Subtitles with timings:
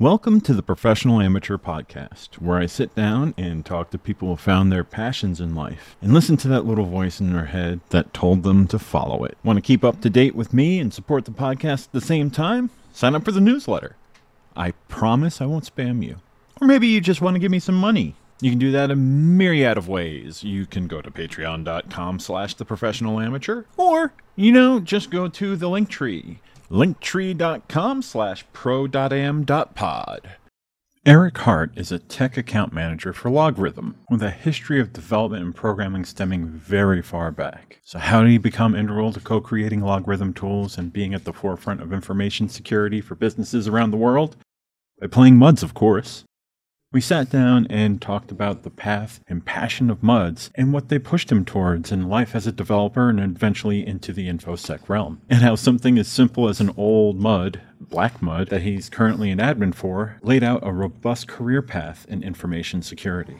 [0.00, 4.36] Welcome to the Professional Amateur Podcast, where I sit down and talk to people who
[4.36, 8.14] found their passions in life and listen to that little voice in their head that
[8.14, 9.36] told them to follow it.
[9.42, 12.30] Want to keep up to date with me and support the podcast at the same
[12.30, 12.70] time?
[12.92, 13.96] Sign up for the newsletter.
[14.56, 16.20] I promise I won't spam you.
[16.60, 18.14] Or maybe you just want to give me some money.
[18.40, 20.44] You can do that a myriad of ways.
[20.44, 25.56] You can go to patreon.com slash the professional amateur, or, you know, just go to
[25.56, 26.38] the link tree
[26.70, 30.30] linktree.com slash pro.am.pod.
[31.06, 35.54] Eric Hart is a tech account manager for LogRhythm with a history of development and
[35.54, 37.80] programming stemming very far back.
[37.82, 41.32] So, how did he become integral to co creating LogRhythm tools and being at the
[41.32, 44.36] forefront of information security for businesses around the world?
[45.00, 46.24] By playing MUDs, of course.
[46.90, 50.98] We sat down and talked about the path and passion of MUDs and what they
[50.98, 55.20] pushed him towards in life as a developer and eventually into the InfoSec realm.
[55.28, 59.38] And how something as simple as an old MUD, Black MUD, that he's currently an
[59.38, 63.36] admin for, laid out a robust career path in information security.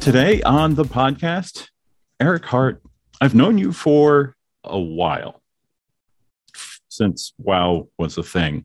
[0.00, 1.68] Today on the podcast,
[2.18, 2.82] Eric Hart,
[3.20, 4.34] I've known you for
[4.64, 5.42] a while
[6.88, 8.64] since WoW was a thing.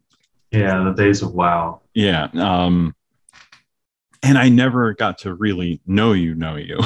[0.52, 1.82] Yeah, the days of WoW.
[1.94, 2.30] Yeah.
[2.36, 2.96] Um,
[4.24, 6.80] and I never got to really know you, know you,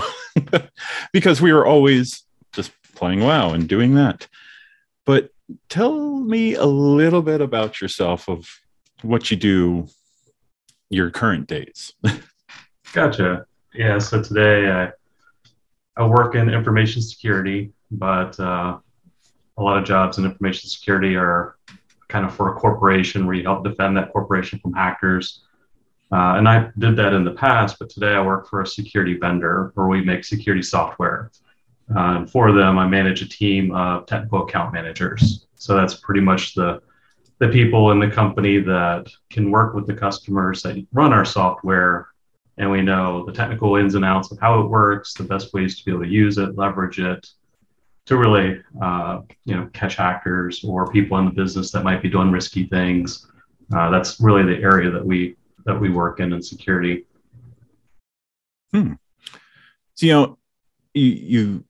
[1.14, 4.28] because we were always just playing WoW and doing that.
[5.06, 5.30] But
[5.70, 8.50] tell me a little bit about yourself of
[9.04, 9.88] what you do
[10.90, 11.94] your current days.
[12.94, 13.46] gotcha.
[13.74, 14.92] Yeah, so today I
[15.96, 18.80] I work in information security, but uh,
[19.58, 21.58] a lot of jobs in information security are
[22.08, 25.44] kind of for a corporation where you help defend that corporation from hackers.
[26.12, 29.18] Uh, and I did that in the past, but today I work for a security
[29.18, 31.32] vendor where we make security software.
[31.96, 35.46] Uh, and for them, I manage a team of technical account managers.
[35.56, 36.82] So that's pretty much the
[37.40, 42.09] the people in the company that can work with the customers that run our software
[42.60, 45.80] and we know the technical ins and outs of how it works, the best ways
[45.80, 47.26] to be able to use it, leverage it,
[48.06, 52.10] to really uh, you know catch hackers or people in the business that might be
[52.10, 53.28] doing risky things.
[53.74, 57.06] Uh, that's really the area that we that we work in in security.
[58.74, 58.94] Hmm.
[59.96, 60.38] So you know,
[60.94, 61.64] you you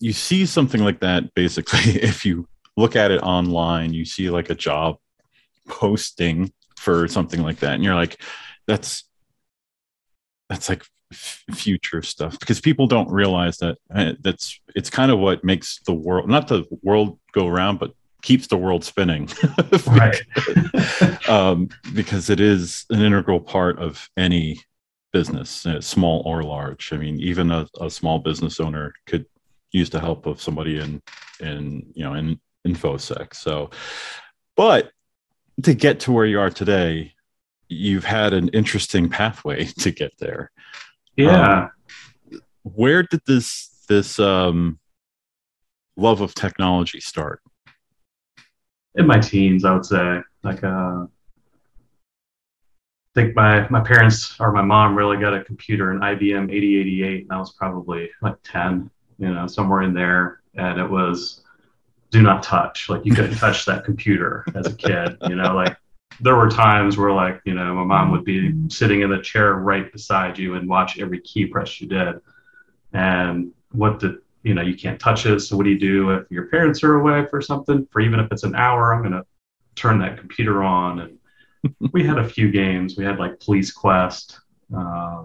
[0.00, 4.50] you see something like that basically if you look at it online, you see like
[4.50, 4.98] a job
[5.66, 8.20] posting for something like that, and you're like,
[8.66, 9.04] that's
[10.50, 15.18] that's like f- future stuff because people don't realize that uh, that's it's kind of
[15.18, 19.30] what makes the world not the world go around but keeps the world spinning.
[19.86, 20.20] Right.
[21.28, 24.60] Um, because it is an integral part of any
[25.12, 26.92] business uh, small or large.
[26.92, 29.26] I mean even a, a, small business owner could
[29.70, 31.00] use the help of somebody in
[31.38, 33.34] in you know in infosec.
[33.34, 33.70] So
[34.56, 34.90] but
[35.62, 37.14] to get to where you are today
[37.70, 40.50] you've had an interesting pathway to get there.
[41.16, 41.68] Yeah.
[42.32, 44.78] Um, where did this this um,
[45.96, 47.40] love of technology start?
[48.96, 50.20] In my teens, I would say.
[50.42, 51.06] Like, uh, I
[53.14, 57.32] think my my parents or my mom really got a computer, an IBM 8088, and
[57.32, 61.42] I was probably like 10, you know, somewhere in there, and it was
[62.10, 62.88] do not touch.
[62.88, 65.76] Like you couldn't touch that computer as a kid, you know, like
[66.18, 69.54] there were times where like you know my mom would be sitting in the chair
[69.54, 72.20] right beside you and watch every key press you did.
[72.92, 75.40] And what did you know you can't touch it.
[75.40, 77.86] So what do you do if your parents are away for something?
[77.90, 79.24] For even if it's an hour i'm going to
[79.76, 81.00] turn that computer on.
[81.00, 81.18] And
[81.92, 82.96] we had a few games.
[82.96, 84.40] We had like police quest
[84.76, 85.24] uh,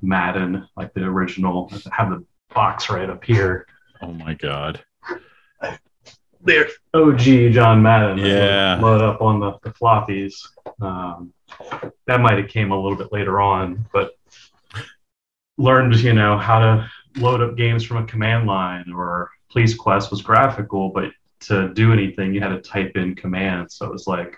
[0.00, 1.70] madden like the original.
[1.72, 2.24] I have the
[2.54, 3.66] box right up here.
[4.02, 4.82] Oh my god
[6.44, 8.18] the OG John Madden.
[8.18, 8.78] Yeah.
[8.80, 10.46] Load up on the, the floppies.
[10.80, 11.32] Um,
[12.06, 14.16] that might have came a little bit later on, but
[15.58, 20.10] learned, you know, how to load up games from a command line or Police Quest
[20.10, 21.10] was graphical, but
[21.40, 23.74] to do anything, you had to type in commands.
[23.74, 24.36] So it was like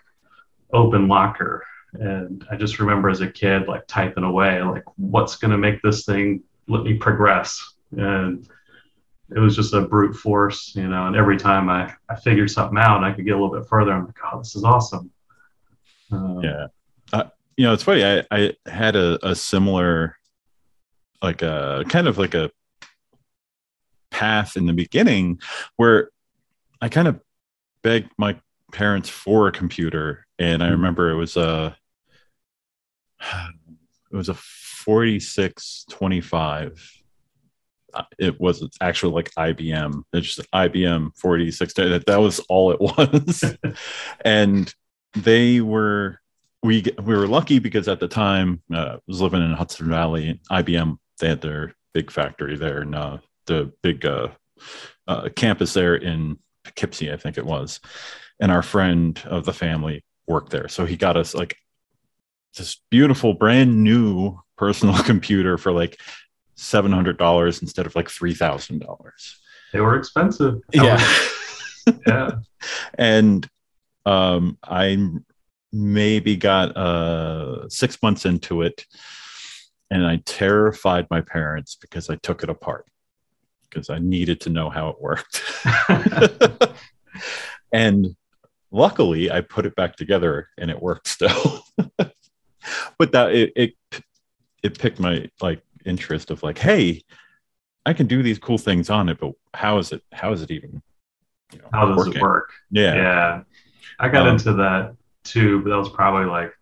[0.73, 1.65] open locker.
[1.95, 5.83] And I just remember as a kid, like typing away, like, what's going to make
[5.83, 7.75] this thing let me progress?
[7.97, 8.49] And
[9.35, 11.07] it was just a brute force, you know.
[11.07, 13.93] And every time I, I figured something out, I could get a little bit further.
[13.93, 15.11] I'm like, oh, this is awesome.
[16.11, 16.67] Um, yeah,
[17.13, 17.25] uh,
[17.57, 18.05] you know, it's funny.
[18.05, 20.17] I I had a, a similar,
[21.23, 22.51] like a kind of like a
[24.11, 25.41] path in the beginning
[25.77, 26.11] where
[26.81, 27.21] I kind of
[27.83, 28.39] begged my
[28.73, 30.77] parents for a computer, and I mm-hmm.
[30.77, 31.77] remember it was a
[34.13, 36.75] it was a 4625 uh,
[38.19, 40.03] it was actually like IBM.
[40.13, 41.75] It's just IBM 46.
[41.75, 43.45] That, that was all it was.
[44.25, 44.73] and
[45.15, 46.21] they were,
[46.63, 50.41] we, we were lucky because at the time uh, I was living in Hudson Valley,
[50.51, 54.29] IBM, they had their big factory there and uh, the big uh,
[55.07, 57.81] uh, campus there in Poughkeepsie, I think it was.
[58.41, 60.69] And our friend of the family worked there.
[60.69, 61.57] So he got us like
[62.57, 66.01] this beautiful brand new personal computer for like
[66.63, 69.39] seven hundred dollars instead of like three thousand dollars.
[69.73, 70.61] They were expensive.
[70.73, 71.05] Yeah,
[72.07, 72.31] yeah.
[72.95, 73.49] And
[74.07, 75.09] um, I
[75.73, 78.87] maybe got uh six months into it,
[79.91, 82.87] and I terrified my parents because I took it apart
[83.69, 85.43] because I needed to know how it worked.
[87.73, 88.15] and
[88.71, 91.65] luckily, I put it back together and it worked still.
[92.99, 93.75] but that it, it
[94.63, 97.03] it picked my like interest of like, hey,
[97.85, 100.03] I can do these cool things on it, but how is it?
[100.13, 100.83] How is it even?
[101.53, 102.15] You know, how does working?
[102.15, 102.51] it work?
[102.71, 103.43] Yeah, yeah.
[103.99, 106.53] I got um, into that too, but that was probably like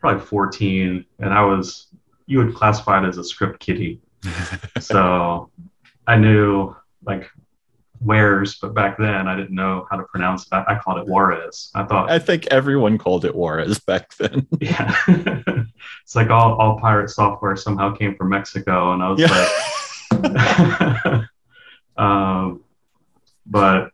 [0.00, 1.88] probably 14, and I was
[2.26, 4.00] you would classify it as a script kiddie.
[4.80, 5.50] so
[6.06, 6.74] I knew
[7.04, 7.30] like
[8.00, 10.52] Wares, but back then I didn't know how to pronounce it.
[10.52, 11.70] I, I called it Juarez.
[11.74, 14.46] I thought I think everyone called it Juarez back then.
[14.60, 14.94] yeah,
[16.02, 20.48] it's like all, all pirate software somehow came from Mexico, and I was yeah.
[21.12, 21.24] like,
[21.96, 22.62] um,
[23.46, 23.90] but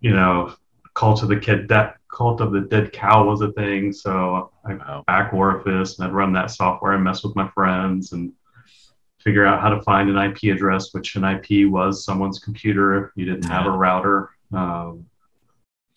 [0.00, 0.54] you know,
[0.94, 3.92] cult of the kid that cult of the dead cow was a thing.
[3.92, 5.04] So I wow.
[5.06, 8.32] back Orifice and I'd run that software and mess with my friends and
[9.28, 13.10] figure out how to find an IP address, which an IP was someone's computer if
[13.14, 14.30] you didn't have a router.
[14.54, 15.04] Um,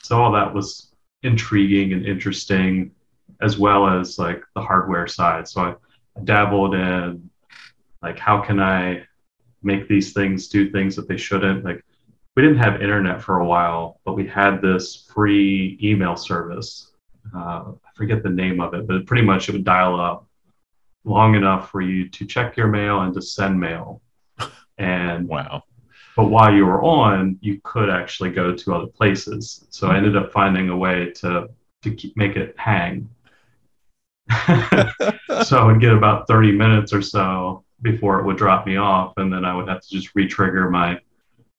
[0.03, 0.91] so all that was
[1.23, 2.91] intriguing and interesting,
[3.39, 5.47] as well as like the hardware side.
[5.47, 5.69] So I,
[6.17, 7.29] I dabbled in
[8.01, 9.03] like how can I
[9.63, 11.63] make these things do things that they shouldn't.
[11.63, 11.85] Like
[12.35, 16.91] we didn't have internet for a while, but we had this free email service.
[17.33, 20.27] Uh, I forget the name of it, but pretty much it would dial up
[21.03, 24.01] long enough for you to check your mail and to send mail.
[24.77, 25.63] And wow.
[26.15, 29.65] But while you were on, you could actually go to other places.
[29.69, 31.49] So I ended up finding a way to
[31.83, 33.09] to keep, make it hang.
[35.43, 39.13] so I would get about 30 minutes or so before it would drop me off,
[39.17, 40.99] and then I would have to just re-trigger my,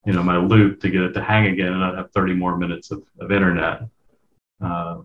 [0.06, 2.56] you know, my loop to get it to hang again, and I'd have 30 more
[2.56, 3.82] minutes of, of internet.
[4.60, 5.02] Uh,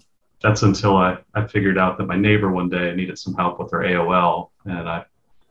[0.48, 3.70] that's until I, I figured out that my neighbor one day needed some help with
[3.72, 5.04] her AOL, and I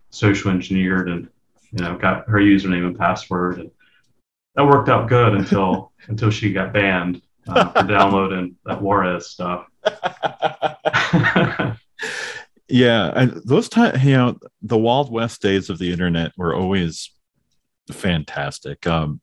[0.09, 1.29] social engineered and
[1.71, 3.71] you know got her username and password, and
[4.55, 9.67] that worked out good until until she got banned uh, for downloading that Juarez stuff.
[12.69, 17.11] yeah, and those times, you know, the Wild West days of the internet were always
[17.93, 18.87] fantastic.
[18.87, 19.21] Um,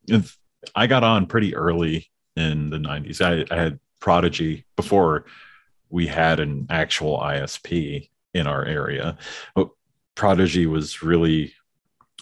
[0.75, 3.21] I got on pretty early in the '90s.
[3.21, 5.25] I, I had Prodigy before
[5.93, 9.15] we had an actual ISP in our area.
[9.53, 9.69] But
[10.15, 11.53] Prodigy was really,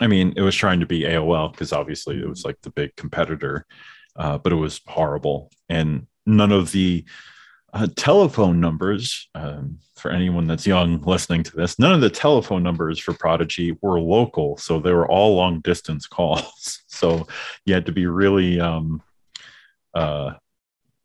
[0.01, 2.93] I mean, it was trying to be AOL because obviously it was like the big
[2.97, 3.65] competitor,
[4.17, 5.51] uh, but it was horrible.
[5.69, 7.05] And none of the
[7.71, 12.63] uh, telephone numbers, um, for anyone that's young listening to this, none of the telephone
[12.63, 14.57] numbers for Prodigy were local.
[14.57, 16.81] So they were all long distance calls.
[16.87, 17.25] so
[17.63, 19.01] you had to be really, um,
[19.93, 20.33] uh,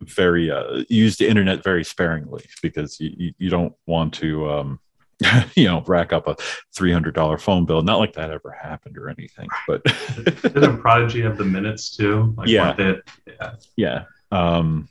[0.02, 4.80] very uh, use the internet very sparingly because you, you don't want to um,
[5.54, 6.36] you know rack up a
[6.76, 7.82] $300 phone bill.
[7.82, 9.82] Not like that ever happened or anything but
[10.42, 12.34] didn't prodigy have the minutes too?
[12.36, 12.74] Like yeah.
[12.74, 13.54] They, yeah.
[13.76, 14.04] Yeah.
[14.30, 14.88] Um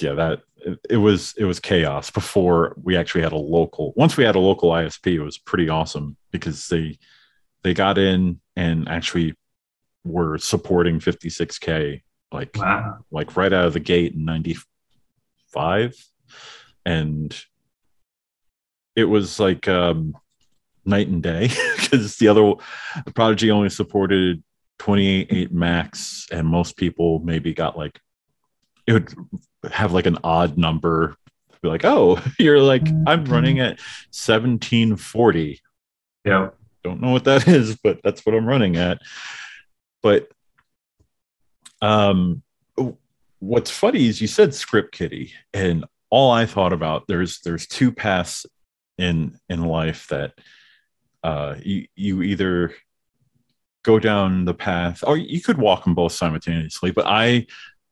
[0.00, 4.16] yeah that it, it, was it was chaos before we actually had a local once
[4.16, 6.98] we had a local isp it was pretty awesome because they
[7.62, 9.34] they got in and actually
[10.04, 12.98] were supporting 56k like wow.
[13.10, 15.94] like right out of the gate in 95
[16.84, 17.44] and
[18.94, 20.16] it was like um
[20.84, 22.54] night and day because the other
[23.04, 24.42] the prodigy only supported
[24.78, 28.00] 28 max and most people maybe got like
[28.86, 29.14] it would
[29.70, 31.14] have like an odd number.
[31.60, 33.80] Be like oh you're like i'm running at
[34.14, 35.60] 1740
[36.24, 36.50] yeah.
[36.84, 39.00] Don't know what that is but that's what i'm running at.
[40.00, 40.30] But
[41.80, 42.42] um,
[43.38, 47.92] what's funny is you said script kiddie, and all I thought about there's there's two
[47.92, 48.46] paths
[48.96, 50.34] in in life that
[51.22, 52.74] uh, you you either
[53.84, 56.90] go down the path, or you could walk them both simultaneously.
[56.90, 57.46] But I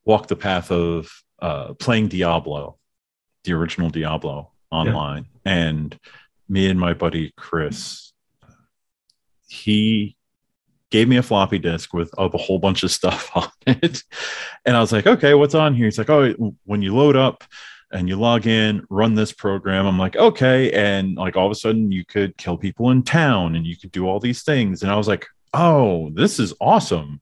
[0.04, 2.78] walked the path of uh, playing Diablo,
[3.44, 5.54] the original Diablo online, yeah.
[5.54, 5.98] and
[6.48, 8.06] me and my buddy Chris
[9.48, 10.15] he
[10.90, 14.02] gave me a floppy disk with a whole bunch of stuff on it.
[14.64, 15.86] And I was like, okay, what's on here?
[15.86, 17.44] He's like, oh, when you load up
[17.92, 19.86] and you log in, run this program.
[19.86, 20.70] I'm like, okay.
[20.72, 23.92] And like all of a sudden you could kill people in town and you could
[23.92, 24.82] do all these things.
[24.82, 27.20] And I was like, oh, this is awesome.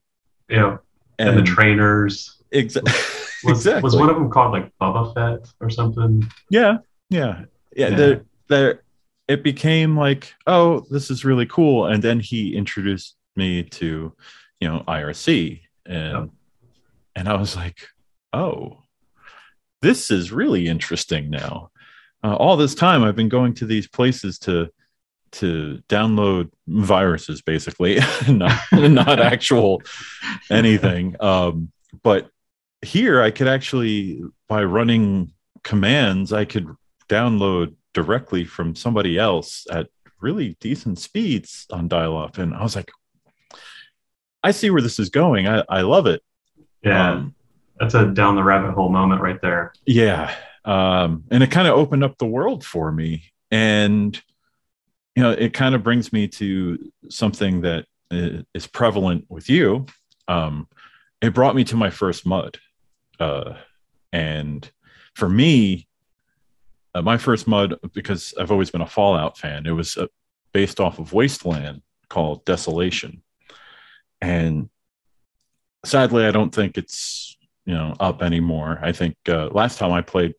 [0.49, 0.77] Yeah.
[1.19, 2.41] And, and the trainers.
[2.51, 2.93] Exactly.
[3.43, 3.83] Was, exactly.
[3.83, 6.27] was one of them called like Bubba Fett or something?
[6.49, 6.77] Yeah.
[7.11, 7.43] Yeah.
[7.75, 7.89] Yeah.
[7.89, 7.95] yeah.
[7.95, 8.83] They're, they're,
[9.27, 11.85] it became like, oh, this is really cool.
[11.85, 14.13] And then he introduced me to,
[14.59, 15.61] you know, IRC.
[15.85, 16.29] And yep.
[17.15, 17.87] and I was like,
[18.33, 18.83] oh,
[19.81, 21.71] this is really interesting now.
[22.23, 24.69] Uh, all this time I've been going to these places to
[25.35, 27.99] to download viruses basically
[28.29, 29.81] not, not actual
[30.49, 31.71] anything um,
[32.03, 32.29] but
[32.81, 35.31] here i could actually by running
[35.63, 36.67] commands i could
[37.09, 39.87] download directly from somebody else at
[40.21, 42.91] really decent speeds on dial up and i was like
[44.45, 45.47] i see where this is going.
[45.47, 46.21] I, I love it.
[46.83, 47.11] Yeah.
[47.11, 47.35] Um,
[47.79, 49.73] that's a down the rabbit hole moment right there.
[49.85, 50.33] Yeah.
[50.63, 53.23] Um, and it kind of opened up the world for me.
[53.51, 54.21] And
[55.15, 59.87] you know it kind of brings me to something that is prevalent with you.
[60.27, 60.67] Um,
[61.21, 62.59] it brought me to my first mud.
[63.19, 63.55] Uh,
[64.13, 64.69] and
[65.15, 65.87] for me
[66.93, 70.07] uh, my first mud because i've always been a fallout fan it was uh,
[70.53, 73.21] based off of wasteland called desolation
[74.21, 74.69] and
[75.85, 80.01] sadly i don't think it's you know up anymore i think uh, last time i
[80.01, 80.33] played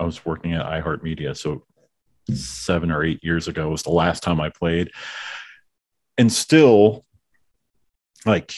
[0.00, 1.64] i was working at iheartmedia so
[2.30, 4.90] seven or eight years ago was the last time I played.
[6.18, 7.04] And still,
[8.24, 8.54] like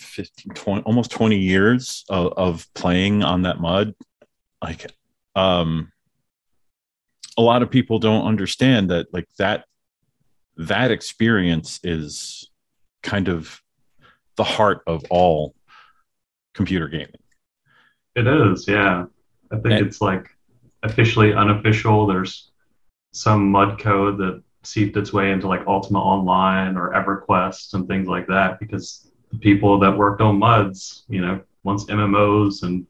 [0.00, 3.94] 15, 20, almost 20 years of, of playing on that mud,
[4.62, 4.90] like,
[5.34, 5.92] um,
[7.38, 9.64] a lot of people don't understand that, like, that,
[10.56, 12.50] that experience is
[13.06, 13.62] kind of
[14.36, 15.54] the heart of all
[16.54, 17.22] computer gaming.
[18.16, 19.06] It is, yeah.
[19.50, 20.28] I think and, it's like
[20.82, 22.06] officially unofficial.
[22.06, 22.50] There's
[23.12, 28.08] some mud code that seeped its way into like Ultima Online or EverQuest and things
[28.08, 32.86] like that because the people that worked on muds, you know, once MMOs and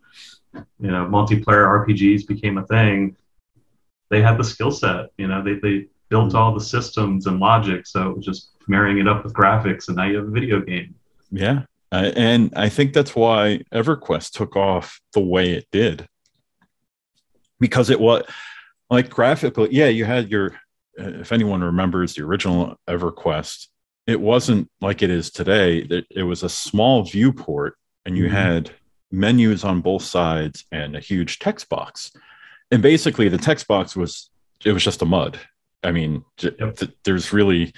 [0.81, 3.17] you know multiplayer RPGs became a thing,
[4.09, 5.11] they had the skill set.
[5.19, 8.99] You know, they they built all the systems and logic, so it was just marrying
[8.99, 10.95] it up with graphics, and now you have a video game.
[11.31, 16.09] Yeah, uh, and I think that's why EverQuest took off the way it did
[17.61, 18.25] because it was
[18.91, 20.59] like graphically, yeah, you had your,
[20.97, 23.69] if anyone remembers the original EverQuest,
[24.07, 25.79] it wasn't like it is today.
[25.79, 28.35] It, it was a small viewport and you mm-hmm.
[28.35, 28.71] had
[29.11, 32.13] menus on both sides and a huge text box.
[32.71, 34.31] And basically, the text box was,
[34.65, 35.39] it was just a mud.
[35.87, 36.79] I mean, yep.
[37.05, 37.73] there's really,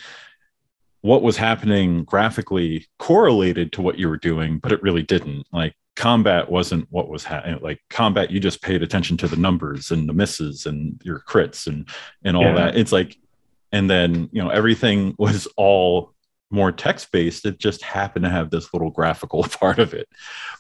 [1.03, 5.47] what was happening graphically correlated to what you were doing, but it really didn't.
[5.53, 7.57] Like combat wasn't what was happening.
[7.57, 11.21] Eh, like combat, you just paid attention to the numbers and the misses and your
[11.21, 11.89] crits and
[12.25, 12.55] and all yeah.
[12.55, 12.77] that.
[12.77, 13.17] It's like,
[13.73, 16.15] and then you know everything was all
[16.51, 17.45] more text based.
[17.45, 20.09] It just happened to have this little graphical part of it.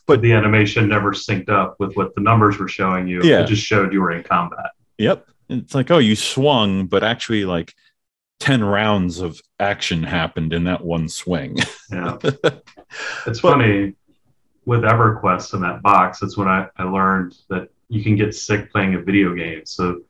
[0.06, 3.22] But the animation never synced up with what the numbers were showing you.
[3.22, 3.42] Yeah.
[3.42, 4.70] It just showed you were in combat.
[4.98, 5.28] Yep.
[5.48, 7.74] It's like, oh, you swung, but actually like
[8.40, 11.56] 10 rounds of action happened in that one swing.
[11.90, 12.18] Yeah.
[13.26, 13.94] it's funny
[14.68, 18.70] with EverQuest in that box, that's when I, I learned that you can get sick
[18.70, 19.64] playing a video game.
[19.64, 20.02] So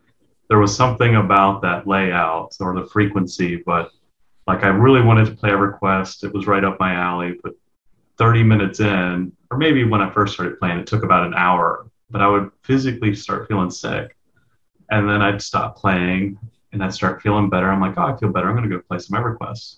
[0.49, 3.93] there was something about that layout or the frequency, but
[4.49, 6.25] like I really wanted to play EverQuest.
[6.25, 7.53] It was right up my alley, but
[8.19, 11.89] 30 minutes in, or maybe when I first started playing, it took about an hour,
[12.11, 14.17] but I would physically start feeling sick.
[14.91, 16.39] And then I'd stop playing
[16.73, 17.71] and I'd start feeling better.
[17.71, 18.49] I'm like, oh, I feel better.
[18.49, 19.77] I'm going to go play some EverQuest.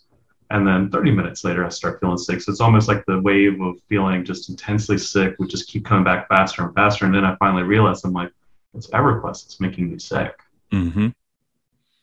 [0.51, 2.41] And then 30 minutes later, I start feeling sick.
[2.41, 6.05] So it's almost like the wave of feeling just intensely sick would just keep coming
[6.05, 7.07] back faster and faster.
[7.07, 8.33] And then I finally realized I'm like,
[8.75, 10.37] it's EverQuest that's making me sick.
[10.73, 11.09] Mm-hmm.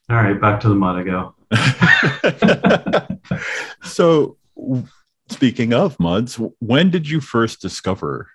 [0.09, 1.35] All right, back to the mud I go.
[3.83, 4.37] so,
[5.29, 8.29] speaking of muds, when did you first discover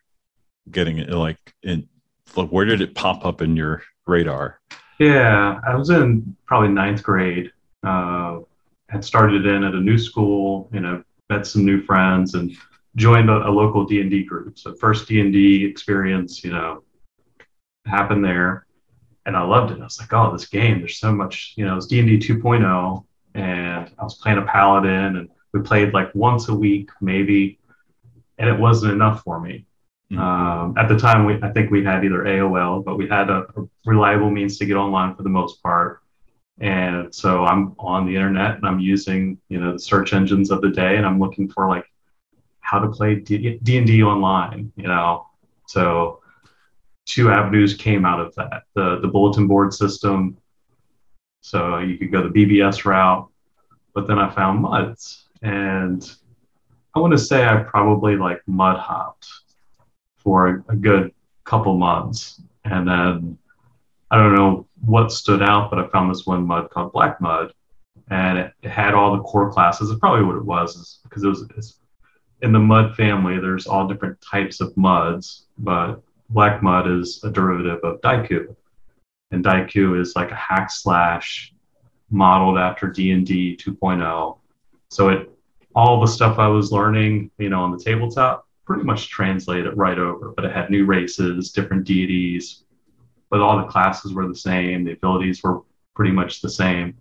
[0.71, 1.09] getting it?
[1.11, 1.89] Like, in
[2.37, 4.61] like, where did it pop up in your radar?
[4.99, 7.51] Yeah, I was in probably ninth grade.
[7.83, 8.41] Uh,
[8.89, 12.55] had started in at a new school, you know, met some new friends and
[12.97, 14.59] joined a, a local D&D group.
[14.59, 16.83] So first D&D experience, you know,
[17.87, 18.67] happened there
[19.25, 19.81] and I loved it.
[19.81, 23.05] I was like, oh, this game, there's so much, you know, it's D&D 2.0
[23.35, 27.59] and I was playing a paladin and we played like once a week maybe
[28.39, 29.65] and it wasn't enough for me.
[30.13, 30.21] Mm-hmm.
[30.21, 33.47] Um, at the time, we, I think we had either AOL, but we had a,
[33.57, 36.03] a reliable means to get online for the most part
[36.59, 40.61] And so I'm on the internet and I'm using, you know, the search engines of
[40.61, 41.87] the day and I'm looking for like
[42.61, 45.27] how to play D and D online, you know.
[45.67, 46.21] So
[47.07, 50.37] two avenues came out of that: the the bulletin board system.
[51.41, 53.29] So you could go the BBS route,
[53.95, 56.09] but then I found MUDs, and
[56.95, 59.27] I want to say I probably like mud hopped
[60.23, 61.13] for a, good
[61.45, 63.39] couple months, and then
[64.11, 67.53] I don't know what stood out, but I found this one mud called Black Mud,
[68.11, 69.91] and it, had all the core classes.
[69.91, 71.79] It's probably what it was, because it was
[72.43, 73.39] in the mud family.
[73.39, 78.55] There's all different types of muds, but Black Mud is a derivative of Diku,
[79.31, 81.53] and Diku is like a hack slash
[82.11, 84.39] modeled after D&D 2.0.
[84.91, 85.33] So it
[85.75, 89.99] all the stuff I was learning, you know, on the tabletop, pretty much translated right
[89.99, 90.33] over.
[90.35, 92.65] But it had new races, different deities,
[93.31, 94.85] but all the classes were the same.
[94.85, 95.63] The abilities were
[95.95, 96.97] pretty much the same.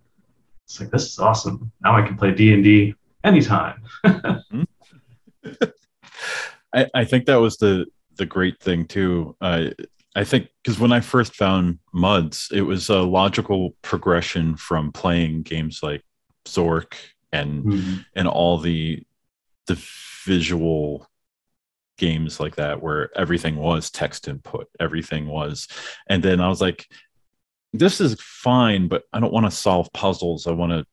[0.65, 1.71] It's like this is awesome.
[1.83, 3.83] Now I can play D and D anytime.
[6.73, 9.35] I, I think that was the the great thing too.
[9.41, 9.71] Uh,
[10.15, 15.43] I think because when I first found Muds, it was a logical progression from playing
[15.43, 16.03] games like
[16.45, 16.93] Zork
[17.31, 17.95] and mm-hmm.
[18.15, 19.03] and all the
[19.67, 19.81] the
[20.25, 21.07] visual
[21.97, 25.67] games like that where everything was text input, everything was,
[26.07, 26.87] and then I was like,
[27.73, 30.47] this is fine, but I don't want to solve puzzles.
[30.47, 30.85] I want to,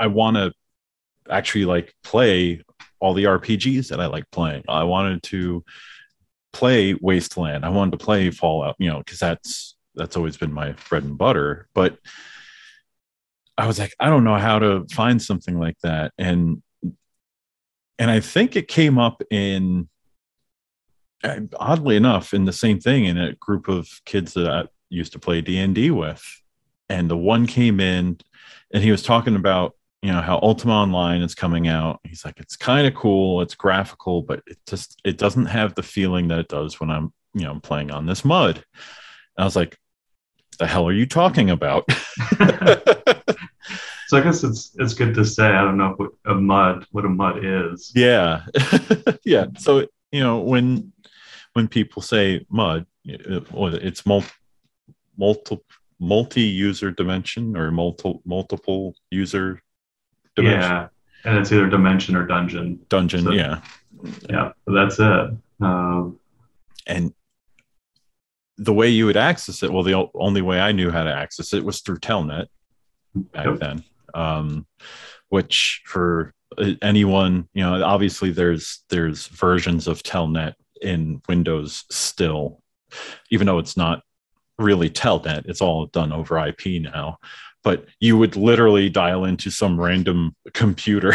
[0.00, 0.52] I want to
[1.30, 2.62] actually like play
[3.00, 4.64] all the RPGs that I like playing.
[4.68, 5.64] I wanted to
[6.52, 7.64] play Wasteland.
[7.64, 11.18] I wanted to play Fallout, you know, because that's that's always been my bread and
[11.18, 11.68] butter.
[11.74, 11.98] But
[13.56, 16.12] I was like, I don't know how to find something like that.
[16.18, 16.62] And
[17.98, 19.88] and I think it came up in
[21.24, 25.12] Uh, oddly enough in the same thing in a group of kids that I used
[25.14, 26.22] to play D&D with.
[26.90, 28.18] And the one came in
[28.74, 31.98] and he was talking about you know how ultima online is coming out.
[32.04, 35.82] He's like it's kind of cool it's graphical but it just it doesn't have the
[35.82, 38.56] feeling that it does when i'm you know I'm playing on this mud.
[38.56, 38.64] And
[39.38, 39.78] i was like
[40.58, 41.88] the hell are you talking about?
[44.06, 47.06] So i guess it's it's good to say i don't know what a mud what
[47.06, 47.90] a mud is.
[47.94, 48.42] Yeah.
[49.24, 49.46] Yeah.
[49.56, 50.92] So you know when
[51.54, 54.28] when people say mud it's multi
[55.16, 55.58] multi
[56.00, 59.60] multi-user dimension or multiple multiple user
[60.36, 60.60] dimension.
[60.60, 60.88] Yeah,
[61.24, 62.80] and it's either dimension or dungeon.
[62.88, 63.60] Dungeon, so, yeah,
[64.28, 64.52] yeah.
[64.66, 65.30] that's it.
[65.60, 66.18] Um,
[66.86, 67.14] and
[68.56, 71.52] the way you would access it, well, the only way I knew how to access
[71.52, 72.46] it was through Telnet
[73.14, 73.58] back yep.
[73.58, 73.84] then.
[74.14, 74.66] Um,
[75.28, 82.62] which for uh, anyone, you know, obviously there's there's versions of Telnet in Windows still,
[83.30, 84.02] even though it's not
[84.58, 85.46] really Telnet.
[85.46, 87.18] It's all done over IP now
[87.64, 91.14] but you would literally dial into some random computer.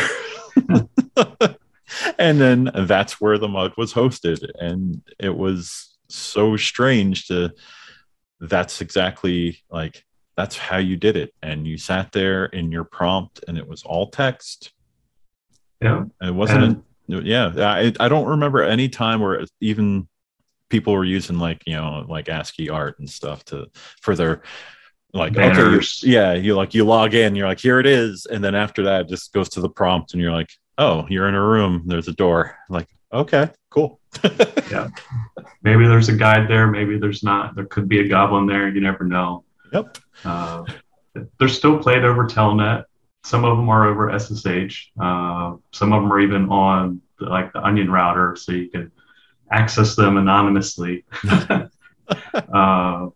[2.17, 4.50] and then that's where the mud was hosted.
[4.60, 7.54] And it was so strange to
[8.41, 10.04] that's exactly like
[10.36, 11.34] that's how you did it.
[11.43, 14.72] And you sat there in your prompt and it was all text.
[15.82, 16.06] Yeah.
[16.22, 17.52] it wasn't and- yeah.
[17.58, 20.08] I I don't remember any time where even
[20.69, 23.67] people were using like, you know, like ASCII art and stuff to
[24.02, 24.43] for their
[25.12, 26.04] like Banners.
[26.04, 28.28] okay yeah you like you log in you're like here it is.
[28.28, 31.28] And then after that it just goes to the prompt and you're like oh you're
[31.28, 31.84] in a room.
[31.86, 32.58] There's a door.
[32.69, 34.00] Like okay cool.
[34.69, 34.89] Yeah.
[35.63, 37.56] Maybe there's a guide there maybe there's not.
[37.56, 39.43] There could be a goblin there you never know.
[39.74, 39.98] Yep.
[40.24, 40.63] Uh,
[41.39, 42.86] they're still played over telnet
[43.23, 47.51] some of them are over ssh uh, some of them are even on the, like
[47.53, 48.91] the onion router so you can
[49.51, 51.05] access them anonymously.
[52.51, 53.08] Uh,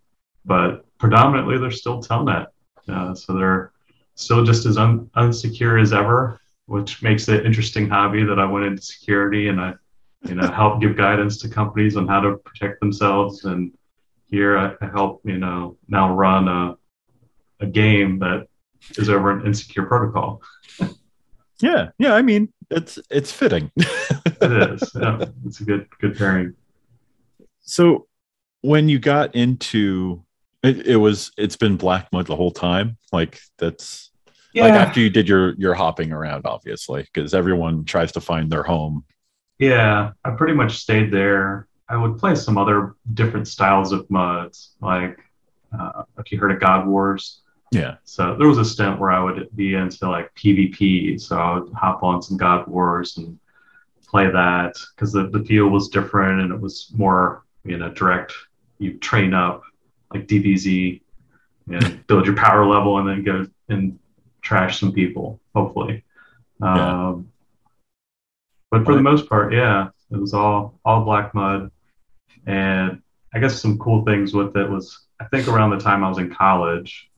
[0.46, 2.46] but predominantly they're still telnet
[2.90, 3.72] uh, so they're
[4.14, 8.46] still just as un- unsecure as ever which makes it an interesting hobby that i
[8.46, 9.74] went into security and i
[10.26, 13.46] you know help give guidance to companies on how to protect themselves.
[13.46, 13.72] And
[14.26, 16.76] here i, I help you know now run a,
[17.60, 18.48] a game that
[18.98, 20.42] is over an insecure protocol
[21.60, 26.54] yeah yeah i mean it's it's fitting it is yeah it's a good good pairing
[27.62, 28.08] so
[28.62, 30.24] when you got into
[30.64, 32.98] it, it was it's been black mud the whole time.
[33.12, 34.12] Like that's
[34.54, 34.64] yeah.
[34.64, 38.64] like after you did your your hopping around, obviously, because everyone tries to find their
[38.64, 39.04] home.
[39.60, 41.68] Yeah, I pretty much stayed there.
[41.88, 45.20] I would play some other different styles of muds, like
[45.78, 47.42] uh, if you heard of God Wars.
[47.74, 47.96] Yeah.
[48.04, 51.74] So there was a stint where I would be into like PvP, so I would
[51.74, 53.40] hop on some God Wars and
[54.08, 58.34] play that because the, the feel was different and it was more you know direct.
[58.78, 59.64] You train up
[60.14, 61.02] like DBZ.
[61.72, 63.98] and build your power level and then go and
[64.42, 66.04] trash some people, hopefully.
[66.62, 67.08] Yeah.
[67.10, 67.30] Um,
[68.70, 71.72] but for the most part, yeah, it was all all black mud,
[72.46, 73.02] and
[73.34, 76.18] I guess some cool things with it was I think around the time I was
[76.18, 77.10] in college,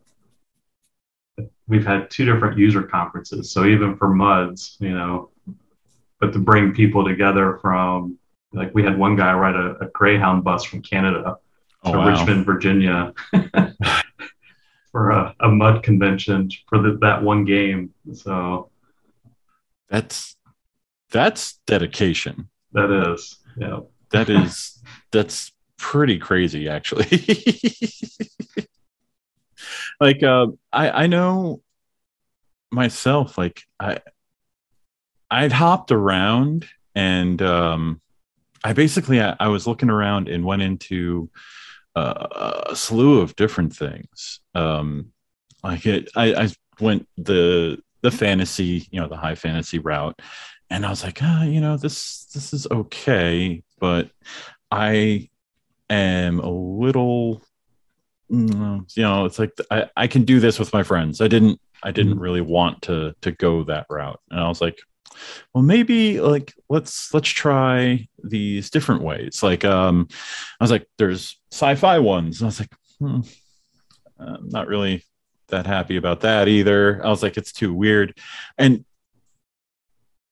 [1.68, 3.52] we've had two different user conferences.
[3.52, 5.30] So even for MUDs, you know,
[6.20, 8.18] but to bring people together from
[8.54, 11.38] like we had one guy ride a, a Greyhound bus from Canada
[11.84, 12.10] oh, to wow.
[12.10, 13.14] Richmond, Virginia,
[14.92, 17.94] for a, a, MUD convention for the, that one game.
[18.14, 18.70] So
[19.90, 20.38] that's
[21.12, 22.50] that's dedication.
[22.72, 23.80] That is, yeah.
[24.12, 27.06] That is that's pretty crazy, actually.
[30.00, 31.62] like, uh, I I know
[32.72, 33.38] myself.
[33.38, 34.00] Like, I
[35.30, 38.02] I'd hopped around and um,
[38.64, 41.30] I basically I, I, was looking around and went into
[41.96, 44.40] uh, a slew of different things.
[44.54, 45.12] Um,
[45.64, 50.20] like it, I, I went the the fantasy, you know, the high fantasy route,
[50.70, 54.10] and I was like, ah, you know, this this is okay, but
[54.72, 55.30] I
[55.90, 57.42] am a little,
[58.30, 61.22] you know, it's like I I can do this with my friends.
[61.22, 62.22] I didn't I didn't mm-hmm.
[62.22, 64.80] really want to to go that route, and I was like,
[65.54, 69.42] well maybe like let's let's try these different ways.
[69.44, 70.08] Like um
[70.60, 72.42] i was like there's sci-fi ones.
[72.42, 73.22] And i was like hmm,
[74.20, 75.04] i'm not really
[75.50, 77.06] that happy about that either.
[77.06, 78.18] I was like it's too weird.
[78.58, 78.86] And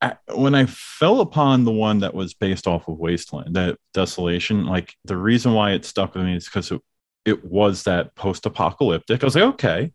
[0.02, 4.66] I, when i fell upon the one that was based off of wasteland that desolation
[4.66, 6.82] like the reason why it stuck with me is because it,
[7.26, 9.24] it was that post-apocalyptic.
[9.24, 9.92] I was like okay.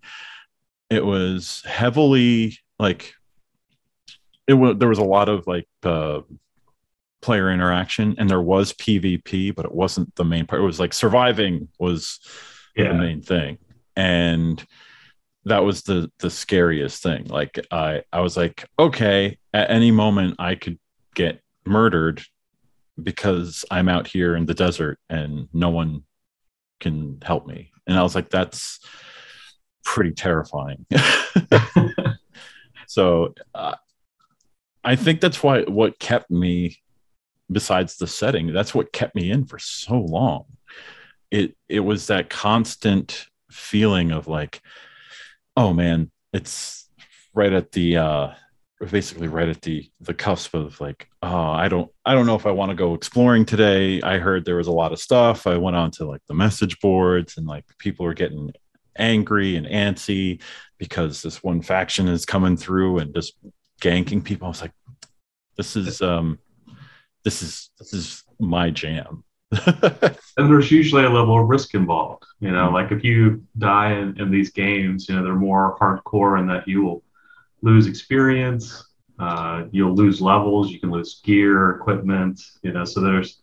[0.90, 3.14] It was heavily like
[4.46, 6.20] it was there was a lot of like uh,
[7.20, 10.62] player interaction and there was pvp but it wasn't the main part.
[10.62, 12.20] It was like surviving was
[12.76, 12.88] yeah.
[12.88, 13.58] the main thing.
[13.96, 14.64] And
[15.44, 17.24] that was the the scariest thing.
[17.24, 20.78] Like i i was like okay at any moment i could
[21.14, 22.22] get murdered
[23.02, 26.04] because i'm out here in the desert and no one
[26.80, 28.80] can help me and i was like that's
[29.84, 30.84] pretty terrifying
[32.86, 33.74] so uh,
[34.84, 36.78] I think that's why what kept me
[37.50, 40.44] besides the setting, that's what kept me in for so long.
[41.30, 44.60] It it was that constant feeling of like,
[45.56, 46.88] oh man, it's
[47.34, 48.30] right at the uh
[48.86, 52.46] basically right at the the cusp of like oh i don't i don't know if
[52.46, 55.56] i want to go exploring today i heard there was a lot of stuff i
[55.56, 58.52] went on to like the message boards and like people were getting
[58.98, 60.40] angry and antsy
[60.78, 63.34] because this one faction is coming through and just
[63.80, 64.46] ganking people.
[64.46, 64.72] I was like,
[65.56, 66.38] this is um,
[67.24, 69.24] this is this is my jam.
[69.66, 72.24] and there's usually a level of risk involved.
[72.40, 72.74] You know, mm-hmm.
[72.74, 76.68] like if you die in, in, these games, you know, they're more hardcore in that
[76.68, 77.02] you will
[77.62, 82.40] lose experience, uh, you'll lose levels, you can lose gear, equipment.
[82.62, 83.40] You know, so there's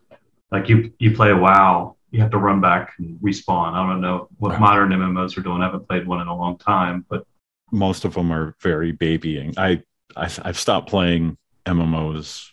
[0.51, 3.73] like you you play a WoW, you have to run back and respawn.
[3.73, 4.60] I don't know what right.
[4.60, 5.62] modern MMOs are doing.
[5.62, 7.25] I haven't played one in a long time, but
[7.71, 9.54] most of them are very babying.
[9.58, 9.84] I
[10.15, 12.49] I, have stopped playing MMOs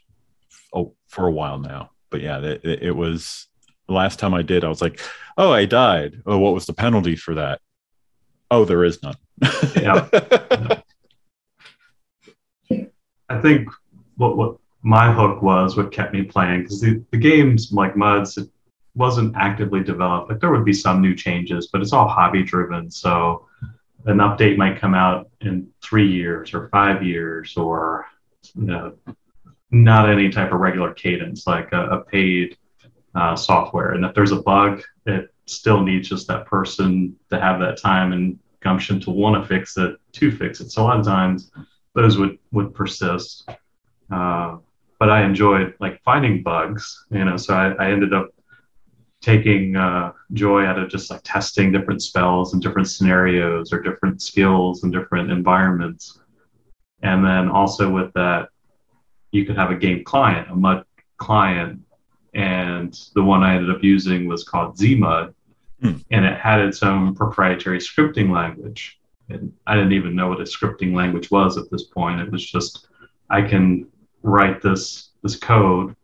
[0.73, 1.91] oh, for a while now.
[2.11, 3.47] But yeah, it, it, was
[3.87, 4.65] the last time I did.
[4.65, 5.01] I was like,
[5.39, 6.21] "Oh, I died.
[6.27, 7.61] Oh, what was the penalty for that?
[8.51, 9.17] Oh, there is none."
[9.77, 10.09] yeah.
[13.33, 13.69] I think
[14.17, 18.37] what what my hook was, what kept me playing, because the, the games like Muds,
[18.37, 18.49] it
[18.95, 20.31] wasn't actively developed.
[20.31, 22.91] Like there would be some new changes, but it's all hobby driven.
[22.91, 23.47] So
[24.07, 28.07] an update might come out in three years or five years or
[28.55, 28.95] you know
[29.71, 32.57] not any type of regular cadence like a, a paid
[33.15, 37.61] uh, software and if there's a bug it still needs just that person to have
[37.61, 40.99] that time and gumption to want to fix it to fix it so a lot
[40.99, 41.53] of times
[41.95, 43.49] those would would persist
[44.11, 44.57] uh,
[44.99, 48.31] but i enjoyed like finding bugs you know so i, I ended up
[49.23, 54.21] taking uh, joy out of just like testing different spells and different scenarios or different
[54.21, 56.19] skills and different environments.
[57.03, 58.49] And then also with that,
[59.31, 60.85] you could have a game client, a MUD
[61.17, 61.81] client.
[62.35, 65.35] And the one I ended up using was called ZMUD,
[65.81, 65.93] hmm.
[66.11, 68.99] and it had its own proprietary scripting language.
[69.33, 72.21] And I didn't even know what a scripting language was at this point.
[72.21, 72.89] It was just
[73.31, 73.89] I can
[74.23, 75.95] write this this code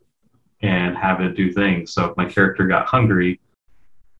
[0.62, 1.92] and have it do things.
[1.92, 3.40] So if my character got hungry,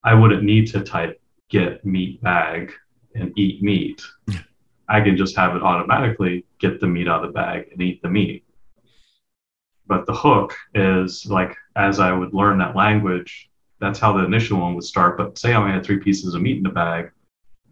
[0.05, 2.73] I wouldn't need to type get meat bag
[3.15, 4.03] and eat meat.
[4.89, 8.01] I can just have it automatically get the meat out of the bag and eat
[8.03, 8.45] the meat.
[9.87, 14.61] But the hook is like as I would learn that language, that's how the initial
[14.61, 15.17] one would start.
[15.17, 17.11] But say I only had three pieces of meat in the bag,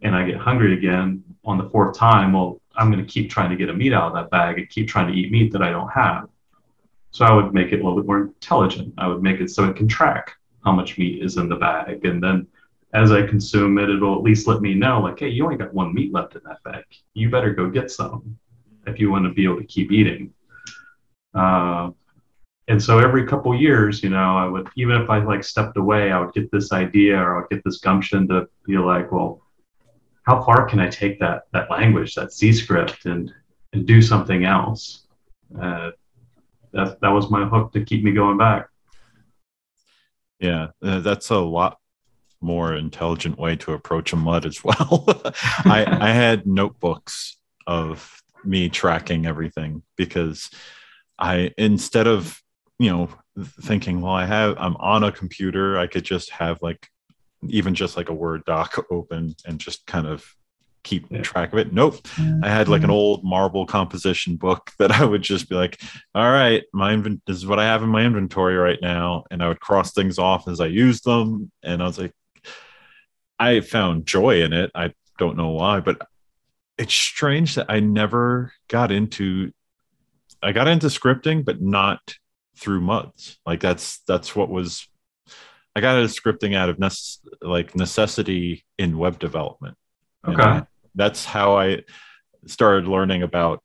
[0.02, 3.50] and I get hungry again on the fourth time, well, I'm going to keep trying
[3.50, 5.62] to get a meat out of that bag and keep trying to eat meat that
[5.62, 6.28] I don't have.
[7.12, 8.92] So I would make it a little bit more intelligent.
[8.98, 12.04] I would make it so it can track how much meat is in the bag.
[12.04, 12.46] And then
[12.92, 15.72] as I consume it, it'll at least let me know, like, hey, you only got
[15.72, 16.84] one meat left in that bag.
[17.14, 18.38] You better go get some
[18.86, 20.32] if you want to be able to keep eating.
[21.34, 21.90] Uh,
[22.68, 26.10] and so every couple years, you know, I would even if I like stepped away,
[26.10, 29.42] I would get this idea or I would get this gumption to be like, well,
[30.26, 33.32] how far can I take that that language, that zScript, and
[33.72, 35.06] and do something else?
[35.60, 35.90] Uh,
[36.72, 38.68] that that was my hook to keep me going back.
[40.40, 41.78] Yeah, uh, that's a lot
[42.40, 45.06] more intelligent way to approach a mud as well.
[45.64, 47.36] I I had notebooks
[47.66, 50.50] of me tracking everything because
[51.18, 52.40] I instead of
[52.78, 53.08] you know
[53.62, 56.88] thinking well I have I'm on a computer I could just have like
[57.48, 60.24] even just like a word doc open and just kind of
[60.82, 61.20] keep yeah.
[61.20, 61.72] track of it.
[61.72, 62.06] Nope.
[62.42, 65.80] I had like an old marble composition book that I would just be like,
[66.14, 69.24] all right, my invent this is what I have in my inventory right now.
[69.30, 71.50] And I would cross things off as I used them.
[71.62, 72.12] And I was like,
[73.38, 74.70] I found joy in it.
[74.74, 76.06] I don't know why, but
[76.78, 79.52] it's strange that I never got into
[80.42, 82.14] I got into scripting, but not
[82.56, 83.38] through muds.
[83.44, 84.86] Like that's that's what was
[85.76, 89.76] I got into scripting out of nece- like necessity in web development.
[90.26, 90.62] Okay
[90.96, 91.82] that's how I
[92.46, 93.62] started learning about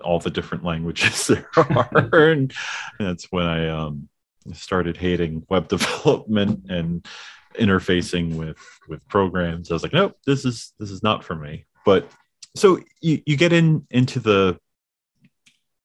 [0.00, 2.30] all the different languages there are.
[2.30, 2.52] and
[2.98, 4.08] that's when I um,
[4.52, 7.06] started hating web development and
[7.54, 9.70] interfacing with with programs.
[9.70, 11.66] I was like, nope, this is this is not for me.
[11.84, 12.10] But
[12.56, 14.58] so you, you get in into the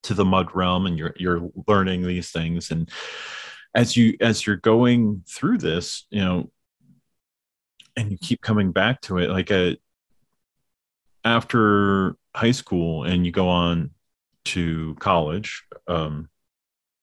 [0.04, 2.90] to the mud realm and you're you're learning these things and
[3.78, 6.50] as you as you're going through this you know
[7.96, 9.78] and you keep coming back to it like a
[11.24, 13.92] after high school and you go on
[14.46, 16.30] to college, um,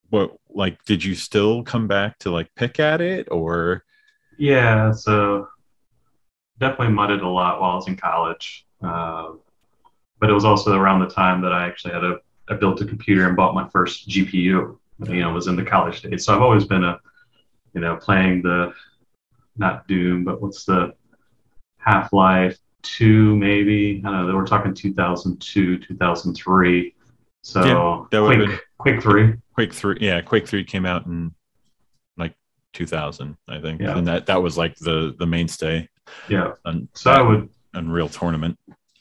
[0.09, 3.85] what like did you still come back to like pick at it or?
[4.39, 5.49] Yeah, so
[6.59, 9.33] definitely mudded a lot while I was in college, uh,
[10.21, 12.17] but it was also around the time that I actually had a
[12.49, 14.79] I built a computer and bought my first GPU.
[15.01, 17.01] You know, was in the college days, so I've always been a
[17.75, 18.73] you know playing the
[19.57, 20.95] not Doom, but what's the
[21.79, 24.03] Half Life, two, maybe.
[24.05, 24.35] I don't know.
[24.35, 26.95] We're talking 2002, 2003.
[27.43, 29.35] So yeah, that Quake, been, Quake three.
[29.55, 30.21] Quake three, yeah.
[30.23, 31.35] Quake three came out in
[32.17, 32.35] like
[32.73, 33.99] 2000, I think, yeah.
[33.99, 35.89] and that that was like the the mainstay.
[36.29, 36.53] Yeah.
[36.65, 38.59] On, so I would Unreal Tournament.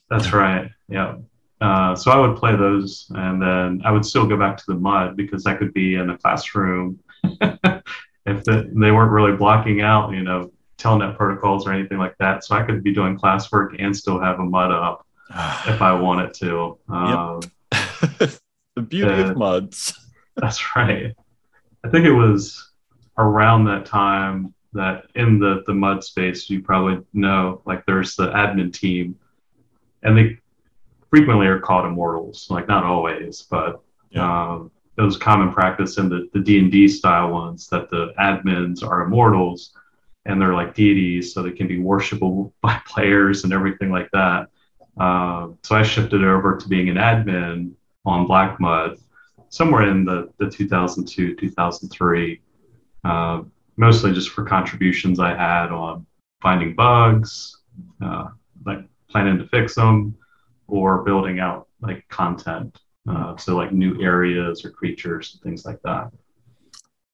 [0.10, 0.70] That's right.
[0.90, 1.16] Yeah.
[1.64, 4.76] Uh, so I would play those, and then I would still go back to the
[4.76, 10.12] mud because I could be in a classroom if the, they weren't really blocking out,
[10.12, 12.44] you know, telnet protocols or anything like that.
[12.44, 15.08] So I could be doing classwork and still have a mud up
[15.66, 16.78] if I wanted to.
[16.90, 17.40] Um,
[17.72, 19.98] the beauty uh, of muds.
[20.36, 21.16] That's right.
[21.86, 22.72] I think it was
[23.18, 28.28] around that time that in the the mud space you probably know like there's the
[28.32, 29.16] admin team
[30.02, 30.40] and they
[31.14, 34.54] frequently are called immortals like not always but yeah.
[34.54, 39.02] um, it was common practice in the the d&d style ones that the admins are
[39.02, 39.74] immortals
[40.26, 44.48] and they're like deities, so they can be worshipable by players and everything like that.
[44.98, 47.72] Uh, so I shifted over to being an admin
[48.06, 49.00] on Black Mud
[49.50, 52.42] somewhere in the, the 2002, 2003,
[53.04, 53.42] uh,
[53.78, 56.06] mostly just for contributions I had on
[56.42, 57.58] finding bugs,
[58.04, 58.28] uh,
[58.66, 60.16] like planning to fix them,
[60.74, 62.80] or building out like content.
[63.08, 66.10] Uh, so like new areas or creatures and things like that.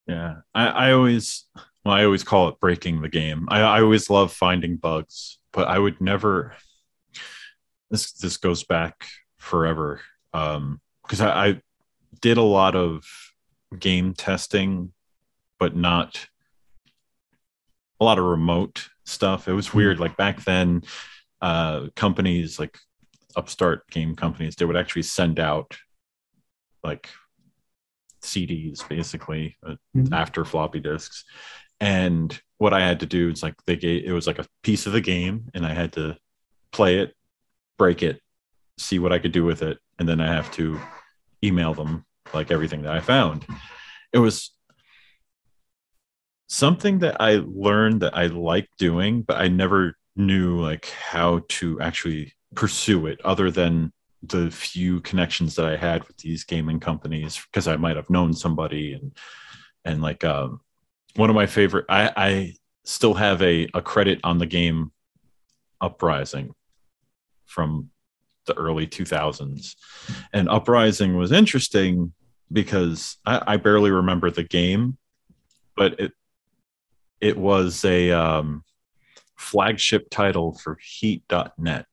[0.06, 1.44] Yeah, I, I always
[1.84, 3.46] well, I always call it breaking the game.
[3.50, 6.54] I, I always love finding bugs, but I would never.
[7.90, 9.04] This this goes back
[9.36, 10.00] forever
[10.32, 10.80] because um,
[11.20, 11.62] I, I
[12.20, 13.04] did a lot of
[13.78, 14.92] game testing,
[15.58, 16.28] but not
[18.00, 19.48] a lot of remote stuff.
[19.48, 19.78] It was hmm.
[19.78, 20.00] weird.
[20.00, 20.82] Like back then,
[21.42, 22.78] uh, companies like
[23.36, 25.76] upstart game companies, they would actually send out
[26.82, 27.08] like
[28.22, 30.12] CDs basically uh, mm-hmm.
[30.12, 31.24] after floppy disks,
[31.80, 34.86] and what I had to do is like they gave it was like a piece
[34.86, 36.16] of the game, and I had to
[36.72, 37.14] play it,
[37.78, 38.20] break it,
[38.78, 40.78] see what I could do with it, and then I have to
[41.42, 43.46] email them like everything that I found.
[44.12, 44.52] It was
[46.48, 51.80] something that I learned that I liked doing, but I never knew like how to
[51.80, 57.40] actually pursue it other than the few connections that I had with these gaming companies
[57.50, 59.12] because I might have known somebody and
[59.84, 60.60] and like um
[61.16, 61.86] one of my favorite.
[61.88, 64.92] I, I still have a, a credit on the game
[65.80, 66.54] Uprising,
[67.46, 67.90] from
[68.46, 69.74] the early 2000s.
[70.32, 72.12] And Uprising was interesting
[72.52, 74.98] because I, I barely remember the game,
[75.76, 76.12] but it
[77.20, 78.64] it was a um,
[79.36, 81.86] flagship title for Heat.net,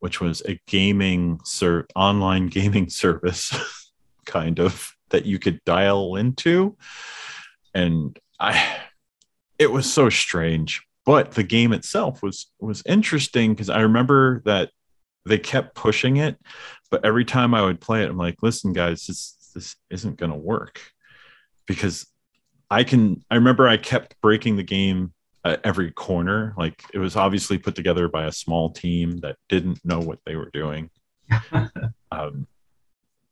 [0.00, 3.54] which was a gaming ser- online gaming service,
[4.26, 6.76] kind of that you could dial into,
[7.74, 8.78] and I
[9.58, 10.82] it was so strange.
[11.06, 14.70] But the game itself was was interesting because I remember that
[15.24, 16.38] they kept pushing it,
[16.90, 20.36] but every time I would play it, I'm like, listen, guys, this this isn't gonna
[20.36, 20.80] work
[21.66, 22.06] because
[22.70, 23.24] I can.
[23.30, 25.12] I remember I kept breaking the game
[25.44, 26.54] at every corner.
[26.56, 30.36] Like it was obviously put together by a small team that didn't know what they
[30.36, 30.90] were doing.
[32.12, 32.46] um,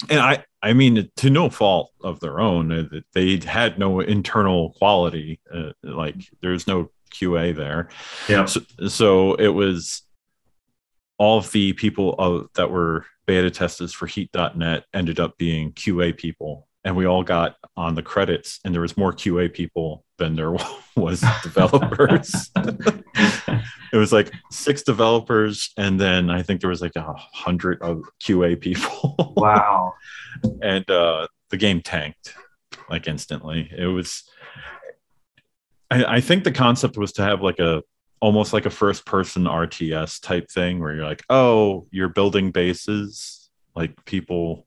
[0.09, 4.01] and I, I mean, to no fault of their own, uh, that they had no
[4.01, 5.41] internal quality.
[5.53, 7.89] Uh, like there's no QA there.
[8.29, 8.45] Yeah.
[8.45, 10.03] So, so it was
[11.19, 16.17] all of the people of, that were beta testers for Heat.net ended up being QA
[16.17, 20.37] people and we all got on the credits and there was more qa people than
[20.37, 20.55] there
[20.97, 22.51] was developers.
[23.91, 28.03] It was like six developers and then i think there was like a hundred of
[28.23, 29.15] qa people.
[29.37, 29.95] Wow.
[30.63, 32.35] And uh, the game tanked
[32.89, 33.69] like instantly.
[33.77, 34.23] It was
[35.91, 37.83] I, I think the concept was to have like a
[38.21, 43.51] almost like a first person rts type thing where you're like oh you're building bases.
[43.75, 44.67] Like people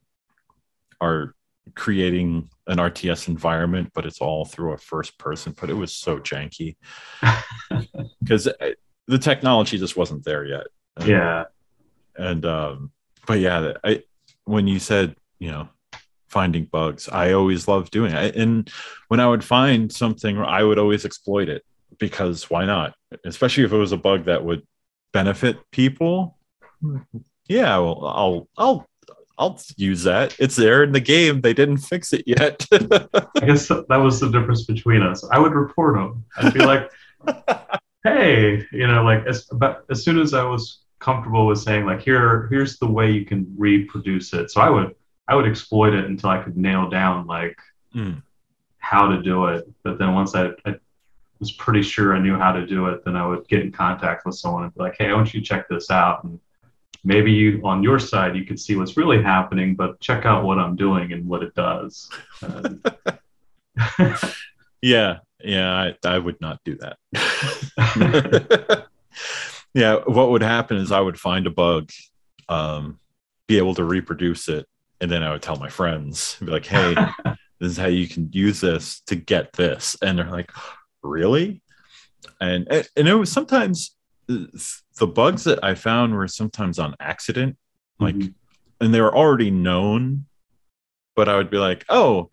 [0.99, 1.35] are
[1.75, 5.55] creating an RTS environment, but it's all through a first person.
[5.59, 6.75] But it was so janky
[8.19, 8.71] because uh,
[9.07, 10.67] the technology just wasn't there yet.
[10.97, 11.43] Um, yeah.
[12.15, 12.91] And um,
[13.25, 14.03] but yeah, I
[14.45, 15.69] when you said you know
[16.27, 18.35] finding bugs, I always loved doing it.
[18.35, 18.69] And
[19.09, 21.63] when I would find something, I would always exploit it
[21.99, 22.95] because why not?
[23.25, 24.65] Especially if it was a bug that would
[25.11, 26.37] benefit people.
[26.81, 26.99] Hmm,
[27.47, 28.87] yeah, well, I'll I'll
[29.41, 30.35] I'll use that.
[30.37, 31.41] It's there in the game.
[31.41, 32.63] They didn't fix it yet.
[32.71, 35.27] I guess that was the difference between us.
[35.31, 36.23] I would report them.
[36.37, 36.91] I'd be like,
[38.03, 42.03] "Hey, you know, like as but as soon as I was comfortable with saying like,
[42.03, 44.93] here, here's the way you can reproduce it." So I would
[45.27, 47.57] I would exploit it until I could nail down like
[47.95, 48.21] mm.
[48.77, 49.67] how to do it.
[49.81, 50.75] But then once I, I
[51.39, 54.23] was pretty sure I knew how to do it, then I would get in contact
[54.23, 56.39] with someone and be like, "Hey, I want you to check this out." And
[57.03, 60.59] maybe you on your side you could see what's really happening but check out what
[60.59, 62.09] i'm doing and what it does.
[64.83, 66.97] Yeah yeah I, I would not do that.
[69.73, 71.91] Yeah what would happen is i would find a bug
[72.49, 72.99] um,
[73.47, 74.67] be able to reproduce it
[74.99, 76.95] and then i would tell my friends be like hey
[77.61, 79.95] this is how you can use this to get this.
[80.01, 80.51] And they're like
[81.03, 81.61] really?
[82.41, 83.95] And and it was sometimes
[84.99, 87.57] the bugs that I found were sometimes on accident,
[87.99, 88.83] like, mm-hmm.
[88.83, 90.25] and they were already known,
[91.15, 92.29] but I would be like, oh,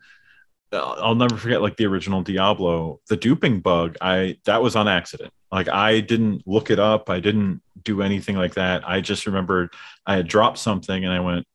[0.72, 3.96] I'll never forget like the original Diablo, the duping bug.
[4.00, 5.32] I that was on accident.
[5.50, 7.08] Like I didn't look it up.
[7.08, 8.86] I didn't do anything like that.
[8.88, 9.72] I just remembered
[10.06, 11.46] I had dropped something and I went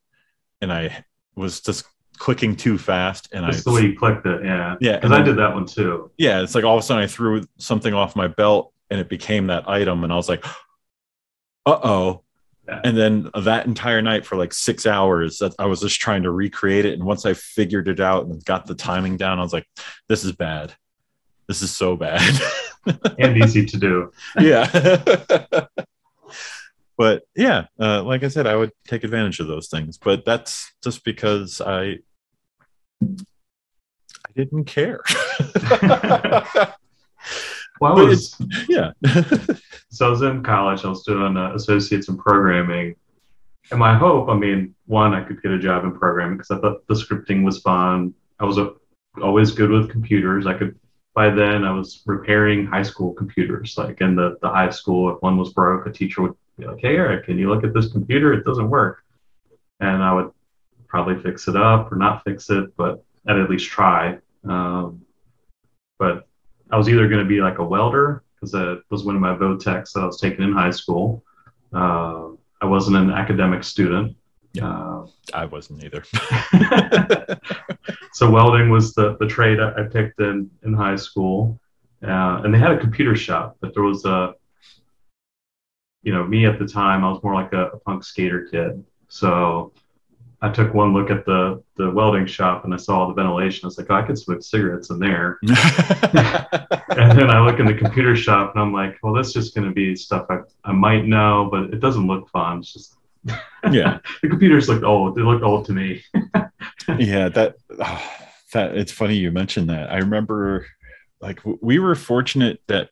[0.61, 1.85] and I was just
[2.17, 4.75] clicking too fast and That's I the way you clicked it, yeah.
[4.79, 4.95] Yeah.
[4.97, 6.11] Because I did that one too.
[6.17, 9.09] Yeah, it's like all of a sudden I threw something off my belt and it
[9.09, 10.45] became that item and I was like,
[11.65, 12.23] uh oh.
[12.67, 12.79] Yeah.
[12.83, 16.31] And then that entire night for like six hours, that I was just trying to
[16.31, 16.93] recreate it.
[16.93, 19.67] And once I figured it out and got the timing down, I was like,
[20.07, 20.73] this is bad.
[21.47, 22.21] This is so bad.
[23.17, 24.11] and easy to do.
[24.39, 24.69] yeah.
[26.97, 29.97] but yeah, uh, like I said, I would take advantage of those things.
[29.97, 31.97] But that's just because I
[33.01, 35.01] I didn't care.
[37.79, 38.35] well, I was,
[38.69, 38.91] yeah.
[39.89, 40.85] so I was in college.
[40.85, 42.95] I was doing uh, associates in programming,
[43.71, 46.59] and my hope, I mean, one, I could get a job in programming because I
[46.59, 48.13] thought the scripting was fun.
[48.39, 48.73] I was a,
[49.21, 50.45] always good with computers.
[50.45, 50.79] I could.
[51.15, 53.77] By then, I was repairing high school computers.
[53.77, 56.79] Like in the the high school, if one was broke, a teacher would be like,
[56.79, 58.33] "Hey, Eric, can you look at this computer?
[58.33, 59.03] It doesn't work,"
[59.79, 60.31] and I would
[60.87, 64.19] probably fix it up or not fix it, but I'd at least try.
[64.43, 65.01] Um,
[65.97, 66.27] but
[66.73, 69.35] I was either going to be like a welder because that was one of my
[69.35, 71.23] vo-techs that I was taking in high school.
[71.71, 72.29] Uh,
[72.61, 74.17] I wasn't an academic student.
[74.53, 76.03] Yeah, uh, I wasn't either.
[78.13, 81.59] so welding was the, the trade I, picked in, in high school.
[82.01, 84.33] Uh, and they had a computer shop, but there was a,
[86.01, 88.83] you know, me at the time, I was more like a, a punk skater kid.
[89.09, 89.73] So
[90.43, 93.61] I took one look at the the welding shop and I saw all the ventilation.
[93.63, 95.39] I was like, oh, I could smoke cigarettes in there.
[95.43, 99.67] and then I look in the computer shop and I'm like, well, that's just going
[99.69, 102.59] to be stuff I, I might know, but it doesn't look fun.
[102.59, 102.97] It's just
[103.71, 105.15] yeah, the computers look old.
[105.15, 106.03] They look old to me.
[106.99, 108.11] yeah, that oh,
[108.51, 109.93] that it's funny you mentioned that.
[109.93, 110.67] I remember
[111.21, 112.89] like we were fortunate that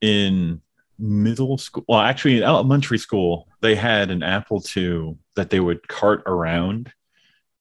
[0.00, 0.60] in
[0.98, 5.86] middle school well actually in elementary school they had an apple ii that they would
[5.88, 6.92] cart around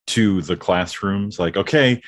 [0.06, 2.02] to the classrooms like okay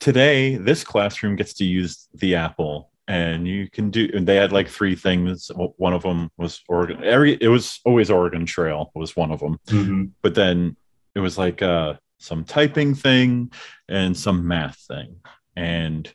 [0.00, 4.52] today this classroom gets to use the apple and you can do and they had
[4.52, 5.50] like three things.
[5.54, 9.58] One of them was oregon every it was always oregon trail was one of them.
[9.66, 10.04] Mm-hmm.
[10.22, 10.76] but then
[11.14, 13.50] it was like uh some typing thing
[13.88, 15.16] and some math thing.
[15.56, 16.12] And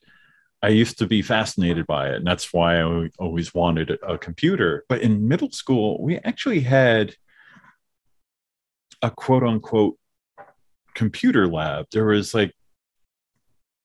[0.63, 4.85] I used to be fascinated by it, and that's why I always wanted a computer.
[4.87, 7.15] But in middle school, we actually had
[9.01, 9.97] a quote unquote
[10.93, 11.87] computer lab.
[11.91, 12.53] There was like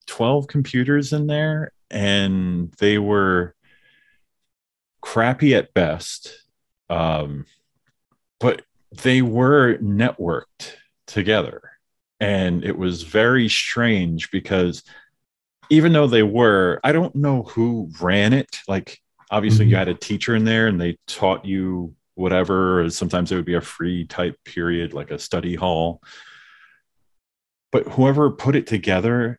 [0.07, 3.57] 12 computers in there, and they were
[5.01, 6.45] crappy at best.
[6.89, 7.45] Um,
[8.39, 8.63] but
[9.03, 10.77] they were networked
[11.09, 11.61] together.
[12.21, 14.85] And it was very strange because
[15.71, 18.59] even though they were, I don't know who ran it.
[18.67, 19.01] Like,
[19.31, 19.71] obviously, mm-hmm.
[19.71, 22.89] you had a teacher in there and they taught you whatever.
[22.91, 26.03] Sometimes it would be a free type period, like a study hall.
[27.71, 29.39] But whoever put it together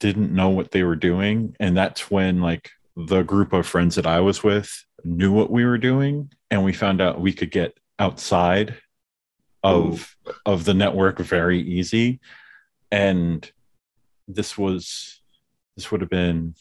[0.00, 1.54] didn't know what they were doing.
[1.60, 5.64] And that's when, like, the group of friends that I was with knew what we
[5.64, 6.32] were doing.
[6.50, 8.76] And we found out we could get outside
[9.62, 10.32] of Ooh.
[10.46, 12.20] of the network very easy
[12.90, 13.50] and
[14.26, 15.17] this was
[15.78, 16.56] this would have been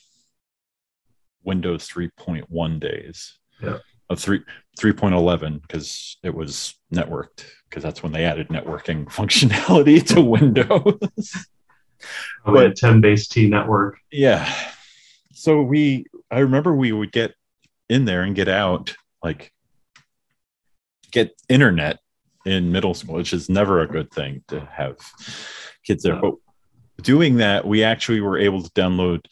[1.43, 3.39] Windows 3.1 days.
[3.59, 3.79] Yeah.
[4.11, 4.41] Of 3
[4.79, 11.47] 3.11 because it was networked because that's when they added networking functionality to Windows.
[12.45, 13.97] Oh, but 10 base T network.
[14.11, 14.47] Yeah.
[15.33, 17.33] So we I remember we would get
[17.89, 18.93] in there and get out
[19.23, 19.51] like
[21.09, 21.97] get internet
[22.45, 24.99] in middle school, which is never a good thing to have
[25.83, 26.17] kids there.
[26.17, 26.35] But
[27.01, 29.25] doing that, we actually were able to download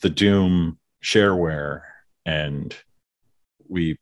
[0.00, 1.82] the Doom shareware
[2.24, 2.74] and
[3.68, 3.98] we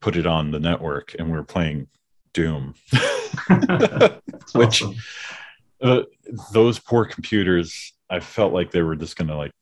[0.00, 1.88] put it on the network and we are playing
[2.32, 2.74] Doom.
[4.54, 4.94] Which awesome.
[5.80, 6.02] uh,
[6.52, 9.52] those poor computers, I felt like they were just going to like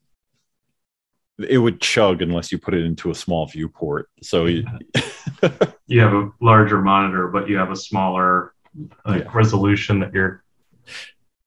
[1.49, 4.09] it would chug unless you put it into a small viewport.
[4.23, 4.65] So you,
[5.87, 8.53] you have a larger monitor, but you have a smaller
[9.07, 9.31] like, yeah.
[9.33, 10.45] resolution that you're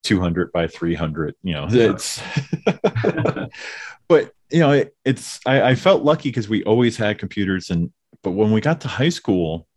[0.03, 2.21] 200 by 300 you know it's
[4.07, 7.91] but you know it, it's I, I, felt lucky because we always had computers and
[8.21, 9.67] but when we got to high school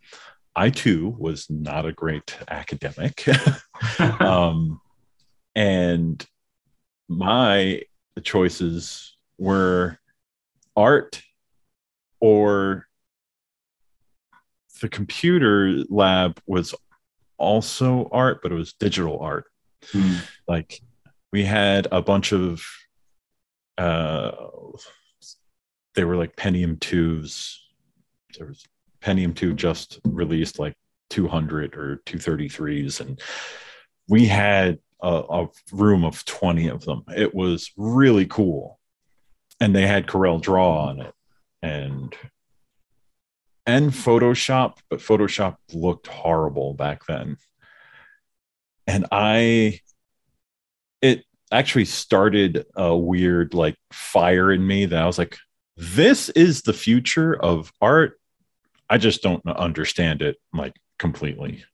[0.57, 3.25] i too was not a great academic.
[4.21, 4.81] Um,
[5.55, 6.25] and
[7.09, 7.83] my
[8.23, 9.99] choices were
[10.75, 11.23] art
[12.21, 12.87] or
[14.81, 16.75] the computer lab was
[17.39, 19.45] also art but it was digital art
[19.93, 20.17] Hmm.
[20.49, 20.81] Like
[21.33, 22.63] we had a bunch of
[23.79, 24.33] uh
[25.95, 27.57] they were like Pentium 2s.
[28.37, 28.65] There was
[29.01, 30.75] Pentium 2 just released like
[31.11, 33.21] 200 or 233s and
[34.09, 37.03] we had a, a room of 20 of them.
[37.17, 38.79] It was really cool.
[39.61, 41.15] And they had Corel Draw on it
[41.63, 42.15] and
[43.69, 47.37] and Photoshop, but Photoshop looked horrible back then
[48.87, 49.81] and I
[51.03, 55.37] it actually started a weird like fire in me that I was like,
[55.77, 58.19] this is the future of art.
[58.89, 61.65] I just don't understand it like completely.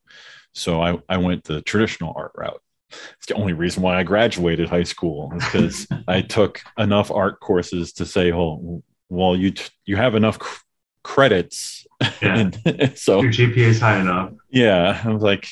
[0.54, 2.60] So I, I went the traditional art route.
[2.90, 7.40] It's the only reason why I graduated high school is because I took enough art
[7.40, 10.58] courses to say, well, well, you t- you have enough c-
[11.02, 12.38] credits, yeah.
[12.38, 14.32] and so your GPA is high enough.
[14.50, 15.48] Yeah, I was like,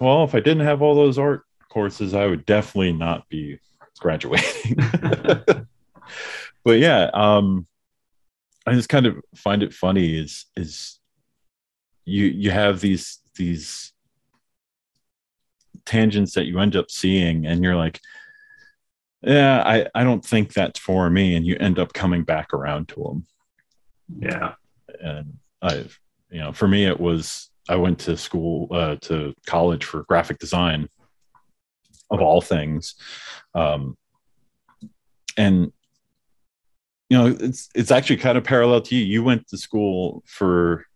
[0.00, 3.58] well, if I didn't have all those art courses, I would definitely not be
[3.98, 4.76] graduating.
[6.64, 7.66] but yeah, um,
[8.66, 10.98] I just kind of find it funny is is
[12.04, 13.92] you you have these these
[15.84, 18.00] tangents that you end up seeing and you're like
[19.22, 21.34] yeah i i don't think that's for me.
[21.34, 23.26] And you end up coming back around to them
[24.18, 24.54] yeah.
[25.00, 25.98] And i've
[26.30, 30.38] you know for me it was I went to school uh, to college for graphic
[30.38, 30.88] design,
[32.10, 32.94] of all things,
[33.54, 33.96] um,
[35.36, 35.72] and
[37.08, 39.04] you know it's it's actually kind of parallel to you.
[39.04, 40.86] You went to school for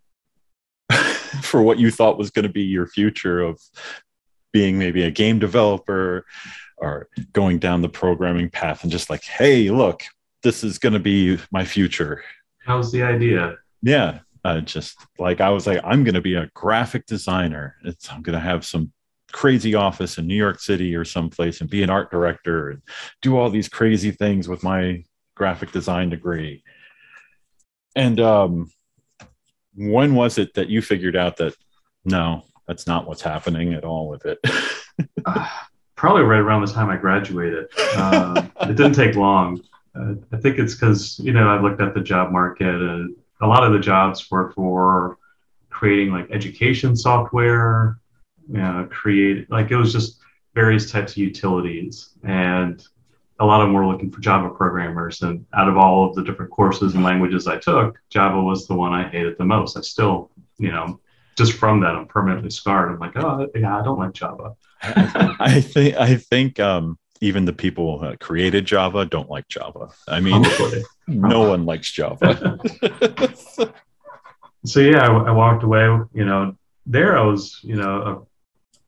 [1.42, 3.60] for what you thought was going to be your future of
[4.52, 6.24] being maybe a game developer
[6.78, 10.02] or going down the programming path and just like, hey, look,
[10.42, 12.22] this is going to be my future.
[12.64, 13.56] How's the idea?
[13.82, 14.20] Yeah.
[14.44, 17.76] Uh, just like I was like, I'm going to be a graphic designer.
[17.84, 18.92] It's, I'm going to have some
[19.32, 22.82] crazy office in New York City or someplace and be an art director and
[23.20, 26.62] do all these crazy things with my graphic design degree.
[27.94, 28.70] And um,
[29.74, 31.54] when was it that you figured out that
[32.04, 34.38] no, that's not what's happening at all with it?
[35.24, 35.48] uh,
[35.94, 37.66] probably right around the time I graduated.
[37.76, 39.60] Uh, it didn't take long.
[39.98, 43.46] Uh, I think it's because you know I looked at the job market, and a
[43.46, 45.18] lot of the jobs were for
[45.70, 47.98] creating like education software,
[48.50, 50.20] you know, create like it was just
[50.54, 52.84] various types of utilities, and
[53.40, 55.22] a lot of them were looking for Java programmers.
[55.22, 58.74] And out of all of the different courses and languages I took, Java was the
[58.74, 59.76] one I hated the most.
[59.76, 61.00] I still, you know,
[61.36, 62.90] just from that, I'm permanently scarred.
[62.90, 64.56] I'm like, oh yeah, I don't like Java.
[64.82, 69.88] I think I think um, even the people that created Java don't like Java.
[70.06, 70.44] I mean,
[71.06, 72.58] no one likes Java.
[74.64, 75.84] so yeah, I, I, walked away.
[76.14, 76.56] You know,
[76.86, 78.26] there I was, you know,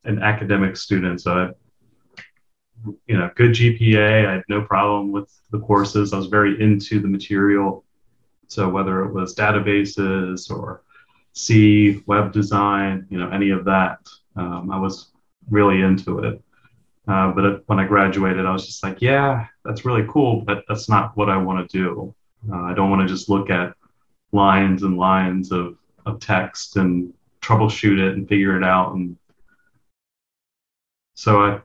[0.04, 1.50] a, an academic student, so I
[3.06, 4.26] you know, good GPA.
[4.26, 6.12] I had no problem with the courses.
[6.12, 7.84] I was very into the material.
[8.48, 10.82] So whether it was databases or
[11.32, 13.98] C, web design, you know, any of that,
[14.36, 15.10] um, I was
[15.50, 16.42] really into it.
[17.08, 20.64] Uh, but it, when I graduated, I was just like, yeah, that's really cool, but
[20.68, 22.14] that's not what I want to do.
[22.50, 23.74] Uh, I don't want to just look at
[24.32, 25.76] lines and lines of,
[26.06, 28.94] of text and troubleshoot it and figure it out.
[28.94, 29.16] And
[31.14, 31.60] so I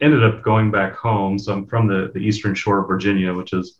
[0.00, 1.38] ended up going back home.
[1.38, 3.78] So I'm from the, the eastern shore of Virginia, which is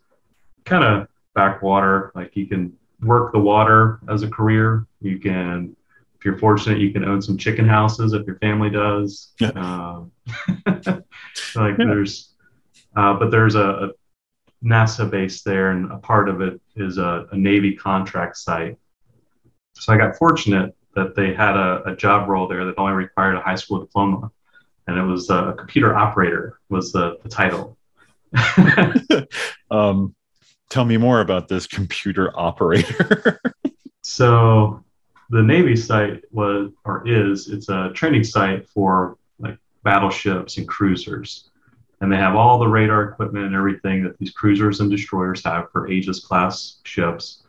[0.65, 2.11] kind of backwater.
[2.15, 4.85] Like you can work the water as a career.
[5.01, 5.75] You can,
[6.19, 9.31] if you're fortunate, you can own some chicken houses if your family does.
[9.39, 9.51] Yeah.
[9.51, 10.11] Um,
[10.67, 11.85] like yeah.
[11.85, 12.33] there's,
[12.95, 13.89] uh, but there's a, a,
[14.61, 18.77] NASA base there, and a part of it is a, a, Navy contract site.
[19.75, 23.35] So I got fortunate that they had a, a job role there that only required
[23.35, 24.29] a high school diploma
[24.89, 27.77] and it was a computer operator was the, the title.
[29.71, 30.15] um,
[30.69, 33.39] tell me more about this computer operator.
[34.01, 34.83] so
[35.29, 41.49] the Navy site was or is it's a training site for like battleships and cruisers.
[42.01, 45.69] And they have all the radar equipment and everything that these cruisers and destroyers have
[45.71, 47.43] for Aegis class ships.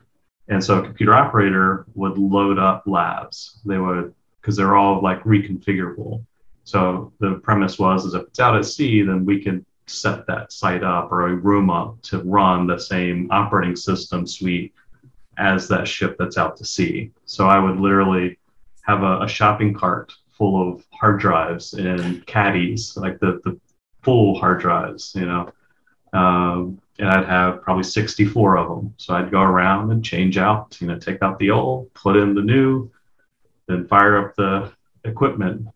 [0.48, 3.60] And so a computer operator would load up labs.
[3.64, 6.24] They would because they're all like reconfigurable.
[6.64, 10.52] So the premise was is if it's out at sea, then we can set that
[10.52, 14.74] site up or a room up to run the same operating system suite
[15.40, 17.10] as that ship that's out to sea.
[17.24, 18.38] So I would literally
[18.82, 23.58] have a, a shopping cart full of hard drives and caddies, like the, the
[24.02, 25.52] full hard drives, you know.
[26.12, 28.94] Um, and I'd have probably 64 of them.
[28.98, 32.34] So I'd go around and change out, you know, take out the old, put in
[32.34, 32.90] the new,
[33.66, 34.72] then fire up the
[35.04, 35.66] equipment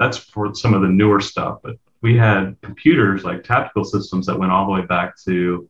[0.00, 1.60] that's for some of the newer stuff.
[1.62, 5.68] But we had computers like tactical systems that went all the way back to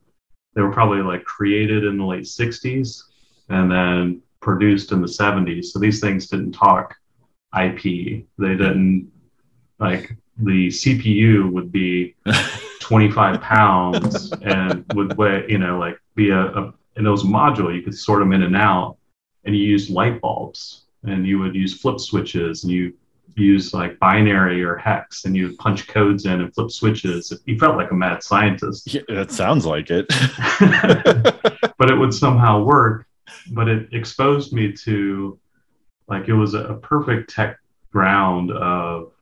[0.55, 3.05] they were probably like created in the late 60s
[3.49, 5.67] and then produced in the 70s.
[5.67, 6.95] So these things didn't talk
[7.61, 7.83] IP.
[8.39, 9.11] They didn't
[9.79, 12.15] like the CPU would be
[12.81, 17.75] 25 pounds and would weigh, you know, like be a, a and it was modular.
[17.75, 18.99] You could sort them in and out,
[19.45, 22.95] and you used light bulbs, and you would use flip switches, and you
[23.37, 27.33] use like binary or hex and you punch codes in and flip switches.
[27.47, 28.93] You felt like a mad scientist.
[28.93, 30.07] Yeah, it sounds like it.
[31.79, 33.07] but it would somehow work.
[33.53, 35.39] But it exposed me to
[36.09, 37.59] like it was a perfect tech
[37.93, 39.13] ground of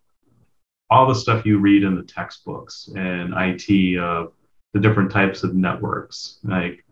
[0.90, 4.32] all the stuff you read in the textbooks and IT of
[4.72, 6.38] the different types of networks.
[6.42, 6.84] Like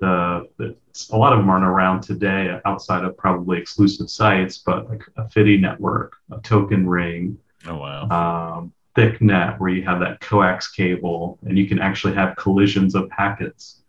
[0.00, 0.76] the, the,
[1.12, 5.24] a lot of them aren't around today outside of probably exclusive sites, but like a
[5.24, 7.38] FDDI network, a token ring.
[7.66, 8.08] Oh wow.
[8.08, 13.08] Um, ThickNet where you have that coax cable and you can actually have collisions of
[13.10, 13.82] packets.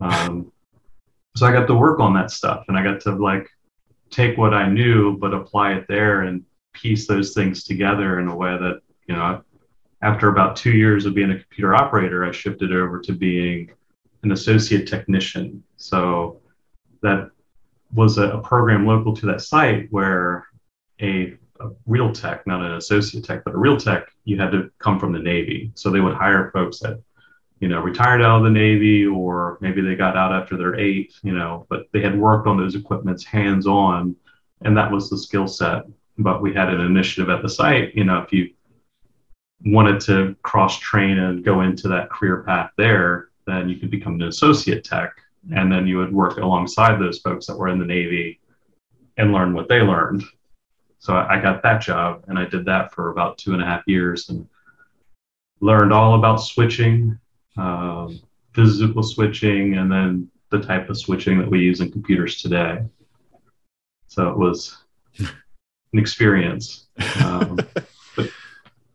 [0.00, 0.52] Um,
[1.36, 3.48] so I got to work on that stuff and I got to like
[4.10, 8.36] take what I knew but apply it there and piece those things together in a
[8.36, 9.42] way that you know
[10.04, 13.70] after about two years of being a computer operator, I shifted over to being
[14.24, 15.62] an associate technician.
[15.76, 16.40] So
[17.02, 17.30] that
[17.92, 20.46] was a, a program local to that site where
[21.00, 24.70] a, a, real tech, not an associate tech, but a real tech, you had to
[24.78, 25.70] come from the Navy.
[25.74, 27.00] So they would hire folks that,
[27.60, 31.14] you know, retired out of the Navy or maybe they got out after their eight,
[31.22, 34.16] you know, but they had worked on those equipments hands on.
[34.62, 35.84] And that was the skill set.
[36.18, 38.50] But we had an initiative at the site, you know, if you
[39.64, 44.14] wanted to cross train and go into that career path there, then you could become
[44.14, 45.12] an associate tech.
[45.54, 48.40] And then you would work alongside those folks that were in the Navy
[49.18, 50.24] and learn what they learned.
[50.98, 53.82] So I got that job and I did that for about two and a half
[53.86, 54.48] years and
[55.60, 57.18] learned all about switching,
[57.58, 58.20] um,
[58.54, 62.82] physical switching, and then the type of switching that we use in computers today.
[64.06, 64.78] So it was
[65.18, 66.86] an experience.
[67.24, 67.58] Um,
[68.16, 68.30] but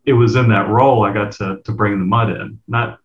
[0.06, 2.98] it was in that role I got to to bring the mud in, not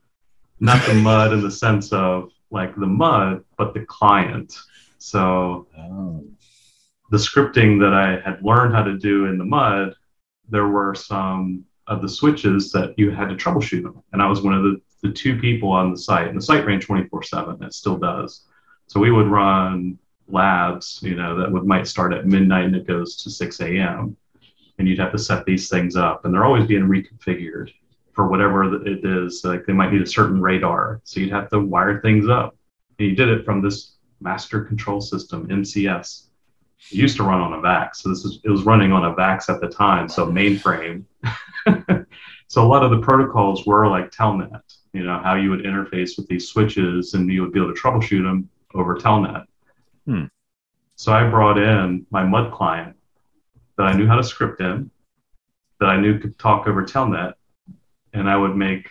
[0.60, 4.58] not the mud in the sense of like the mud, but the client.
[4.98, 6.26] So oh.
[7.12, 9.96] the scripting that I had learned how to do in the mud,
[10.50, 14.02] there were some of the switches that you had to troubleshoot them.
[14.14, 16.28] And I was one of the, the two people on the site.
[16.28, 17.64] And the site ran 24 7.
[17.64, 18.46] It still does.
[18.88, 22.88] So we would run labs, you know, that would might start at midnight and it
[22.88, 24.16] goes to 6 a.m.
[24.78, 26.26] And you'd have to set these things up.
[26.26, 27.72] And they're always being reconfigured
[28.16, 29.44] for whatever it is.
[29.44, 31.02] Like they might need a certain radar.
[31.04, 32.56] So you'd have to wire things up.
[32.98, 36.28] And you did it from this master control system, MCS.
[36.92, 38.02] It used to run on a VAX.
[38.02, 41.04] So this is it was running on a VAX at the time, so mainframe.
[42.48, 44.62] so a lot of the protocols were like telnet,
[44.94, 47.80] you know, how you would interface with these switches and you would be able to
[47.80, 49.46] troubleshoot them over telnet.
[50.06, 50.26] Hmm.
[50.96, 52.96] So I brought in my MUD client
[53.78, 54.90] that I knew how to script in,
[55.80, 57.34] that I knew could talk over telnet,
[58.16, 58.88] and I would make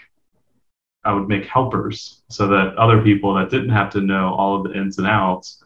[1.05, 4.64] I would make helpers so that other people that didn't have to know all of
[4.64, 5.62] the ins and outs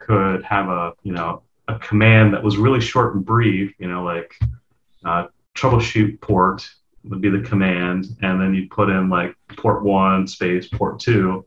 [0.00, 4.04] could have a you know a command that was really short and brief, you know,
[4.04, 4.34] like
[5.04, 6.68] uh, troubleshoot port
[7.04, 11.44] would be the command, and then you put in like port one space port two,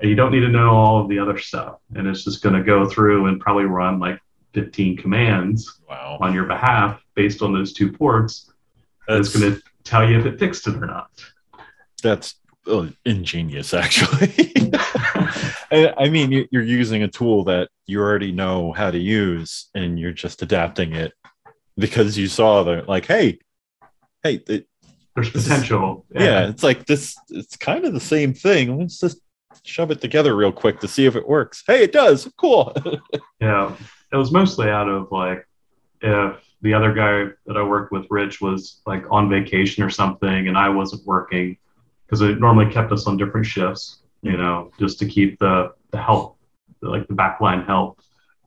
[0.00, 1.78] and you don't need to know all of the other stuff.
[1.94, 4.20] And it's just going to go through and probably run like
[4.54, 6.18] 15 commands wow.
[6.20, 8.50] on your behalf based on those two ports.
[9.08, 11.10] That's, it's going to tell you if it fixed it or not.
[12.02, 12.34] That's
[12.66, 14.52] oh, ingenious, actually.
[15.72, 20.12] I mean, you're using a tool that you already know how to use, and you're
[20.12, 21.12] just adapting it
[21.76, 23.38] because you saw the like, hey,
[24.22, 24.66] hey, it,
[25.14, 26.04] there's potential.
[26.14, 26.22] yeah.
[26.22, 26.48] yeah.
[26.48, 27.16] it's like this.
[27.30, 28.78] It's kind of the same thing.
[28.78, 29.18] Let's just
[29.64, 31.62] shove it together real quick to see if it works.
[31.66, 32.30] Hey, it does.
[32.38, 32.74] Cool.
[33.40, 33.74] yeah,
[34.12, 35.46] it was mostly out of like
[36.00, 40.48] if the other guy that I worked with, Rich, was like on vacation or something,
[40.48, 41.58] and I wasn't working
[42.06, 43.98] because it normally kept us on different shifts.
[44.22, 46.38] You know, just to keep the the help,
[46.80, 48.00] like the backline help,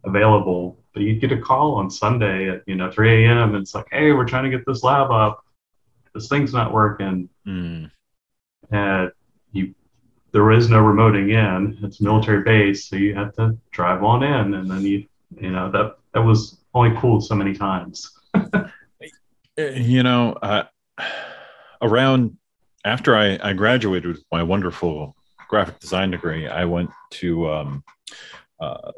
[0.05, 0.79] available.
[0.93, 3.53] But you'd get a call on Sunday at you know 3 a.m.
[3.53, 5.43] and it's like, hey, we're trying to get this lab up.
[6.13, 7.27] This thing's not working.
[7.45, 7.91] Mm.
[8.71, 9.11] And
[9.51, 9.75] you
[10.31, 11.77] there is no remoting in.
[11.83, 15.05] It's military base, so you have to drive on in, and then you
[15.37, 18.11] you know that that was only cool so many times.
[19.57, 20.65] you know, uh,
[21.81, 22.37] around
[22.83, 25.15] after I, I graduated with my wonderful
[25.47, 27.83] graphic design degree, I went to um,
[28.59, 28.91] uh,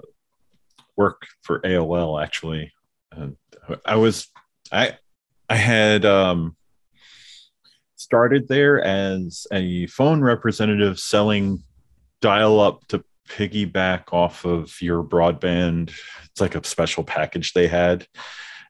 [0.95, 2.21] work for AOL.
[2.21, 2.73] Actually,
[3.11, 3.37] and
[3.85, 4.27] I was
[4.71, 4.97] I
[5.49, 6.57] I had um,
[7.95, 11.63] started there as a phone representative selling
[12.21, 15.91] dial up to piggyback off of your broadband.
[16.25, 18.07] It's like a special package they had.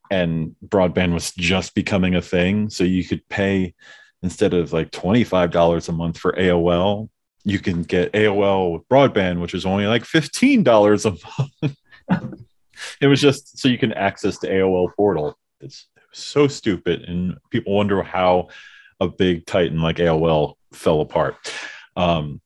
[0.10, 2.70] And broadband was just becoming a thing.
[2.70, 3.76] So you could pay
[4.24, 7.10] instead of like $25 a month for AOL,
[7.44, 11.78] you can get AOL with broadband, which is only like $15 a month.
[13.02, 15.38] it was just so you can access the AOL portal.
[15.62, 17.04] It's so stupid.
[17.04, 18.50] And people wonder how
[19.00, 21.36] a big titan like AOL fell apart.
[21.96, 22.42] Um,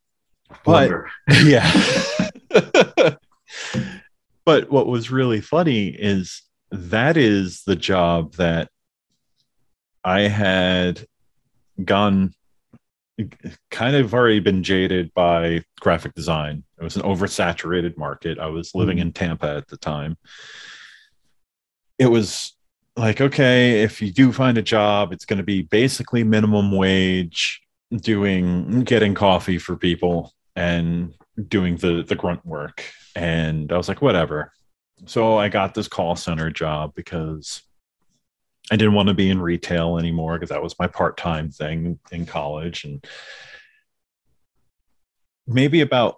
[0.63, 0.91] but
[1.43, 1.69] yeah.
[4.45, 8.69] but what was really funny is that is the job that
[10.03, 11.05] I had
[11.83, 12.33] gone
[13.69, 16.63] kind of already been jaded by graphic design.
[16.79, 18.39] It was an oversaturated market.
[18.39, 19.01] I was living mm.
[19.01, 20.17] in Tampa at the time.
[21.99, 22.53] It was
[22.97, 27.61] like okay if you do find a job it's going to be basically minimum wage
[27.95, 31.13] doing getting coffee for people and
[31.47, 32.83] doing the the grunt work.
[33.15, 34.51] And i was like whatever.
[35.05, 37.63] So i got this call center job because
[38.71, 42.25] i didn't want to be in retail anymore because that was my part-time thing in
[42.25, 42.83] college.
[42.85, 43.03] And
[45.47, 46.17] maybe about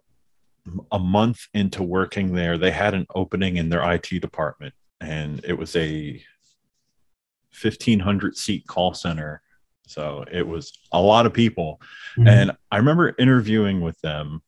[0.91, 4.73] a month into working there they had an opening in their IT department.
[5.01, 6.21] And it was a
[7.61, 9.42] 1500 seat call center
[9.85, 11.79] so it was a lot of people
[12.17, 12.27] mm-hmm.
[12.27, 14.41] and i remember interviewing with them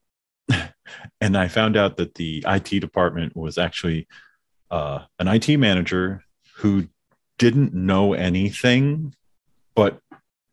[1.22, 4.08] and i found out that the it department was actually
[4.72, 6.24] uh, an it manager
[6.56, 6.88] who
[7.38, 9.14] didn't know anything
[9.76, 10.00] but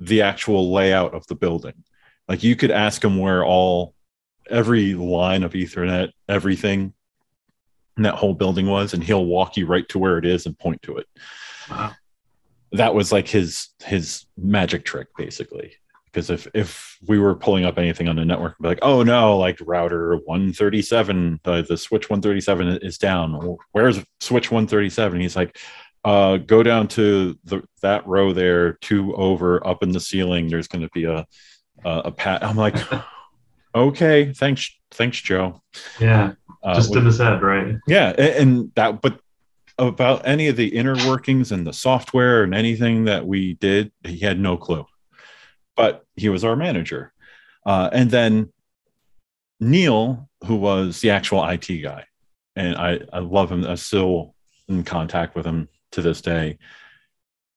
[0.00, 1.84] the actual layout of the building.
[2.28, 3.94] Like you could ask him where all
[4.50, 6.92] every line of Ethernet, everything
[7.96, 10.58] in that whole building was, and he'll walk you right to where it is and
[10.58, 11.06] point to it.
[11.70, 11.92] Wow.
[12.72, 15.74] That was like his his magic trick, basically.
[16.06, 19.38] Because if if we were pulling up anything on the network, be like, oh no,
[19.38, 23.56] like router 137, uh, the switch 137 is down.
[23.72, 25.20] Where's switch 137?
[25.20, 25.56] He's like,
[26.04, 30.48] uh, go down to the that row there, two over, up in the ceiling.
[30.48, 31.26] There's going to be a
[31.84, 32.44] a, a pat.
[32.44, 32.76] I'm like,
[33.74, 35.62] okay, thanks, thanks, Joe.
[36.00, 37.76] Yeah, Uh, just in his head, right?
[37.86, 39.18] yeah, a- and that, but
[39.78, 44.18] about any of the inner workings and the software and anything that we did, he
[44.18, 44.86] had no clue.
[45.76, 47.12] But he was our manager.
[47.64, 48.52] Uh, and then
[49.60, 52.04] Neil, who was the actual IT guy,
[52.56, 53.64] and I, I love him.
[53.64, 54.34] I'm still
[54.68, 56.58] in contact with him to this day.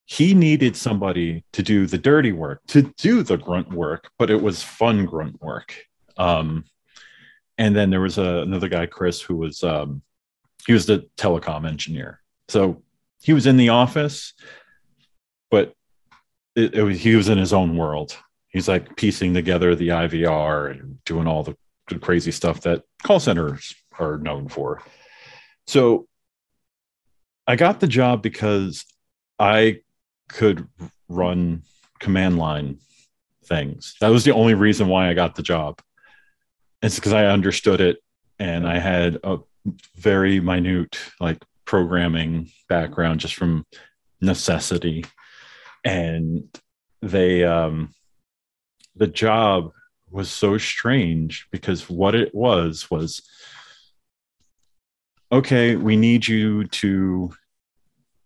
[0.05, 4.41] He needed somebody to do the dirty work, to do the grunt work, but it
[4.41, 5.75] was fun grunt work.
[6.17, 6.65] Um,
[7.57, 10.03] and then there was a, another guy, Chris, who was um,
[10.65, 12.21] he was the telecom engineer.
[12.47, 12.83] So
[13.21, 14.33] he was in the office,
[15.49, 15.73] but
[16.55, 18.17] it, it was, he was in his own world.
[18.49, 21.55] He's like piecing together the IVR and doing all the,
[22.01, 24.81] crazy stuff that call centers are known for.
[25.67, 26.07] So
[27.45, 28.85] I got the job because
[29.37, 29.81] I
[30.27, 30.67] could
[31.07, 31.61] run
[31.99, 32.79] command line
[33.45, 33.95] things.
[34.01, 35.79] That was the only reason why I got the job.
[36.81, 37.97] It's because I understood it
[38.39, 39.37] and I had a
[39.95, 43.65] very minute like programming background just from
[44.21, 45.05] necessity.
[45.83, 46.43] And
[47.01, 47.93] they um
[48.95, 49.71] the job
[50.09, 53.21] was so strange because what it was was
[55.31, 57.33] okay we need you to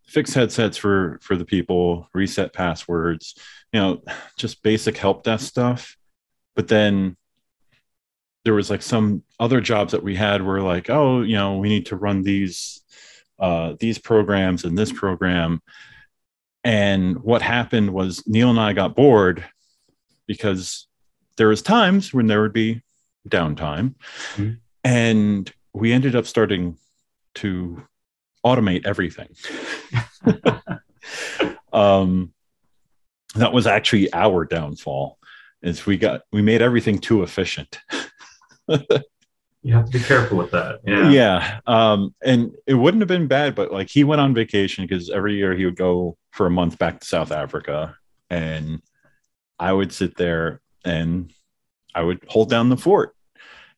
[0.06, 3.36] fix headsets for for the people reset passwords
[3.74, 4.02] you know
[4.38, 5.96] just basic help desk stuff.
[6.56, 7.16] But then
[8.46, 11.70] there was like some other jobs that we had were like oh you know we
[11.70, 12.82] need to run these
[13.40, 15.62] uh, these programs and this program.
[16.66, 19.46] And what happened was neil and i got bored
[20.28, 20.88] because
[21.38, 22.82] there was times when there would be
[23.28, 23.96] downtime.
[24.36, 24.60] Mhm.
[24.84, 26.78] and we ended up starting
[27.36, 27.82] to
[28.46, 29.30] automate everything.
[31.72, 32.34] Um,
[33.36, 35.20] that was actually our downfall
[35.62, 37.78] is we got we made everything too efficient
[39.62, 40.80] You have to be careful with that.
[40.86, 41.10] Yeah.
[41.10, 45.10] yeah um and it wouldn't have been bad but like he went on vacation because
[45.10, 47.96] every year he would go for a month back to south africa
[48.30, 48.82] and
[49.60, 51.34] i would sit there and
[51.94, 53.16] i would hold down the fort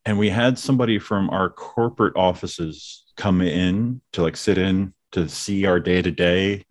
[0.06, 5.28] and we had somebody from our corporate offices come in to like sit in to
[5.28, 6.64] see our day to day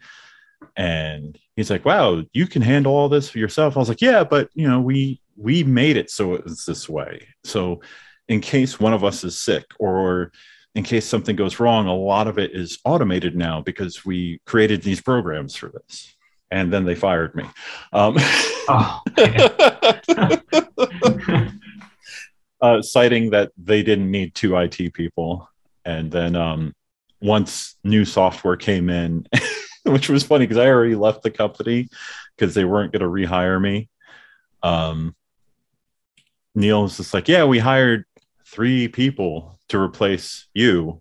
[0.77, 4.23] and he's like wow you can handle all this for yourself i was like yeah
[4.23, 7.81] but you know we we made it so it's this way so
[8.31, 10.31] in case one of us is sick or
[10.77, 14.83] in case something goes wrong, a lot of it is automated now because we created
[14.83, 16.15] these programs for this.
[16.53, 17.45] And then they fired me.
[17.93, 18.17] Um,
[18.73, 19.01] Oh,
[22.61, 25.49] uh, citing that they didn't need two IT people.
[25.85, 26.73] And then um,
[27.21, 29.27] once new software came in,
[29.85, 31.89] which was funny because I already left the company
[32.37, 33.89] because they weren't going to rehire me.
[34.63, 35.17] Um,
[36.55, 38.05] Neil was just like, Yeah, we hired
[38.51, 41.01] three people to replace you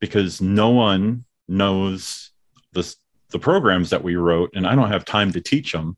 [0.00, 2.30] because no one knows
[2.72, 2.94] the,
[3.30, 5.96] the programs that we wrote and I don't have time to teach them.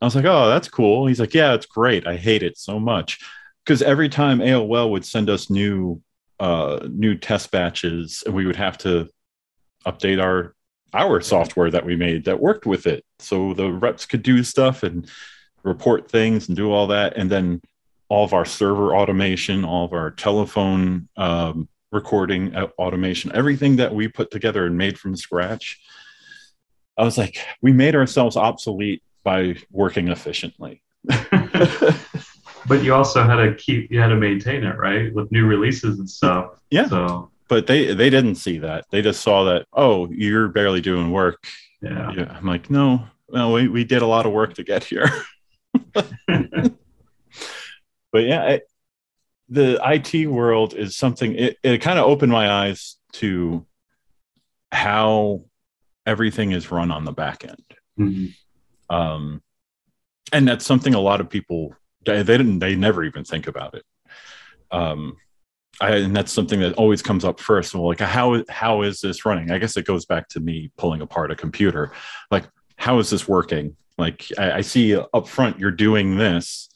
[0.00, 1.06] I was like, Oh, that's cool.
[1.06, 2.06] He's like, Yeah, it's great.
[2.06, 3.20] I hate it so much
[3.64, 6.02] because every time AOL would send us new
[6.40, 9.08] uh, new test batches, we would have to
[9.86, 10.54] update our
[10.92, 14.82] our software that we made that worked with it, so the reps could do stuff
[14.82, 15.08] and
[15.62, 17.62] report things and do all that, and then
[18.12, 23.94] all of our server automation, all of our telephone um, recording uh, automation, everything that
[23.94, 25.80] we put together and made from scratch.
[26.98, 30.82] I was like, we made ourselves obsolete by working efficiently.
[31.06, 35.10] but you also had to keep, you had to maintain it, right?
[35.14, 36.60] With new releases and stuff.
[36.70, 36.88] Yeah.
[36.88, 38.84] So, but they they didn't see that.
[38.90, 41.42] They just saw that, oh, you're barely doing work.
[41.80, 42.12] yeah.
[42.14, 42.36] Yeah.
[42.36, 45.08] I'm like, no, no, we, we did a lot of work to get here.
[48.12, 48.62] but yeah, it,
[49.48, 53.66] the IT world is something, it, it kind of opened my eyes to
[54.70, 55.44] how
[56.06, 57.64] everything is run on the back end.
[57.98, 58.34] Mhm.
[58.88, 59.42] Um,
[60.32, 61.74] and that's something a lot of people,
[62.06, 63.84] they, they didn't, they never even think about it.
[64.70, 65.16] Um,
[65.80, 67.74] I, and that's something that always comes up first.
[67.74, 69.50] Well, like how how is this running?
[69.50, 71.92] I guess it goes back to me pulling apart a computer.
[72.30, 72.44] Like,
[72.76, 73.76] how is this working?
[73.98, 76.68] Like I, I see up front you're doing this,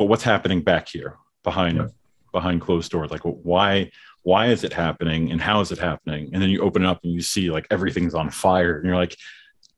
[0.00, 1.88] but what's happening back here behind Yeah.
[2.32, 3.10] behind closed doors?
[3.10, 3.90] Like why
[4.22, 6.30] why is it happening and how is it happening?
[6.32, 8.96] And then you open it up and you see like everything's on fire, and you're
[8.96, 9.14] like,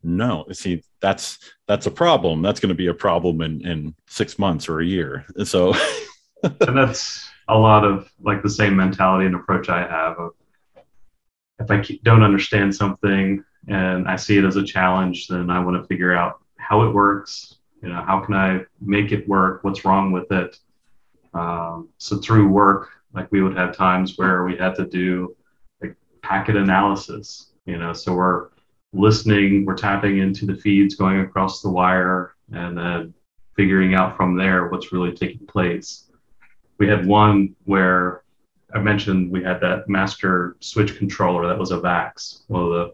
[0.05, 2.41] no, see that's that's a problem.
[2.41, 5.27] That's going to be a problem in in six months or a year.
[5.45, 5.75] So
[6.45, 10.31] and that's a lot of like the same mentality and approach I have of
[11.59, 15.83] if I don't understand something and I see it as a challenge, then I want
[15.83, 17.57] to figure out how it works.
[17.83, 19.65] You know, how can I make it work?
[19.65, 20.59] What's wrong with it?
[21.35, 25.37] Um, so through work, like we would have times where we had to do
[25.81, 27.53] like packet analysis.
[27.67, 28.49] You know, so we're
[28.93, 33.15] listening, we're tapping into the feeds going across the wire, and then
[33.57, 36.11] figuring out from there what's really taking place
[36.83, 38.25] we had one where
[38.75, 42.43] I mentioned we had that master switch controller that was a VAX.
[42.49, 42.93] Well, the,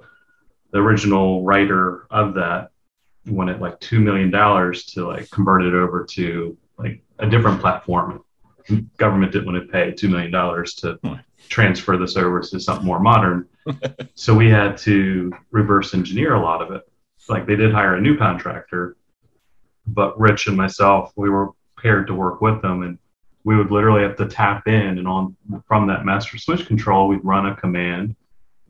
[0.72, 2.70] the original writer of that
[3.30, 8.22] wanted like $2 million to like convert it over to like a different platform.
[8.98, 11.20] Government didn't want to pay $2 million to Hmm.
[11.48, 13.48] transfer this over to something more modern.
[14.14, 16.82] so we had to reverse engineer a lot of it.
[17.28, 18.96] Like they did hire a new contractor,
[19.86, 21.50] but Rich and myself, we were
[21.80, 22.98] paired to work with them and
[23.44, 27.24] we would literally have to tap in and on from that master switch control we'd
[27.24, 28.14] run a command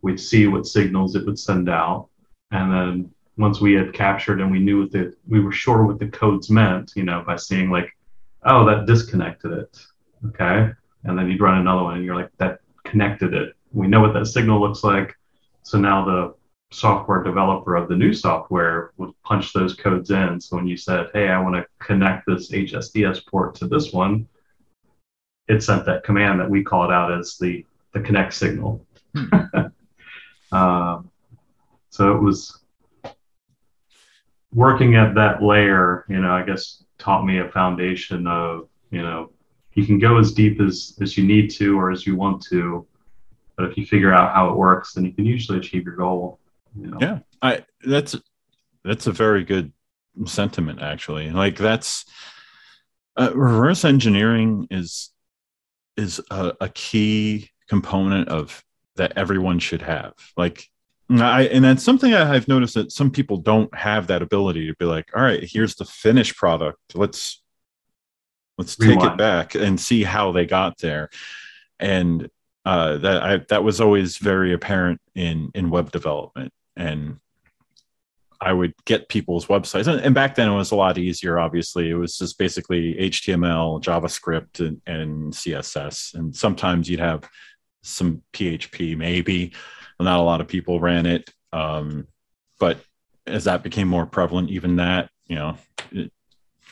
[0.02, 2.08] we'd see what signals it would send out
[2.50, 5.98] and then once we had captured and we knew what the we were sure what
[5.98, 7.96] the codes meant you know by seeing like
[8.44, 9.78] oh that disconnected it
[10.26, 10.70] okay?
[11.04, 13.54] And then you'd run another one and you're like that connected it.
[13.72, 15.14] We know what that signal looks like.
[15.62, 16.34] So now the
[16.70, 20.40] software developer of the new software would punch those codes in.
[20.40, 24.28] So when you said hey i want to connect this hsds port to this one
[25.48, 28.84] it sent that command that we called out as the the connect signal.
[30.52, 31.10] um,
[31.90, 32.60] so it was
[34.58, 36.04] working at that layer.
[36.08, 39.30] You know, I guess taught me a foundation of you know
[39.74, 42.86] you can go as deep as as you need to or as you want to,
[43.56, 46.40] but if you figure out how it works, then you can usually achieve your goal.
[46.78, 46.98] You know?
[47.00, 48.16] Yeah, I that's
[48.84, 49.72] that's a very good
[50.26, 51.30] sentiment actually.
[51.30, 52.04] Like that's
[53.16, 55.10] uh, reverse engineering is
[55.96, 58.64] is a, a key component of
[58.96, 60.14] that everyone should have.
[60.36, 60.68] Like
[61.10, 64.84] I and that's something I've noticed that some people don't have that ability to be
[64.84, 66.78] like, all right, here's the finished product.
[66.94, 67.42] Let's
[68.58, 71.08] let's take it back and see how they got there.
[71.78, 72.28] And
[72.64, 77.18] uh, that I, that was always very apparent in in web development and
[78.40, 79.88] I would get people's websites.
[79.88, 81.90] And, and back then it was a lot easier, obviously.
[81.90, 86.14] It was just basically HTML, JavaScript, and, and CSS.
[86.14, 87.28] And sometimes you'd have
[87.82, 89.52] some PHP, maybe.
[90.00, 91.30] Not a lot of people ran it.
[91.52, 92.06] Um,
[92.58, 92.78] but
[93.26, 95.56] as that became more prevalent, even that, you know,
[95.92, 96.12] it,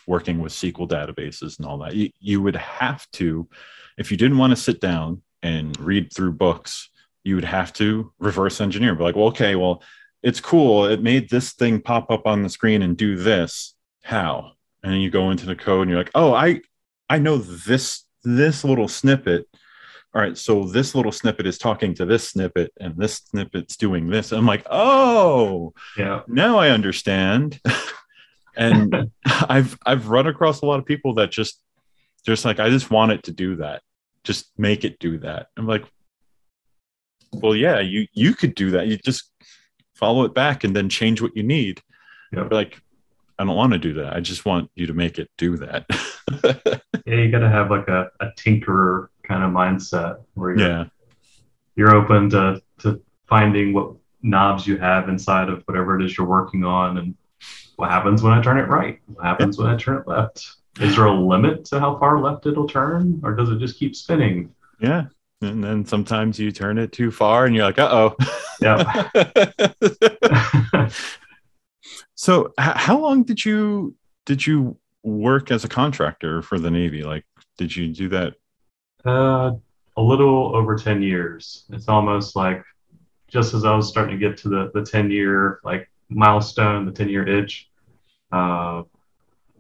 [0.07, 3.49] working with SQL databases and all that, you, you would have to,
[3.99, 6.91] if you didn't want to sit down and read through books,
[7.25, 8.95] you would have to reverse engineer.
[8.95, 9.83] Be like, well, okay, well,
[10.23, 10.87] it's cool.
[10.87, 13.75] It made this thing pop up on the screen and do this.
[14.03, 14.53] How?
[14.83, 16.61] And you go into the code and you're like, oh, I
[17.09, 19.49] I know this this little snippet.
[20.17, 24.09] All right, so this little snippet is talking to this snippet, and this snippet's doing
[24.09, 24.33] this.
[24.33, 26.23] I'm like, oh, Yeah.
[26.27, 27.61] now I understand.
[28.57, 31.61] and I've I've run across a lot of people that just
[32.25, 33.83] just like I just want it to do that.
[34.25, 35.49] Just make it do that.
[35.59, 35.85] I'm like,
[37.35, 38.87] well, yeah, you you could do that.
[38.87, 39.31] You just
[39.97, 41.83] follow it back and then change what you need.
[42.33, 42.49] Yeah.
[42.51, 42.81] Like,
[43.39, 44.17] I don't want to do that.
[44.17, 45.85] I just want you to make it do that.
[47.07, 50.85] Yeah, you got to have like a, a tinkerer kind of mindset where you're yeah.
[51.75, 56.27] you're open to, to finding what knobs you have inside of whatever it is you're
[56.27, 57.15] working on and
[57.77, 58.99] what happens when I turn it right?
[59.07, 60.47] What happens when I turn it left?
[60.81, 63.95] Is there a limit to how far left it'll turn or does it just keep
[63.95, 64.55] spinning?
[64.81, 65.07] Yeah.
[65.43, 68.17] And then sometimes you turn it too far and you're like, uh oh.
[68.61, 69.11] Yeah.
[72.15, 77.03] so h- how long did you did you work as a contractor for the Navy?
[77.03, 77.25] Like,
[77.59, 78.35] did you do that?
[79.07, 79.53] Uh,
[79.97, 81.65] a little over 10 years.
[81.71, 82.63] It's almost like
[83.29, 86.93] just as I was starting to get to the, the 10 year like milestone, the
[86.93, 87.71] 10 year itch,
[88.33, 88.83] uh,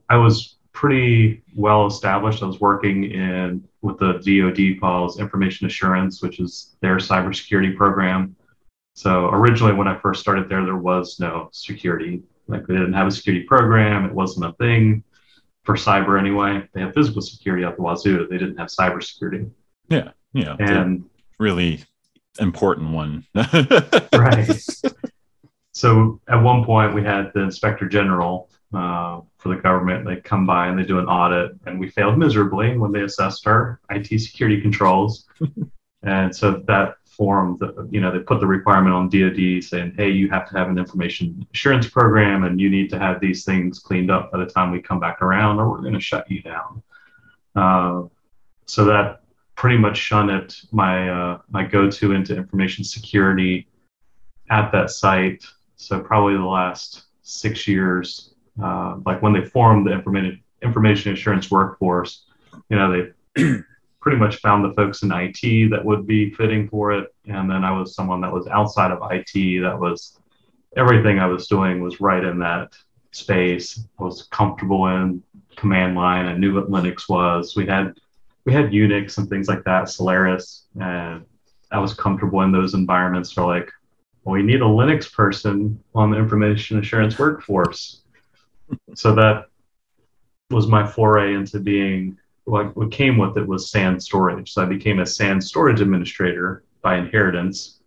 [0.09, 2.43] I was pretty well established.
[2.43, 8.37] I was working in with the DoD calls information assurance, which is their cybersecurity program.
[8.95, 12.23] So originally, when I first started there, there was no security.
[12.47, 14.05] Like they didn't have a security program.
[14.05, 15.03] It wasn't a thing
[15.67, 16.67] for cyber anyway.
[16.73, 18.27] They have physical security at the wazoo.
[18.31, 19.47] They didn't have cyber security.
[19.89, 21.05] Yeah, yeah, And
[21.39, 21.85] really
[22.39, 23.27] important one.
[24.14, 24.49] right.
[25.73, 30.07] So at one point we had the inspector general uh, for the government.
[30.07, 33.47] They come by and they do an audit, and we failed miserably when they assessed
[33.47, 35.27] our IT security controls.
[36.03, 40.11] and so that form, the, you know, they put the requirement on DoD saying, "Hey,
[40.11, 43.79] you have to have an information assurance program, and you need to have these things
[43.79, 46.43] cleaned up by the time we come back around, or we're going to shut you
[46.43, 46.83] down."
[47.55, 48.03] Uh,
[48.67, 49.23] so that
[49.55, 53.67] pretty much shunted my uh, my go-to into information security
[54.51, 55.45] at that site.
[55.77, 61.51] So probably the last six years, uh, like when they formed the information information assurance
[61.51, 62.27] workforce,
[62.69, 63.55] you know, they
[64.07, 67.65] pretty much found the folks in IT that would be fitting for it, and then
[67.65, 70.21] I was someone that was outside of IT that was
[70.77, 72.73] everything I was doing was right in that
[73.11, 73.85] space.
[73.99, 75.25] I was comfortable in
[75.57, 76.27] command line.
[76.27, 77.57] I knew what Linux was.
[77.57, 77.99] We had
[78.45, 81.27] we had Unix and things like that, Solaris, and
[81.73, 83.33] I was comfortable in those environments.
[83.33, 83.73] For like,
[84.23, 88.03] well, we need a Linux person on the information assurance workforce.
[88.95, 89.47] so that
[90.51, 92.17] was my foray into being
[92.47, 94.53] what, what came with it was SAN storage.
[94.53, 97.81] So I became a SAN storage administrator by inheritance,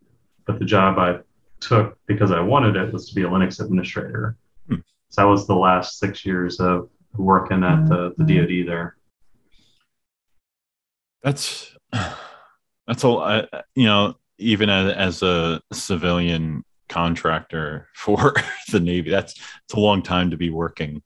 [0.45, 1.19] but the job I
[1.61, 4.37] took because I wanted it was to be a Linux administrator.
[4.67, 4.75] Hmm.
[5.09, 8.97] So that was the last six years of working at the, the DoD there.
[11.23, 11.73] That's
[12.85, 13.43] that's all.
[13.75, 18.33] you know, even as, as a civilian contractor for
[18.73, 19.33] the Navy, that's
[19.63, 21.01] it's a long time to be working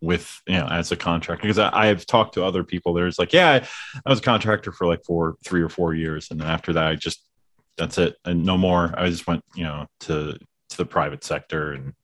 [0.00, 3.32] with you know as a contractor because I, have talked to other people there's like
[3.32, 3.66] yeah
[4.06, 6.86] I, was a contractor for like four three or four years and then after that
[6.86, 7.28] i just
[7.78, 8.92] that's it and no more.
[8.98, 10.36] I just went you know to
[10.70, 11.94] to the private sector and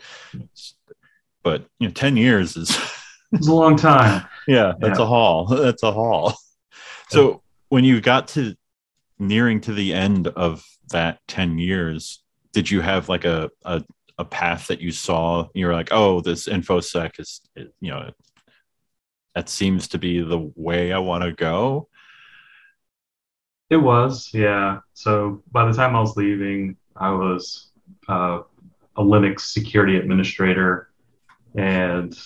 [1.43, 2.71] but you know 10 years is
[3.33, 4.25] it's a long time.
[4.47, 5.05] Yeah that's yeah.
[5.05, 6.33] a haul that's a haul.
[7.11, 8.57] So when you got to
[9.19, 13.85] nearing to the end of that 10 years, did you have like a, a,
[14.19, 15.49] a path that you saw?
[15.55, 18.11] You were like, oh, this infosec is, you know,
[19.35, 21.89] that seems to be the way I want to go.
[23.71, 24.81] It was, yeah.
[24.93, 27.71] So by the time I was leaving, I was
[28.09, 28.43] uh,
[28.97, 30.91] a Linux security administrator,
[31.57, 32.17] and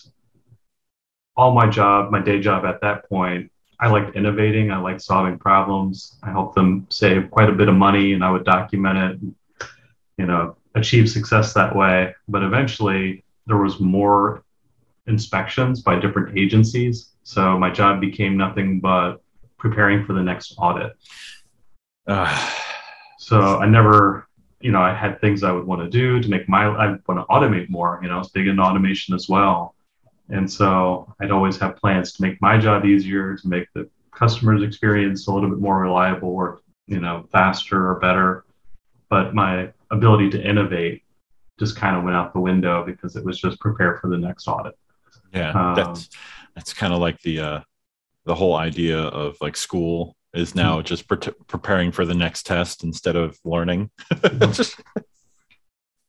[1.37, 4.71] all my job, my day job at that point, I liked innovating.
[4.71, 6.19] I liked solving problems.
[6.23, 9.69] I helped them save quite a bit of money, and I would document it.
[10.19, 12.15] You know, achieve success that way.
[12.29, 14.45] But eventually, there was more
[15.07, 17.11] inspections by different agencies.
[17.23, 19.23] So my job became nothing but
[19.59, 20.93] preparing for the next audit.
[22.07, 22.51] Uh,
[23.19, 24.29] so I never,
[24.61, 27.21] you know, I had things I would want to do to make my, I want
[27.21, 27.99] to automate more.
[28.03, 29.75] You know, I was big into automation as well.
[30.31, 34.63] And so I'd always have plans to make my job easier, to make the customer's
[34.63, 38.45] experience a little bit more reliable or, you know, faster or better.
[39.11, 41.03] But my ability to innovate
[41.59, 44.47] just kind of went out the window because it was just prepare for the next
[44.47, 44.79] audit.
[45.33, 46.09] Yeah, um, that's
[46.55, 47.61] that's kind of like the uh,
[48.25, 50.87] the whole idea of like school is now mm-hmm.
[50.87, 53.91] just pre- preparing for the next test instead of learning.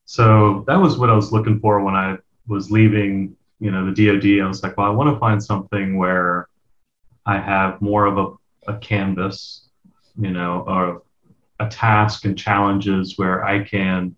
[0.06, 4.08] so that was what I was looking for when I was leaving you know, the
[4.08, 6.47] DoD, I was like, well, I want to find something where
[7.26, 9.68] I have more of a, a canvas,
[10.18, 11.04] you know, or
[11.60, 14.16] a task and challenges where I can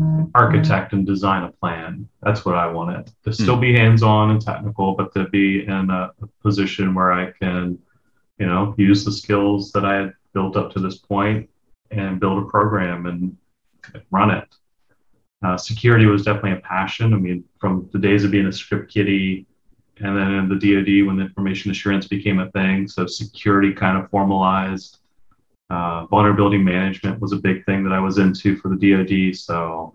[0.00, 0.24] mm-hmm.
[0.34, 2.08] architect and design a plan.
[2.22, 5.90] That's what I wanted to still be hands on and technical, but to be in
[5.90, 7.78] a, a, position where I can,
[8.38, 11.48] you know, use the skills that I had built up to this point
[11.90, 13.36] and build a program and
[14.10, 14.48] run it.
[15.42, 17.14] Uh, security was definitely a passion.
[17.14, 19.46] I mean, from the days of being a script kiddie
[20.02, 22.88] and then in the DoD when the information assurance became a thing.
[22.88, 24.99] So security kind of formalized.
[25.70, 29.36] Uh, vulnerability management was a big thing that I was into for the DoD.
[29.36, 29.94] So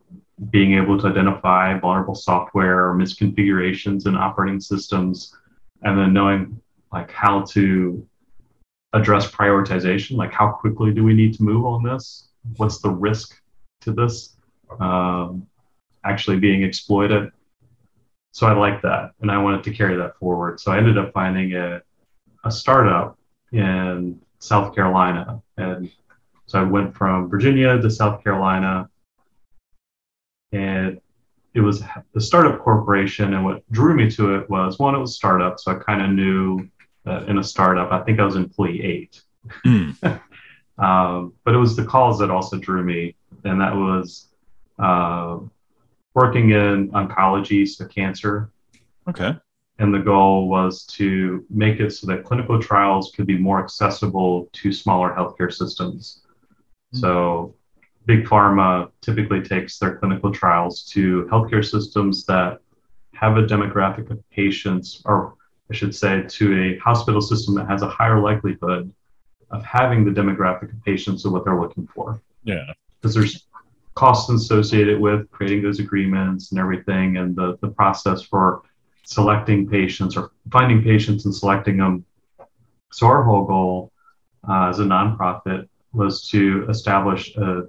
[0.50, 5.36] being able to identify vulnerable software or misconfigurations in operating systems,
[5.84, 6.60] and then knowing
[6.92, 8.08] like how to
[8.94, 12.30] address prioritization, like how quickly do we need to move on this?
[12.56, 13.42] What's the risk
[13.82, 14.36] to this?
[14.80, 15.48] um,
[16.04, 17.32] actually being exploited.
[18.32, 20.60] So I liked that and I wanted to carry that forward.
[20.60, 21.82] So I ended up finding a,
[22.44, 23.18] a startup
[23.52, 25.42] in South Carolina.
[25.58, 25.92] And
[26.46, 28.90] so I went from Virginia to South Carolina.
[30.52, 31.00] And
[31.54, 31.84] it was
[32.14, 33.34] the startup corporation.
[33.34, 35.60] And what drew me to it was one, it was startup.
[35.60, 36.68] So I kind of knew
[37.06, 39.22] that in a startup, I think I was employee eight.
[39.66, 39.96] Mm.
[40.78, 43.16] um, but it was the calls that also drew me.
[43.44, 44.28] And that was
[44.80, 45.40] uh,
[46.14, 48.52] working in oncology, so cancer.
[49.08, 49.36] Okay.
[49.78, 54.50] And the goal was to make it so that clinical trials could be more accessible
[54.54, 56.22] to smaller healthcare systems.
[56.94, 57.00] Mm-hmm.
[57.00, 57.56] So,
[58.06, 62.60] big pharma typically takes their clinical trials to healthcare systems that
[63.14, 65.36] have a demographic of patients, or
[65.70, 68.94] I should say, to a hospital system that has a higher likelihood
[69.52, 72.22] of having the demographic of patients of what they're looking for.
[72.44, 72.72] Yeah.
[73.02, 73.48] Because there's
[73.96, 78.64] costs associated with creating those agreements and everything, and the, the process for
[79.06, 82.06] selecting patients or finding patients and selecting them.
[82.92, 83.92] So, our whole goal
[84.48, 87.64] uh, as a nonprofit was to establish a,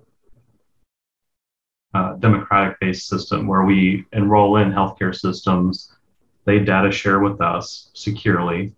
[1.95, 5.93] a democratic based system where we enroll in healthcare systems.
[6.45, 8.73] They data share with us securely.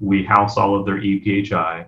[0.00, 1.86] We house all of their EPHI.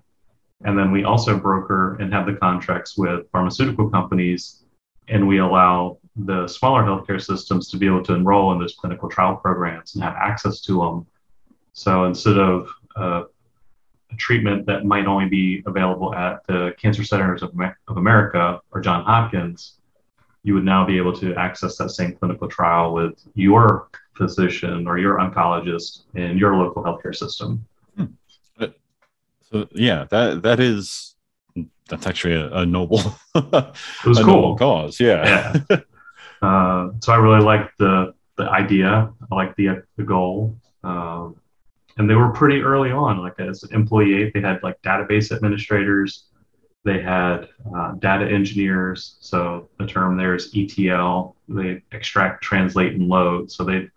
[0.63, 4.63] And then we also broker and have the contracts with pharmaceutical companies.
[5.07, 9.09] And we allow the smaller healthcare systems to be able to enroll in those clinical
[9.09, 11.05] trial programs and have access to them.
[11.73, 13.23] So instead of uh,
[14.11, 17.51] a treatment that might only be available at the Cancer Centers of,
[17.87, 19.79] of America or John Hopkins,
[20.43, 24.97] you would now be able to access that same clinical trial with your physician or
[24.97, 27.65] your oncologist in your local healthcare system.
[27.97, 28.05] Hmm.
[29.51, 31.15] So yeah, that that is
[31.87, 32.99] that's actually a, a noble,
[33.35, 34.99] it was cool cause.
[34.99, 35.61] Yeah.
[35.69, 35.79] yeah.
[36.45, 39.11] Uh, so I really liked the the idea.
[39.31, 40.55] I like the the goal.
[40.83, 41.35] Um,
[41.97, 43.19] and they were pretty early on.
[43.19, 46.25] Like as employee eight, they had like database administrators,
[46.85, 49.17] they had uh, data engineers.
[49.19, 51.35] So the term there is ETL.
[51.49, 53.51] They extract, translate, and load.
[53.51, 53.89] So they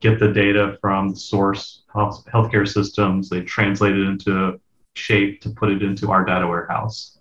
[0.00, 3.30] get the data from the source health, healthcare systems.
[3.30, 4.60] They translate it into
[4.94, 7.18] shape to put it into our data warehouse.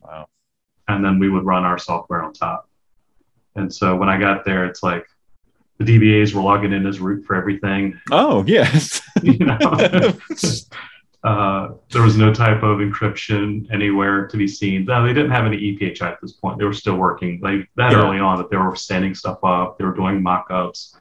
[0.00, 0.28] Wow.
[0.86, 2.69] And then we would run our software on top.
[3.56, 5.06] And so when I got there, it's like
[5.78, 7.98] the DBAs were logging in as root for everything.
[8.10, 9.00] Oh, yes.
[9.22, 9.58] you know,
[11.24, 14.84] uh, there was no type of encryption anywhere to be seen.
[14.84, 16.58] No, they didn't have any EPHI at this point.
[16.58, 17.98] They were still working like that yeah.
[17.98, 19.78] early on that they were standing stuff up.
[19.78, 20.96] They were doing mock-ups.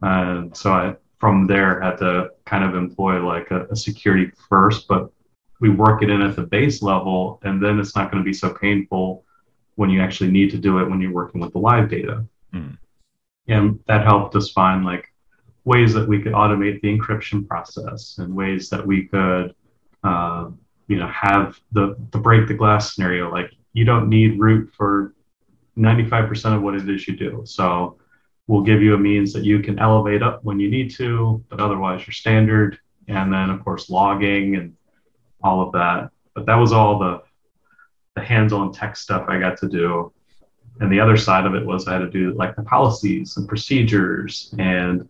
[0.00, 4.88] And so I, from there, had to kind of employ like a, a security first,
[4.88, 5.10] but
[5.60, 8.32] we work it in at the base level, and then it's not going to be
[8.32, 9.24] so painful
[9.82, 12.24] when you actually need to do it when you're working with the live data.
[12.54, 12.78] Mm.
[13.48, 15.12] And that helped us find like
[15.64, 19.56] ways that we could automate the encryption process and ways that we could,
[20.04, 20.50] uh,
[20.86, 23.28] you know, have the, the break the glass scenario.
[23.28, 25.14] Like you don't need root for
[25.76, 27.42] 95% of what it is you do.
[27.44, 27.98] So
[28.46, 31.58] we'll give you a means that you can elevate up when you need to, but
[31.58, 32.78] otherwise you're standard.
[33.08, 34.76] And then of course logging and
[35.42, 36.10] all of that.
[36.36, 37.22] But that was all the
[38.14, 40.12] the hands-on tech stuff I got to do.
[40.80, 43.46] And the other side of it was I had to do like the policies and
[43.48, 45.08] procedures and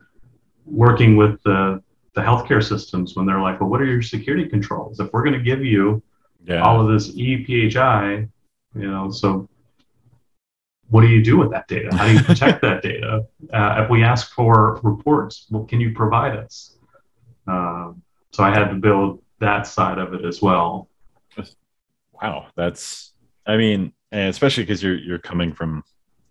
[0.66, 1.82] working with the
[2.14, 5.00] the healthcare systems when they're like, well, what are your security controls?
[5.00, 6.02] If we're going to give you
[6.44, 6.60] yeah.
[6.60, 8.28] all of this EPHI,
[8.74, 9.48] you know, so
[10.90, 11.94] what do you do with that data?
[11.96, 13.26] How do you protect that data?
[13.50, 16.76] Uh, if we ask for reports, well, can you provide us?
[17.46, 17.92] Uh,
[18.30, 20.88] so I had to build that side of it as well
[22.22, 23.12] wow, that's
[23.46, 25.82] I mean, especially because you're you're coming from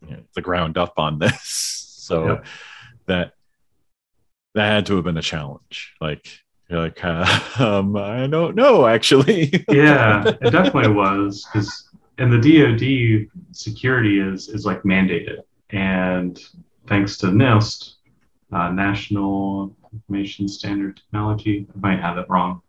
[0.08, 1.42] you know, the ground up on this,
[1.98, 2.42] so
[3.08, 3.34] that
[4.56, 5.94] that had to have been a challenge.
[6.00, 6.28] Like
[6.70, 9.66] you're like, uh, um, I don't know, actually.
[9.70, 15.39] yeah, it definitely was because and the DoD security is is like mandated,
[15.72, 16.39] and
[16.88, 17.96] thanks to NIST,
[18.52, 22.62] uh, National Information Standard Technology, I might have it wrong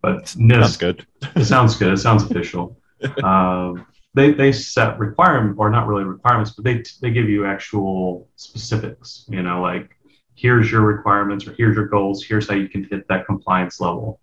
[0.00, 1.06] but NIST sounds good.
[1.36, 1.92] it sounds good.
[1.92, 2.76] It sounds official.
[3.22, 8.28] Um, they they set requirement or not really requirements, but they they give you actual
[8.34, 9.24] specifics.
[9.28, 9.96] You know, like
[10.34, 12.24] here's your requirements or here's your goals.
[12.24, 14.20] Here's how you can hit that compliance level.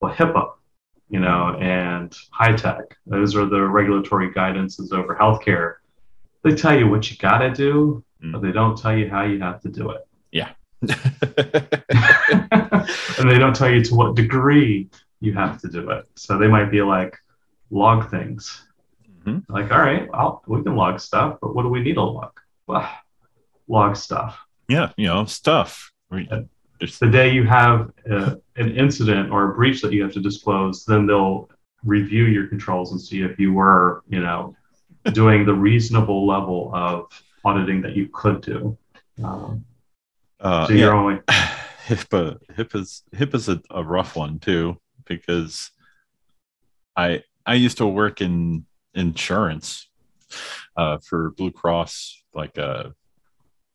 [0.00, 0.54] Well, HIPAA,
[1.08, 2.96] you know, and HITECH.
[3.06, 5.74] Those are the regulatory guidances over healthcare.
[6.42, 8.32] They tell you what you got to do, mm.
[8.32, 10.00] but they don't tell you how you have to do it.
[10.32, 10.50] Yeah.
[10.82, 10.90] And
[13.30, 14.88] they don't tell you to what degree
[15.20, 16.06] you have to do it.
[16.16, 17.16] So they might be like,
[17.70, 18.66] log things.
[19.24, 19.52] Mm-hmm.
[19.52, 22.32] Like, all right, well, we can log stuff, but what do we need to log?
[22.66, 22.90] Well,
[23.68, 24.38] log stuff.
[24.68, 25.92] Yeah, you know, stuff.
[26.10, 30.84] The day you have a, an incident or a breach that you have to disclose,
[30.84, 31.50] then they'll
[31.84, 34.56] review your controls and see if you were, you know,
[35.12, 37.06] doing the reasonable level of
[37.44, 38.76] auditing that you could do.
[39.22, 39.64] Um,
[40.40, 40.98] uh, so you're yeah.
[40.98, 41.20] only
[41.86, 42.38] HIPAA.
[42.56, 45.70] HIPAA's HIPAA's a, a rough one too because
[46.96, 49.88] I I used to work in insurance
[50.76, 52.90] uh, for Blue Cross like uh,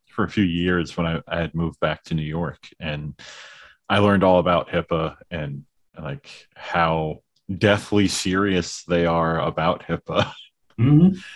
[0.07, 3.13] for a few years when I, I had moved back to New York and
[3.89, 5.65] I learned all about HIPAA and
[6.01, 7.21] like how
[7.55, 10.31] deathly serious they are about HIPAA.
[10.79, 11.17] Mm-hmm.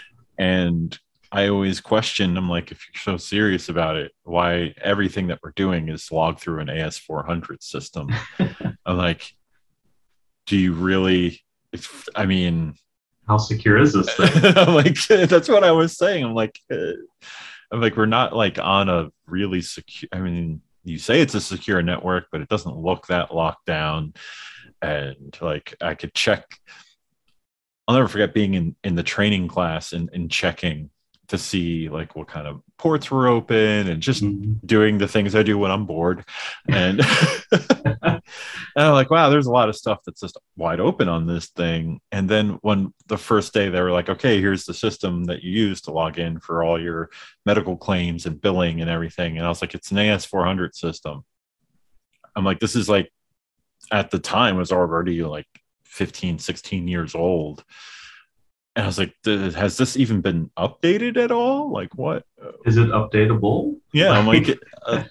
[0.41, 0.97] And
[1.31, 2.37] I always question.
[2.37, 6.39] I'm like, if you're so serious about it, why everything that we're doing is logged
[6.39, 8.09] through an AS400 system?
[8.85, 9.31] I'm like,
[10.47, 11.41] do you really?
[11.71, 12.73] If, I mean,
[13.27, 14.55] how secure is this thing?
[14.57, 16.23] I'm like, that's what I was saying.
[16.23, 16.93] I'm like, uh,
[17.71, 20.09] I'm like, we're not like on a really secure.
[20.11, 24.15] I mean, you say it's a secure network, but it doesn't look that locked down.
[24.81, 26.45] And like, I could check.
[27.87, 30.89] I'll never forget being in in the training class and, and checking
[31.29, 34.53] to see like what kind of ports were open and just mm-hmm.
[34.65, 36.25] doing the things I do when I'm bored.
[36.67, 37.01] And,
[37.51, 38.21] and
[38.75, 42.01] I'm like, wow, there's a lot of stuff that's just wide open on this thing.
[42.11, 45.51] And then when the first day they were like, okay, here's the system that you
[45.51, 47.09] use to log in for all your
[47.45, 49.37] medical claims and billing and everything.
[49.37, 51.23] And I was like, it's an AS400 system.
[52.35, 53.11] I'm like, this is like
[53.91, 55.47] at the time was already like
[55.85, 57.63] 15, 16 years old
[58.75, 61.71] and I was like, has this even been updated at all?
[61.71, 62.23] Like, what
[62.65, 63.77] is it updatable?
[63.93, 65.03] Yeah, I'm like, uh,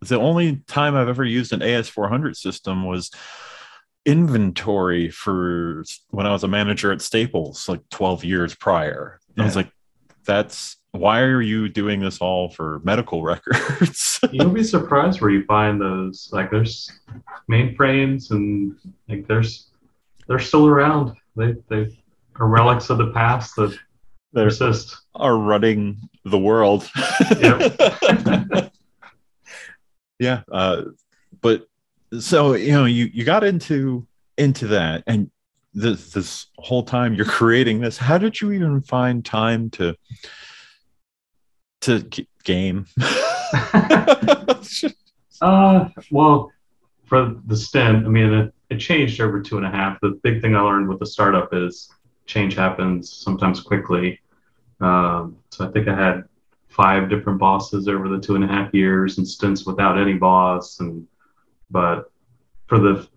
[0.00, 3.10] the only time I've ever used an AS400 system was
[4.06, 9.18] inventory for when I was a manager at Staples, like 12 years prior.
[9.36, 9.42] Yeah.
[9.42, 9.70] I was like,
[10.24, 14.20] that's why are you doing this all for medical records?
[14.30, 16.30] You'll be surprised where you find those.
[16.32, 16.90] Like, there's
[17.50, 18.76] mainframes and
[19.08, 19.70] like there's
[20.28, 21.14] they're still around.
[21.36, 21.98] They they
[22.36, 23.76] are relics of the past that
[24.32, 24.96] they persist.
[25.14, 26.90] Are running the world.
[30.18, 30.42] yeah.
[30.50, 30.82] Uh,
[31.40, 31.66] but
[32.18, 34.06] so you know, you you got into
[34.36, 35.30] into that, and
[35.72, 37.96] this this whole time you're creating this.
[37.96, 39.94] How did you even find time to
[41.82, 42.86] to game?
[45.40, 46.50] uh, well,
[47.04, 50.00] for the stint, I mean, it, it changed over two and a half.
[50.00, 51.88] The big thing I learned with the startup is
[52.26, 54.20] change happens sometimes quickly.
[54.80, 56.24] Um, so I think I had
[56.68, 60.80] five different bosses over the two and a half years and stints without any boss.
[60.80, 61.06] And
[61.70, 62.10] but
[62.66, 63.08] for the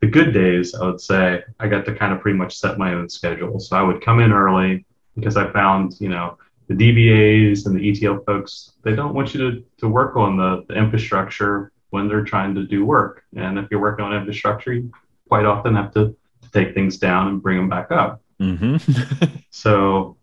[0.00, 2.92] the good days, I would say I got to kind of pretty much set my
[2.92, 3.60] own schedule.
[3.60, 4.84] So I would come in early
[5.14, 9.50] because I found, you know, the DBAs and the ETL folks, they don't want you
[9.50, 13.24] to, to work on the, the infrastructure when they're trying to do work.
[13.36, 14.90] And if you're working on infrastructure, you
[15.28, 16.16] quite often have to
[16.52, 18.22] take things down and bring them back up.
[18.40, 19.24] Mm-hmm.
[19.50, 20.16] so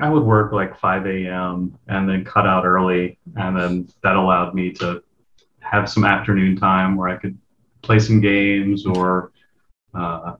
[0.00, 1.78] I would work like 5 a.m.
[1.86, 3.18] and then cut out early.
[3.36, 5.02] And then that allowed me to
[5.60, 7.38] have some afternoon time where I could
[7.82, 9.32] play some games or
[9.94, 10.34] uh,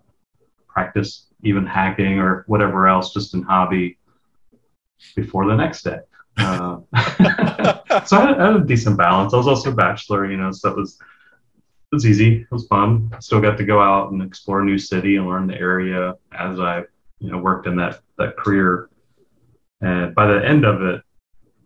[0.69, 3.99] practice even hacking or whatever else just in hobby
[5.15, 5.99] before the next day.
[6.37, 6.81] Uh,
[8.05, 9.33] so I had, I had, a decent balance.
[9.33, 10.99] I was also a bachelor, you know, so that was
[11.93, 12.43] it was easy.
[12.43, 13.11] It was fun.
[13.21, 16.59] Still got to go out and explore a new city and learn the area as
[16.59, 16.83] I,
[17.21, 18.91] you know, worked in that that career.
[19.81, 21.03] And by the end of it,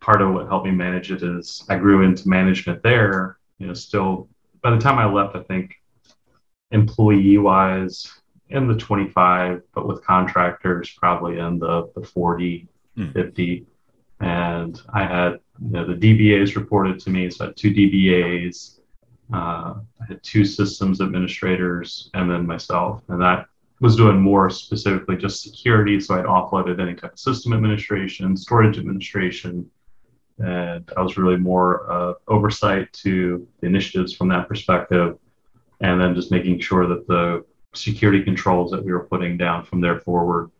[0.01, 3.39] part of what helped me manage it is I grew into management there.
[3.59, 4.29] You know, still
[4.63, 5.77] by the time I left, I think
[6.71, 8.13] employee wise
[8.51, 12.69] in the 25, but with contractors probably in the, the 40,
[12.99, 13.13] mm.
[13.13, 13.67] 50.
[14.21, 17.31] And I had, you know, the DBAs reported to me.
[17.31, 18.80] So I had two DBAs
[19.33, 23.47] uh, I had two systems administrators and then myself, and that
[23.81, 26.01] was doing more specifically just security.
[26.01, 29.71] So I'd offloaded any type of system administration, storage administration,
[30.39, 35.19] and I was really more uh, oversight to the initiatives from that perspective,
[35.81, 37.45] and then just making sure that the
[37.75, 40.51] security controls that we were putting down from there forward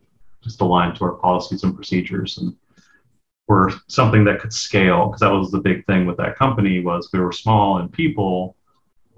[0.41, 2.55] just aligned to our policies and procedures and
[3.47, 7.09] were something that could scale because that was the big thing with that company was
[7.11, 8.55] we were small in people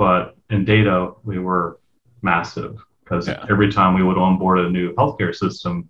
[0.04, 1.80] but in data we were
[2.22, 3.46] massive because yeah.
[3.50, 5.90] every time we would onboard a new healthcare system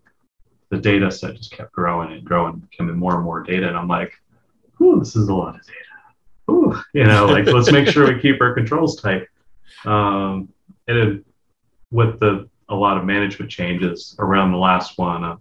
[0.70, 3.68] the data set just kept growing and growing becoming more and more data.
[3.68, 4.14] And i'm like
[4.80, 6.52] Ooh, this is a lot of data.
[6.52, 9.24] Ooh, you know like let's make sure we keep our controls tight.
[9.84, 10.50] Um,
[10.88, 11.26] and it,
[11.90, 15.38] with the a lot of management changes around the last one uh,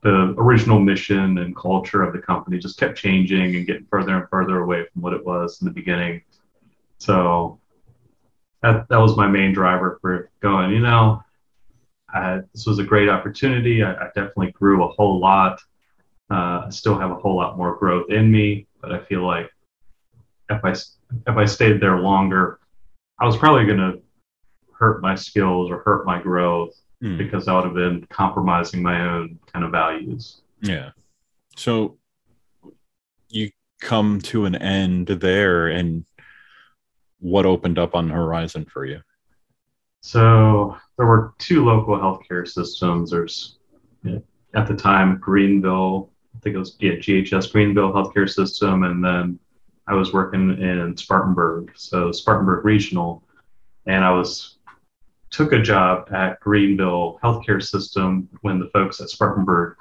[0.00, 4.28] the original mission and culture of the company just kept changing and getting further and
[4.30, 6.22] further away from what it was in the beginning.
[6.98, 7.58] So
[8.62, 11.22] that, that was my main driver for going, you know,
[12.12, 13.82] I, this was a great opportunity.
[13.82, 15.60] I, I definitely grew a whole lot.
[16.30, 19.50] Uh, I still have a whole lot more growth in me, but I feel like
[20.50, 22.58] if I, if I stayed there longer,
[23.18, 24.00] I was probably going to
[24.72, 27.18] hurt my skills or hurt my growth mm.
[27.18, 30.42] because I would have been compromising my own kind of values.
[30.60, 30.90] Yeah.
[31.56, 31.98] So
[33.28, 36.04] you come to an end there and
[37.20, 39.00] what opened up on the horizon for you?
[40.00, 43.10] So there were two local healthcare systems.
[43.10, 43.58] There's
[44.54, 49.40] at the time Greenville I think it was yeah, GHS Greenville Healthcare System, and then
[49.88, 53.24] I was working in Spartanburg, so Spartanburg Regional,
[53.86, 54.58] and I was
[55.30, 59.76] took a job at Greenville Healthcare System when the folks at Spartanburg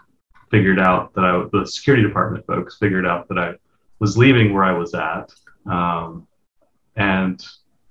[0.50, 3.54] figured out that I, the security department folks figured out that I
[4.00, 5.32] was leaving where I was at.
[5.68, 6.28] Um,
[6.98, 7.46] and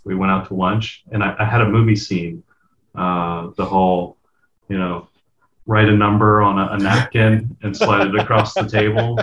[0.05, 2.43] we went out to lunch and I, I had a movie scene,
[2.95, 4.19] uh, the whole,
[4.69, 5.09] you know,
[5.65, 9.19] write a number on a, a napkin and slide it across the table.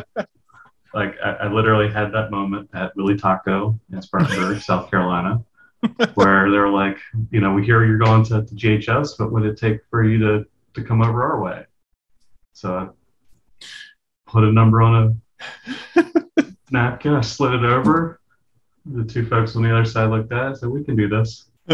[0.94, 5.44] Like I, I, literally had that moment at Willy Taco in Spartanburg, South Carolina,
[6.14, 6.98] where they're like,
[7.32, 10.04] you know, we hear you're going to, to GHS, but what would it take for
[10.04, 10.46] you to,
[10.76, 11.66] to come over our way?
[12.52, 12.94] So
[13.62, 13.66] I
[14.28, 15.20] put a number on
[15.96, 16.04] a
[16.72, 18.20] napkin, I slid it over.
[18.86, 21.46] The two folks on the other side looked at it, said, we can do this.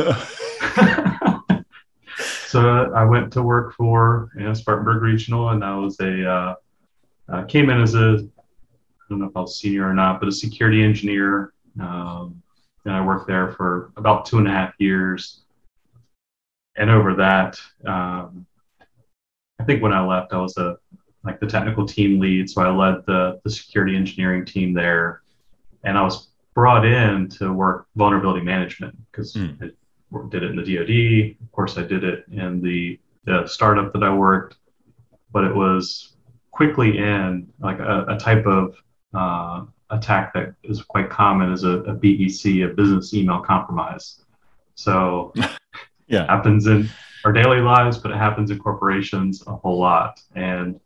[2.45, 6.55] so I went to work for you know, Spartanburg Regional, and I was a uh,
[7.29, 10.29] uh, came in as a I don't know if I was senior or not, but
[10.29, 11.53] a security engineer.
[11.79, 12.41] Um,
[12.85, 15.41] and I worked there for about two and a half years.
[16.75, 18.45] And over that, um,
[19.59, 20.77] I think when I left, I was a
[21.23, 22.49] like the technical team lead.
[22.49, 25.21] So I led the, the security engineering team there.
[25.83, 26.28] And I was
[26.59, 29.55] brought in to work vulnerability management because mm.
[29.63, 31.41] I did it in the DoD.
[31.41, 34.57] Of course, I did it in the, the startup that I worked,
[35.31, 36.17] but it was
[36.51, 38.75] quickly in like a, a type of
[39.13, 44.25] uh, attack that is quite common is a, a BEC, a business email compromise.
[44.75, 45.31] So
[46.07, 46.89] yeah, happens in
[47.23, 50.19] our daily lives, but it happens in corporations a whole lot.
[50.35, 50.77] And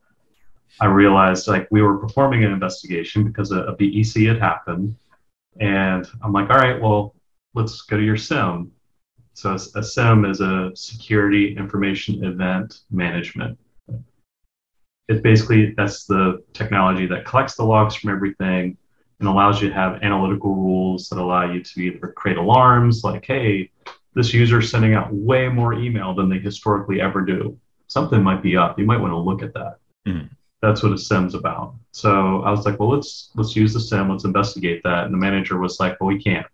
[0.80, 4.96] I realized like we were performing an investigation because a, a BEC had happened.
[5.60, 7.16] And I'm like, all right, well,
[7.54, 8.72] let's go to your SIEM.
[9.34, 13.58] So a, SIEM is a security information event management.
[15.10, 18.78] It basically that's the technology that collects the logs from everything
[19.20, 23.26] and allows you to have analytical rules that allow you to either create alarms like,
[23.26, 23.70] hey,
[24.14, 27.58] this user is sending out way more email than they historically ever do.
[27.88, 28.80] Something might be up.
[28.80, 29.78] You might want to look at that.
[30.08, 30.30] Mm
[30.64, 31.76] that's what a SIEM's about.
[31.92, 35.04] So I was like, well, let's let's use the SIEM let's investigate that.
[35.04, 36.48] And the manager was like, well, we can't.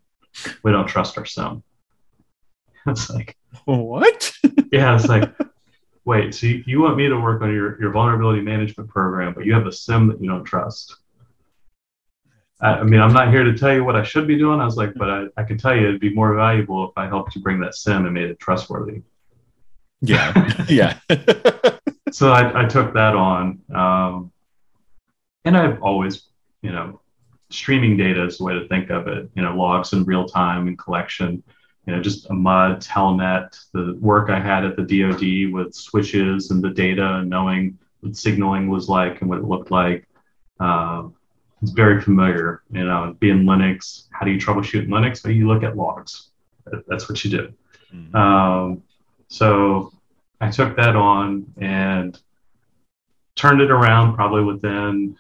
[0.64, 1.64] We don't trust our SIEM.
[2.88, 4.32] It's like, what?
[4.72, 5.30] yeah, it's like,
[6.06, 9.46] wait, so you, you want me to work on your, your vulnerability management program, but
[9.46, 10.96] you have a SIEM that you don't trust.
[12.62, 14.60] I, I mean, I'm not here to tell you what I should be doing.
[14.60, 17.06] I was like, but I, I can tell you it'd be more valuable if I
[17.06, 19.02] helped you bring that SIEM and made it trustworthy.
[20.02, 20.66] Yeah.
[20.70, 20.98] yeah
[22.12, 23.60] so I, I, took that on.
[23.74, 24.32] Um,
[25.46, 26.24] and I've always,
[26.62, 27.02] you know,
[27.50, 30.68] streaming data is the way to think of it, you know, logs in real time
[30.68, 31.44] and collection,
[31.86, 36.52] you know, just a MUD, Telnet, the work I had at the DoD with switches
[36.52, 40.08] and the data and knowing what signaling was like and what it looked like.
[40.60, 41.16] Um,
[41.62, 45.24] it's very familiar, you know, being Linux, how do you troubleshoot in Linux?
[45.24, 46.30] Well, you look at logs.
[46.88, 47.54] That's what you do.
[47.94, 48.16] Mm-hmm.
[48.16, 48.84] Um,
[49.28, 49.92] so
[50.42, 52.18] I took that on and
[53.36, 55.18] turned it around probably within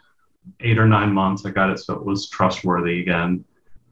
[0.60, 1.46] eight or nine months.
[1.46, 3.44] I got it so it was trustworthy again.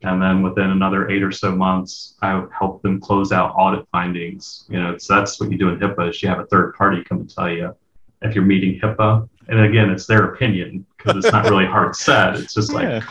[0.04, 4.66] And then within another eight or so months, I helped them close out audit findings.
[4.70, 7.04] You know, so that's what you do in HIPAA is you have a third party
[7.04, 7.76] come and tell you
[8.22, 9.28] if you're meeting HIPAA.
[9.48, 12.36] And again, it's their opinion because it's not really hard set.
[12.36, 13.02] It's just like yeah,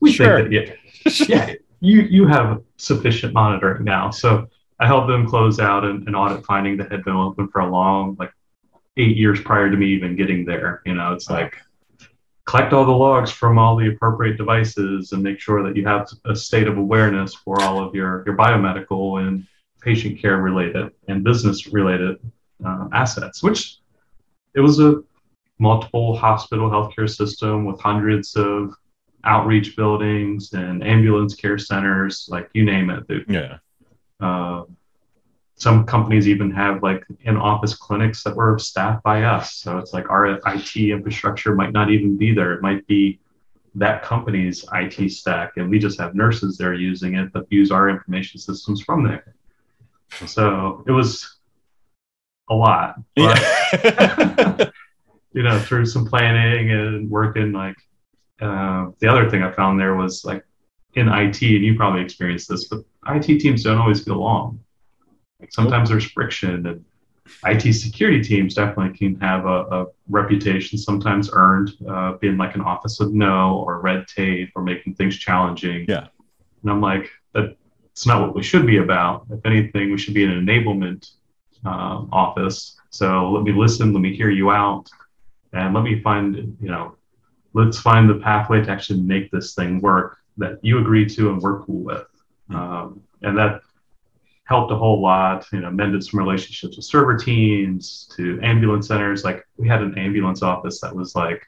[0.00, 0.48] we sure.
[0.48, 4.10] think that yeah, yeah, you you have sufficient monitoring now.
[4.10, 4.48] So
[4.80, 7.70] I helped them close out an, an, audit finding that had been open for a
[7.70, 8.32] long, like
[8.96, 10.82] eight years prior to me even getting there.
[10.84, 11.56] You know, it's like
[12.44, 16.08] collect all the logs from all the appropriate devices and make sure that you have
[16.24, 19.46] a state of awareness for all of your, your biomedical and
[19.80, 22.16] patient care related and business related
[22.64, 23.78] uh, assets, which
[24.54, 25.02] it was a
[25.58, 28.74] multiple hospital healthcare system with hundreds of
[29.24, 33.04] outreach buildings and ambulance care centers, like you name it.
[33.28, 33.58] Yeah.
[34.20, 34.64] Uh,
[35.56, 39.54] some companies even have like in-office clinics that were staffed by us.
[39.54, 42.52] So it's like our IT infrastructure might not even be there.
[42.52, 43.20] It might be
[43.76, 47.88] that company's IT stack, and we just have nurses there using it but use our
[47.88, 49.34] information systems from there.
[50.26, 51.38] So it was
[52.50, 52.96] a lot.
[53.16, 53.40] But,
[53.82, 54.70] yeah.
[55.32, 57.76] you know, through some planning and working, like
[58.40, 60.44] uh, the other thing I found there was like
[60.96, 64.60] in IT, and you probably experienced this, but IT teams don't always get along.
[65.40, 66.84] Like sometimes there's friction, and
[67.44, 72.60] IT security teams definitely can have a, a reputation, sometimes earned, uh, being like an
[72.60, 75.86] office of no or red tape or making things challenging.
[75.88, 76.08] Yeah.
[76.62, 79.26] And I'm like, that's not what we should be about.
[79.30, 81.10] If anything, we should be an enablement
[81.64, 82.76] um, office.
[82.90, 84.88] So let me listen, let me hear you out,
[85.52, 86.96] and let me find, you know,
[87.52, 91.40] let's find the pathway to actually make this thing work that you agree to and
[91.40, 92.06] we're cool with.
[92.50, 92.56] Mm-hmm.
[92.56, 93.60] Um, and that
[94.44, 99.24] helped a whole lot, you know, mended some relationships with server teams to ambulance centers.
[99.24, 101.46] Like we had an ambulance office that was like,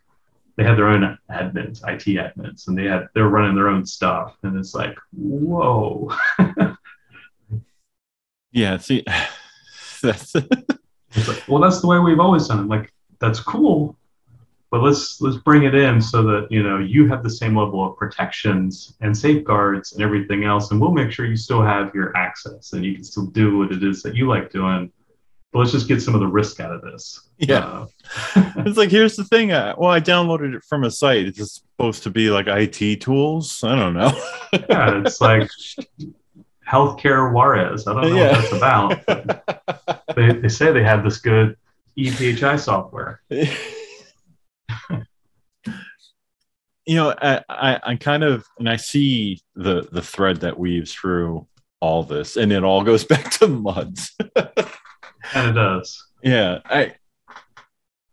[0.56, 4.38] they had their own admins, IT admins, and they had, they're running their own stuff.
[4.42, 6.10] And it's like, whoa.
[8.52, 8.78] yeah.
[8.78, 9.04] See,
[10.02, 10.48] that's, like,
[11.46, 12.68] well, that's the way we've always done it.
[12.68, 13.98] Like, that's cool
[14.76, 17.82] but let's let's bring it in so that you know you have the same level
[17.82, 22.14] of protections and safeguards and everything else and we'll make sure you still have your
[22.14, 24.92] access and you can still do what it is that you like doing.
[25.50, 27.30] But let's just get some of the risk out of this.
[27.38, 27.64] Yeah.
[27.64, 27.86] Uh,
[28.66, 31.26] it's like here's the thing uh, well i downloaded it from a site.
[31.26, 33.64] It's supposed to be like it tools?
[33.64, 34.12] I don't know.
[34.68, 35.48] Yeah it's like
[36.68, 37.88] healthcare warez.
[37.88, 38.32] I don't know yeah.
[38.32, 41.56] what that's about they, they say they have this good
[41.96, 43.22] ephi software
[46.86, 50.92] you know, I, I, I kind of and I see the the thread that weaves
[50.92, 51.46] through
[51.80, 54.14] all this, and it all goes back to muds.
[55.34, 56.02] and it does.
[56.22, 56.94] Yeah, I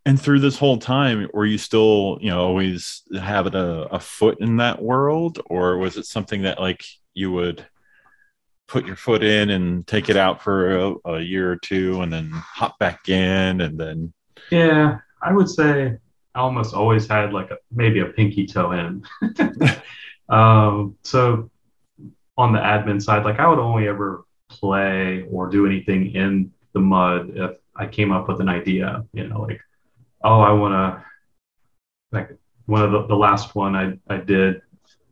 [0.06, 4.40] and through this whole time were you still you know always having a, a foot
[4.40, 6.84] in that world or was it something that like
[7.14, 7.66] you would
[8.68, 12.12] put your foot in and take it out for a, a year or two and
[12.12, 14.14] then hop back in and then
[14.52, 15.98] yeah i would say
[16.36, 19.04] I almost always had like a, maybe a pinky toe in.
[20.30, 21.50] um, so
[22.38, 26.80] on the admin side, like I would only ever play or do anything in the
[26.80, 29.62] mud if I came up with an idea, you know, like,
[30.24, 31.06] oh, I want to,
[32.12, 34.62] like one of the, the last one I, I did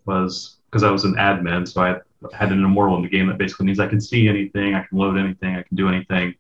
[0.06, 1.68] was because I was an admin.
[1.68, 1.98] So I
[2.34, 4.98] had an immortal in the game that basically means I can see anything, I can
[4.98, 6.36] load anything, I can do anything,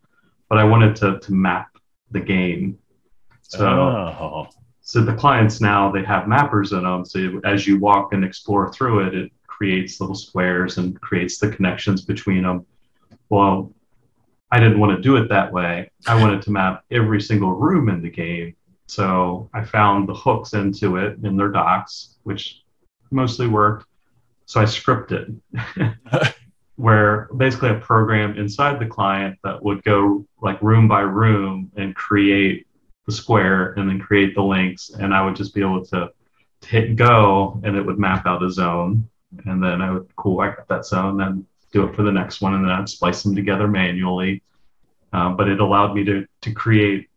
[0.49, 1.69] but I wanted to, to map
[2.11, 2.77] the game.
[3.41, 4.47] So oh
[4.81, 7.05] so the clients now they have mappers in them.
[7.05, 11.49] So as you walk and explore through it it creates little squares and creates the
[11.51, 12.65] connections between them.
[13.29, 13.71] Well
[14.53, 15.89] i didn't want to do it that way.
[16.07, 18.55] I wanted to map every single room in the game.
[18.87, 22.63] So i found the hooks into it in their docs which
[23.11, 23.87] mostly worked.
[24.45, 25.39] So i scripted
[26.75, 31.95] where basically a program inside the client that would go like room by room and
[31.95, 32.65] create
[33.05, 34.89] the square and then create the links.
[34.89, 36.11] And I would just be able to,
[36.61, 39.09] to hit go and it would map out a zone.
[39.45, 42.41] And then I would, cool, I got that zone, then do it for the next
[42.41, 42.53] one.
[42.53, 44.43] And then I'd splice them together manually.
[45.13, 47.09] Um, but it allowed me to, to create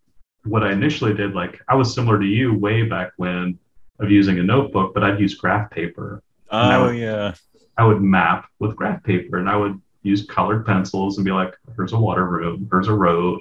[0.44, 1.34] what I initially did.
[1.34, 3.58] Like I was similar to you way back when
[4.00, 6.22] of using a notebook, but I'd use graph paper.
[6.50, 7.34] Oh, would, yeah.
[7.76, 11.54] I would map with graph paper and I would use colored pencils and be like,
[11.76, 13.40] here's a water room, here's a road,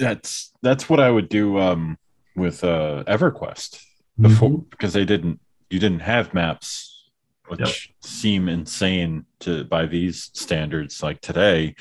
[0.00, 1.98] that's that's what I would do um,
[2.34, 3.84] with uh, EverQuest
[4.18, 4.68] before mm-hmm.
[4.70, 7.10] because they didn't you didn't have maps,
[7.46, 7.70] which yep.
[8.00, 11.02] seem insane to by these standards.
[11.02, 11.76] Like today,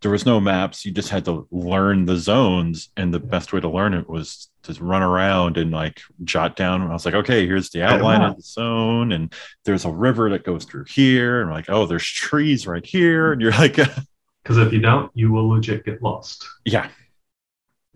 [0.00, 0.84] there was no maps.
[0.84, 4.48] You just had to learn the zones, and the best way to learn it was
[4.62, 6.82] to run around and like jot down.
[6.82, 9.34] I was like, okay, here's the outline of the zone, and
[9.64, 13.42] there's a river that goes through here, and like, oh, there's trees right here, and
[13.42, 13.74] you're like,
[14.42, 16.46] because if you don't, you will legit get lost.
[16.64, 16.88] Yeah,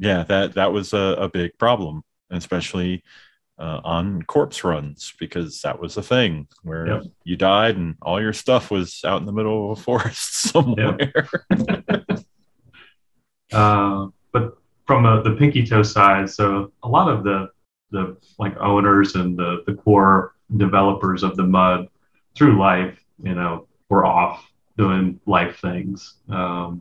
[0.01, 3.05] yeah, that that was a, a big problem, especially
[3.59, 7.03] uh, on corpse runs because that was a thing where yep.
[7.25, 11.29] you died and all your stuff was out in the middle of a forest somewhere.
[11.51, 12.25] Yep.
[13.53, 14.57] uh, but
[14.87, 17.51] from a, the pinky toe side, so a lot of the
[17.91, 21.89] the like owners and the the core developers of the mud
[22.35, 26.15] through life, you know, were off doing life things.
[26.31, 26.81] Um,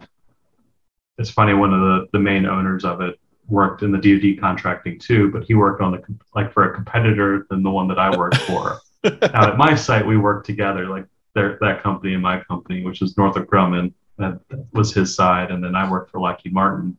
[1.20, 4.98] it's funny one of the, the main owners of it worked in the DoD contracting
[4.98, 6.02] too, but he worked on the
[6.34, 8.80] like for a competitor than the one that I worked for.
[9.04, 13.02] now at my site, we worked together, like their, that company and my company, which
[13.02, 13.94] is Northrop Grumman.
[14.18, 16.98] That, that was his side, and then I worked for Lockheed Martin.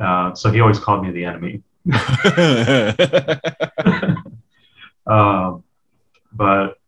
[0.00, 1.62] Uh, so he always called me the enemy.
[5.06, 5.62] um,
[6.32, 6.79] but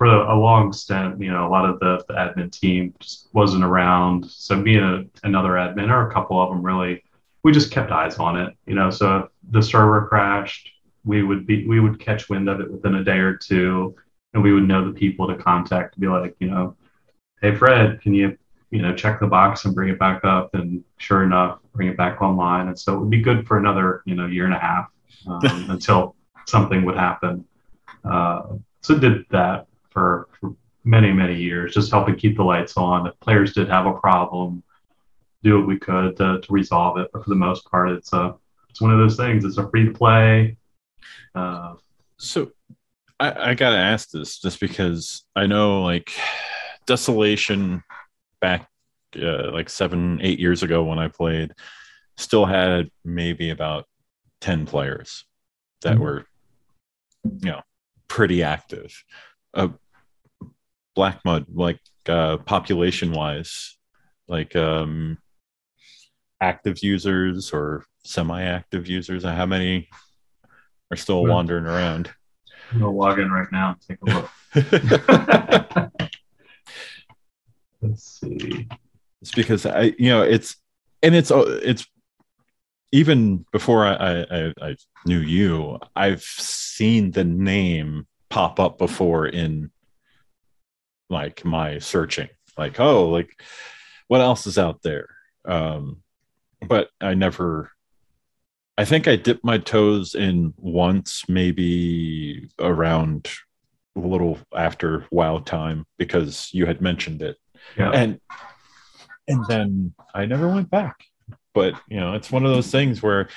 [0.00, 3.62] for a long stint, you know, a lot of the, the admin team just wasn't
[3.62, 4.24] around.
[4.30, 7.04] So being a, another admin or a couple of them really,
[7.42, 8.56] we just kept eyes on it.
[8.64, 10.70] You know, so if the server crashed,
[11.04, 13.94] we would be we would catch wind of it within a day or two,
[14.32, 16.74] and we would know the people to contact to be like, you know,
[17.42, 18.38] hey Fred, can you
[18.70, 20.54] you know check the box and bring it back up?
[20.54, 22.68] And sure enough, bring it back online.
[22.68, 24.86] And so it would be good for another you know year and a half
[25.26, 26.16] um, until
[26.46, 27.44] something would happen.
[28.02, 30.54] Uh, so did that for, for
[30.84, 33.06] many, many years, just helping keep the lights on.
[33.06, 34.62] If players did have a problem,
[35.42, 37.08] do what we could to, to resolve it.
[37.12, 38.34] But for the most part, it's a
[38.68, 39.44] it's one of those things.
[39.44, 40.56] It's a free to play.
[41.34, 41.74] Uh,
[42.18, 42.50] So
[43.18, 46.12] I, I gotta ask this just because I know like
[46.86, 47.82] Desolation
[48.40, 48.68] back
[49.20, 51.52] uh, like seven, eight years ago when I played,
[52.16, 53.86] still had maybe about
[54.40, 55.24] 10 players
[55.82, 56.00] that Mhm.
[56.00, 56.26] were,
[57.24, 57.62] you know,
[58.08, 58.92] pretty active.
[59.54, 59.68] Uh,
[60.94, 61.78] Black Mud, like
[62.08, 63.76] uh, population wise,
[64.28, 65.18] like um,
[66.40, 69.88] active users or semi active users, how many
[70.90, 72.10] are still Well- wandering around?
[72.72, 75.90] I'm gonna log in right now and take a look.
[77.82, 78.68] Let's see.
[79.22, 80.56] it's because I, you know, it's
[81.02, 81.86] and it's uh, it's
[82.92, 89.70] even before I I- I knew you, I've seen the name pop up before in
[91.10, 93.42] like my searching, like oh, like
[94.08, 95.08] what else is out there?
[95.44, 96.02] Um,
[96.66, 97.70] but I never.
[98.78, 103.28] I think I dipped my toes in once, maybe around
[103.94, 107.36] a little after WoW time because you had mentioned it
[107.76, 107.90] Yeah.
[107.90, 108.20] and
[109.28, 110.96] and then I never went back.
[111.52, 113.28] But you know, it's one of those things where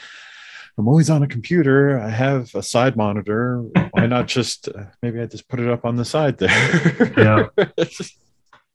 [0.77, 1.99] I'm always on a computer.
[1.99, 3.61] I have a side monitor.
[3.91, 7.13] Why not just uh, maybe I just put it up on the side there?
[7.17, 7.65] Yeah.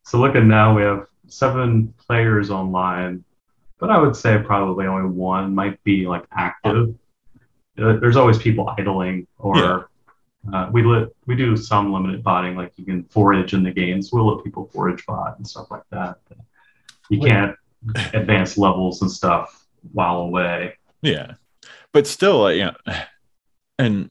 [0.05, 3.25] So looking now, we have seven players online,
[3.79, 6.95] but I would say probably only one might be like active.
[7.79, 9.91] Uh, There's always people idling, or
[10.51, 14.09] uh, we let we do some limited botting, like you can forage in the games.
[14.11, 16.17] We'll let people forage bot and stuff like that.
[17.11, 17.29] You Wait.
[17.31, 17.57] can't
[18.15, 20.79] advance levels and stuff while away.
[21.03, 21.35] yeah,
[21.93, 22.73] but still, yeah.
[23.81, 24.11] And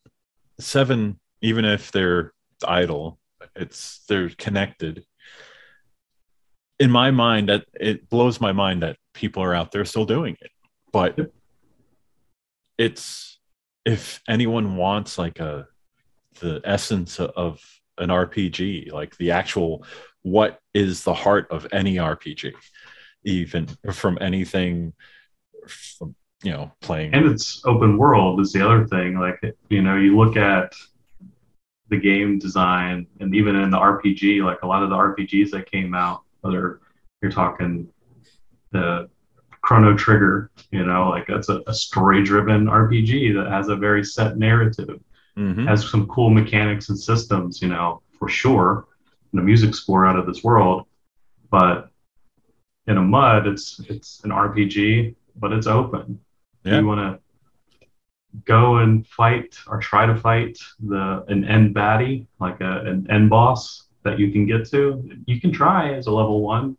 [0.62, 2.32] seven, even if they're
[2.66, 3.20] idle,
[3.54, 5.04] it's they're connected.
[6.80, 10.38] In my mind, that it blows my mind that people are out there still doing
[10.40, 10.52] it.
[10.94, 11.20] But
[12.78, 13.40] it's
[13.84, 15.68] if anyone wants like a
[16.40, 17.62] the essence of
[17.98, 19.86] an RPG, like the actual
[20.22, 22.54] what is the heart of any RPG,
[23.24, 24.94] even from anything
[25.68, 27.14] from you know playing.
[27.14, 29.40] And it's open world is the other thing like
[29.70, 30.74] you know you look at
[31.90, 35.72] the game design and even in the rpg like a lot of the rpgs that
[35.72, 36.82] came out whether
[37.22, 37.88] you're talking
[38.72, 39.10] the
[39.62, 44.04] chrono trigger you know like that's a, a story driven rpg that has a very
[44.04, 45.00] set narrative
[45.38, 45.68] Mhm.
[45.68, 48.88] has some cool mechanics and systems you know for sure
[49.32, 50.88] and a music score out of this world.
[51.52, 51.92] But
[52.88, 56.20] in a mud it's it's an rpg but it's open
[56.64, 56.80] Yeah.
[56.80, 57.20] you want to
[58.46, 63.30] go and fight or try to fight the an end baddie, like a, an end
[63.30, 66.78] boss that you can get to, you can try as a level one,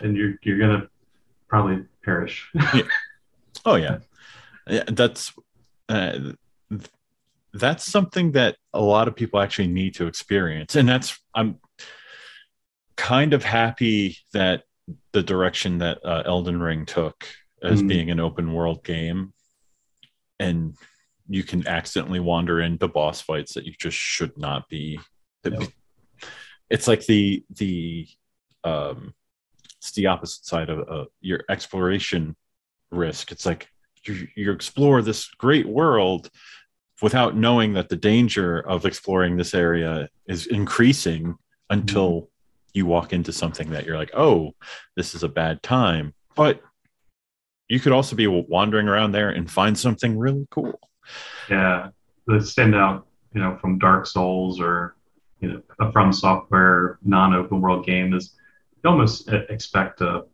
[0.00, 0.88] and you're you're gonna
[1.48, 2.48] probably perish.
[2.74, 2.82] yeah.
[3.64, 3.98] Oh yeah,
[4.68, 4.84] yeah.
[4.88, 5.32] That's
[5.88, 6.32] uh,
[7.52, 11.58] that's something that a lot of people actually need to experience, and that's I'm
[12.96, 14.64] kind of happy that
[15.12, 17.26] the direction that uh, Elden Ring took
[17.66, 17.88] as Mm.
[17.88, 19.32] being an open world game,
[20.38, 20.76] and
[21.28, 25.00] you can accidentally wander into boss fights that you just should not be.
[26.70, 28.08] It's like the the
[28.64, 29.14] um,
[29.78, 32.36] it's the opposite side of uh, your exploration
[32.90, 33.30] risk.
[33.30, 33.68] It's like
[34.04, 36.30] you, you explore this great world
[37.02, 41.36] without knowing that the danger of exploring this area is increasing
[41.70, 42.30] until
[42.72, 44.52] you walk into something that you're like, oh,
[44.96, 46.14] this is a bad time.
[46.34, 46.62] But
[47.68, 50.78] you could also be wandering around there and find something really cool.
[51.50, 51.88] yeah,
[52.26, 54.94] the standout, you know, from Dark Souls or
[55.40, 58.34] you know, a From Software non-open world game is
[58.82, 60.24] you almost e- expect a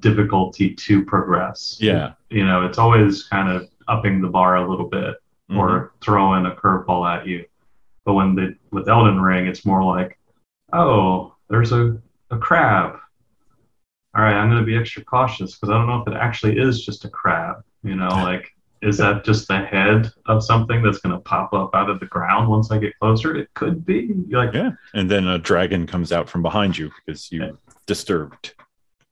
[0.00, 1.78] difficulty to progress.
[1.80, 2.12] Yeah.
[2.30, 5.16] you know, it's always kind of upping the bar a little bit.
[5.50, 5.58] Mhm.
[5.58, 7.44] or throwing a curveball at you.
[8.06, 10.16] But when the with Elden Ring, it's more like,
[10.72, 11.98] oh, there's a,
[12.30, 12.96] a crab.
[14.14, 16.58] All right, I'm going to be extra cautious because I don't know if it actually
[16.58, 17.62] is just a crab.
[17.82, 18.50] You know, like,
[18.82, 22.06] is that just the head of something that's going to pop up out of the
[22.06, 23.34] ground once I get closer?
[23.36, 24.10] It could be.
[24.28, 24.72] You're like, yeah.
[24.94, 27.50] And then a dragon comes out from behind you because you Yeah.
[27.86, 28.54] disturbed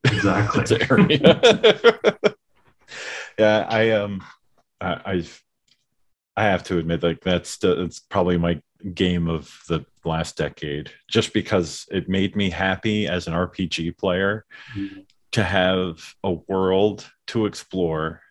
[0.04, 0.78] exactly.
[3.38, 4.22] yeah, I um,
[4.80, 5.42] I, I've
[6.36, 8.60] I have to admit, like that's the, it's probably my
[8.94, 14.44] game of the last decade, just because it made me happy as an RPG player
[14.74, 15.04] Mhm.
[15.32, 18.22] to have a world to explore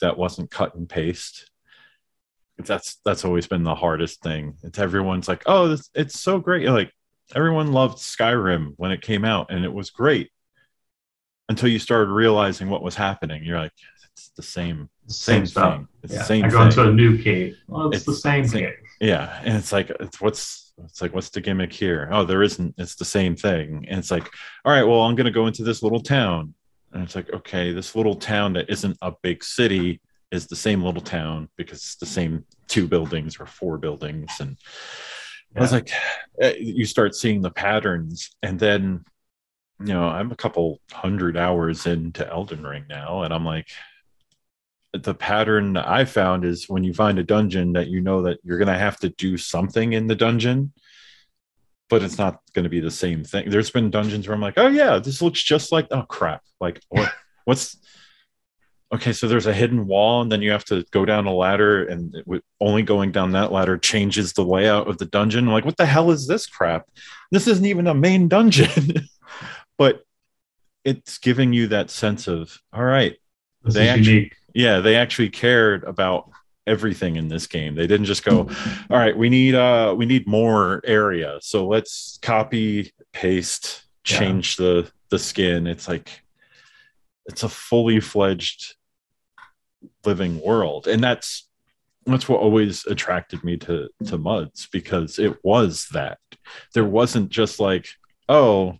[0.00, 1.50] that wasn't cut and paste.
[2.58, 4.56] That's that's always been the hardest thing.
[4.62, 6.68] It's everyone's like, oh, this, it's so great.
[6.68, 6.92] Like
[7.34, 10.30] everyone loved Skyrim when it came out, and it was great.
[11.48, 13.42] until you started realizing what was happening.
[13.42, 13.72] You're like,
[14.12, 15.74] it's the same, Same, same, stuff.
[15.78, 15.88] thing.
[16.04, 16.18] It's Yeah.
[16.20, 16.66] the same I go thing.
[16.68, 17.56] into a new cave.
[17.66, 18.76] Well, it's, It's the same same- cave.
[19.00, 22.08] yeah, and it's like, it's what's it's like, what's the gimmick here?
[22.12, 22.74] Oh, there isn't.
[22.78, 23.86] It's the same thing.
[23.88, 24.28] And it's like,
[24.64, 26.54] all right, well, I'm gonna go into this little town,
[26.92, 30.00] and it's like, okay, this little town that isn't a big city
[30.30, 34.56] is the same little town because it's the same two buildings or four buildings, and
[35.56, 35.90] I was like,
[36.40, 39.04] eh, you start seeing the patterns, and then,
[39.80, 43.68] you know, I'm a couple hundred hours into Elden Ring now, and I'm like,
[44.92, 48.58] the pattern I found is when you find a dungeon that you know that you're
[48.58, 50.72] going to have to do something in the dungeon,
[51.88, 53.50] but it's not going to be the same thing.
[53.50, 56.80] There's been dungeons where I'm like, oh yeah, this looks just like, oh crap, like
[56.88, 57.12] what,
[57.44, 57.76] what's
[58.92, 59.12] okay?
[59.12, 62.14] So there's a hidden wall, and then you have to go down a ladder, and
[62.14, 65.46] it only going down that ladder changes the layout of the dungeon.
[65.46, 66.86] I'm like, what the hell is this crap?
[67.30, 69.08] This isn't even a main dungeon,
[69.78, 70.02] but
[70.84, 73.16] it's giving you that sense of all right
[73.62, 74.36] This They is actually- unique.
[74.54, 76.30] Yeah they actually cared about
[76.66, 77.74] everything in this game.
[77.74, 78.48] They didn't just go
[78.90, 81.38] all right we need uh we need more area.
[81.40, 84.18] So let's copy paste Yeah.
[84.18, 85.66] change the the skin.
[85.66, 86.22] It's like
[87.26, 88.76] it's a fully fledged
[90.04, 90.86] living world.
[90.86, 91.48] And that's
[92.06, 96.18] that's what always attracted me to to muds because it was that.
[96.74, 97.88] There wasn't just like
[98.28, 98.78] oh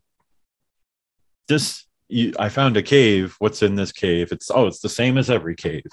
[1.48, 5.16] this you, i found a cave what's in this cave it's oh it's the same
[5.18, 5.84] as every cave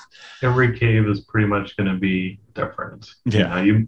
[0.42, 3.10] Every cave is pretty much going to be different.
[3.26, 3.48] You Yeah.
[3.56, 3.88] know, you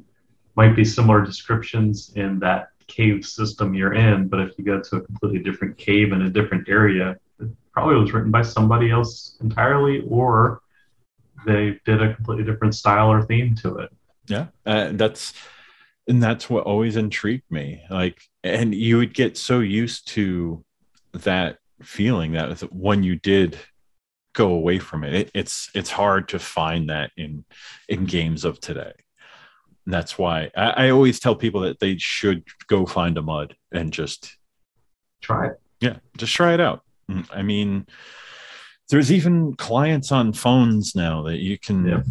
[0.56, 4.96] might be similar descriptions in that cave system you're in, but if you go to
[4.98, 9.38] a completely different cave in a different area, it probably was written by somebody else
[9.42, 10.62] entirely, or
[11.46, 13.90] they did a completely different style or theme to it.
[14.28, 15.34] yeah uh, that's
[16.08, 20.64] and that's what always intrigued me like and you would get so used to
[21.14, 23.58] that feeling that when you did
[24.34, 27.44] go away from it, it it's it's hard to find that in
[27.88, 28.92] in games of today
[29.86, 33.56] and that's why I, I always tell people that they should go find a mud
[33.72, 34.38] and just
[35.22, 35.60] Try it.
[35.82, 37.88] yeah just try it out Mm, i mean
[38.90, 42.04] there's even clients on phones now that you can Yeah.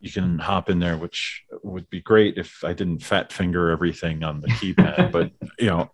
[0.00, 4.22] you can hop in there which would be great if i didn't fat finger everything
[4.24, 5.90] on the keypad but you know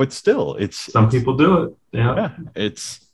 [0.00, 1.70] but still it's Some people do it.
[1.92, 2.14] Yeah.
[2.16, 3.06] yeah it's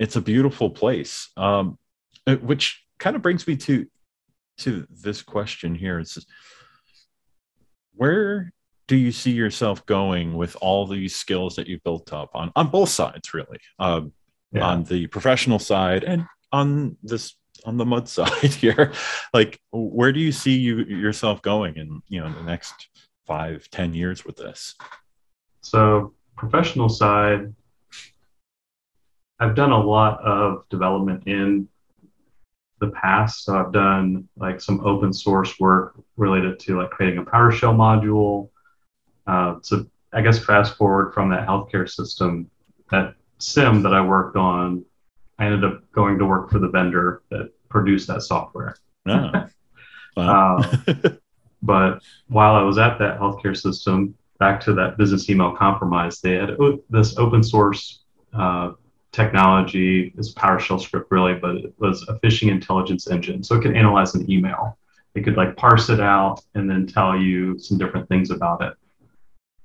[0.00, 1.78] it's a beautiful place um
[2.26, 3.86] uh, which kind of brings me to
[4.58, 6.26] to this question here it's just,
[7.94, 8.52] where
[8.88, 12.66] do you see yourself going with all these skills that you built up on on
[12.68, 14.12] both sides really um
[14.52, 14.66] Yeah.
[14.70, 18.92] on the professional side and on this on the mud side here
[19.32, 22.74] like where do you see you yourself going in you know the next
[23.26, 24.74] five ten years with this
[25.62, 27.54] So, professional side,
[29.38, 31.68] I've done a lot of development in
[32.80, 33.44] the past.
[33.44, 38.50] So, I've done like some open source work related to like creating a PowerShell module.
[39.26, 42.50] Uh, so, I guess fast forward from that healthcare system,
[42.90, 44.84] that SIEM that I worked on,
[45.38, 48.76] I ended up going to work for the vendor that produced that software.
[49.06, 49.48] Ah.
[50.16, 50.62] Wow.
[50.86, 51.10] Uh,
[51.62, 56.34] but while I was at that healthcare system, back to that business email compromise, they
[56.34, 58.00] had o- this open source
[58.34, 58.72] uh,
[59.12, 63.42] technology, this PowerShell script really, but it was a phishing intelligence engine.
[63.42, 64.78] So it could analyze an email.
[65.14, 68.74] It could like parse it out and then tell you some different things about it.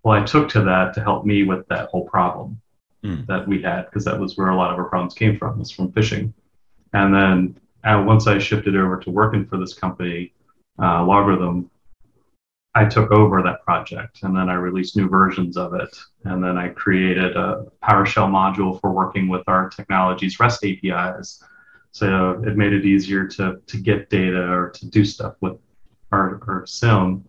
[0.04, 2.60] Well, I took to that to help me with that whole problem
[3.04, 3.22] Hmm.
[3.28, 5.72] that we had because that was where a lot of our problems came from, was
[5.72, 6.34] from phishing.
[6.94, 10.34] And then uh, once I shifted over to working for this company,
[10.78, 11.68] uh, LogRhythm,
[12.74, 15.98] I took over that project and then I released new versions of it.
[16.24, 21.44] And then I created a PowerShell module for working with our technology's REST APIs.
[21.92, 25.58] So it made it easier to, to get data or to do stuff with
[26.14, 27.26] our, our SIEM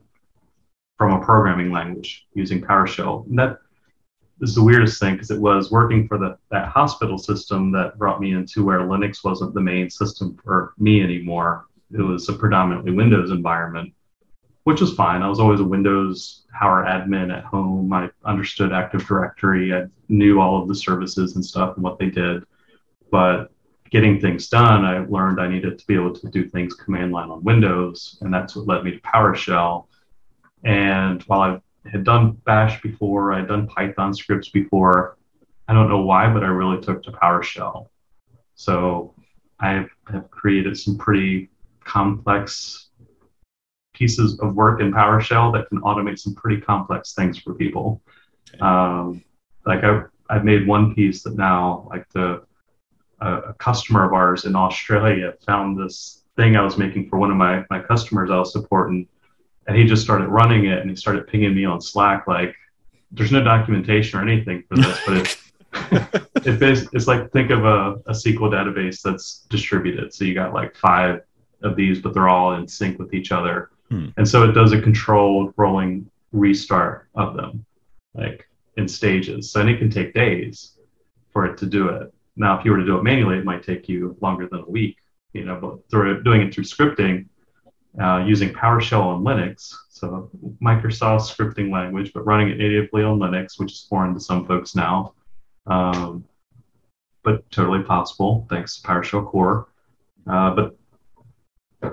[0.97, 3.27] from a programming language using PowerShell.
[3.27, 3.59] And that
[4.41, 8.21] is the weirdest thing because it was working for the, that hospital system that brought
[8.21, 11.67] me into where Linux wasn't the main system for me anymore.
[11.93, 13.93] It was a predominantly Windows environment
[14.65, 15.23] which was fine.
[15.23, 17.93] I was always a Windows Power admin at home.
[17.93, 19.75] I understood Active Directory.
[19.75, 22.45] I knew all of the services and stuff and what they did.
[23.11, 23.51] But
[23.91, 27.31] getting things done, I learned I needed to be able to do things command line
[27.31, 29.87] on Windows, and that's what led me to PowerShell.
[30.65, 35.19] And while I had done Bash before, I'd done Python scripts before.
[35.67, 37.89] I don't know why, but I really took to PowerShell.
[38.55, 39.15] So
[39.59, 41.51] I have created some pretty
[41.85, 42.91] complex
[43.93, 48.01] pieces of work in PowerShell that can automate some pretty complex things for people.
[48.61, 49.23] Um,
[49.67, 52.43] like I I've made one piece that now, like the
[53.21, 57.37] a customer of ours in Australia found this thing I was making for one of
[57.37, 59.07] my my customers I was supporting,
[59.67, 62.55] and he just started running it and he started pinging me on Slack like,
[63.13, 65.39] "There's no documentation or anything for this, but it's."
[66.47, 70.13] it it's like think of a, a SQL database that's distributed.
[70.13, 71.21] So you got like five
[71.63, 73.71] of these, but they're all in sync with each other.
[73.93, 74.09] Hmm.
[74.17, 77.67] And so it does a controlled rolling restart of them,
[78.15, 78.49] like
[78.79, 79.51] in stages.
[79.53, 80.79] So and it can take days
[81.31, 82.11] for it to do it.
[82.37, 84.71] Now, if you were to do it manually, it might take you longer than a
[84.71, 84.97] week,
[85.35, 87.27] you know, but through doing it through scripting,
[88.03, 90.31] uh, using PowerShell on Linux, so
[90.63, 94.75] Microsoft scripting language, but running it natively on Linux, which is foreign to some folks
[94.75, 95.13] now,
[95.67, 96.25] um,
[97.23, 99.69] but totally possible thanks to PowerShell core.
[100.27, 100.79] Uh, but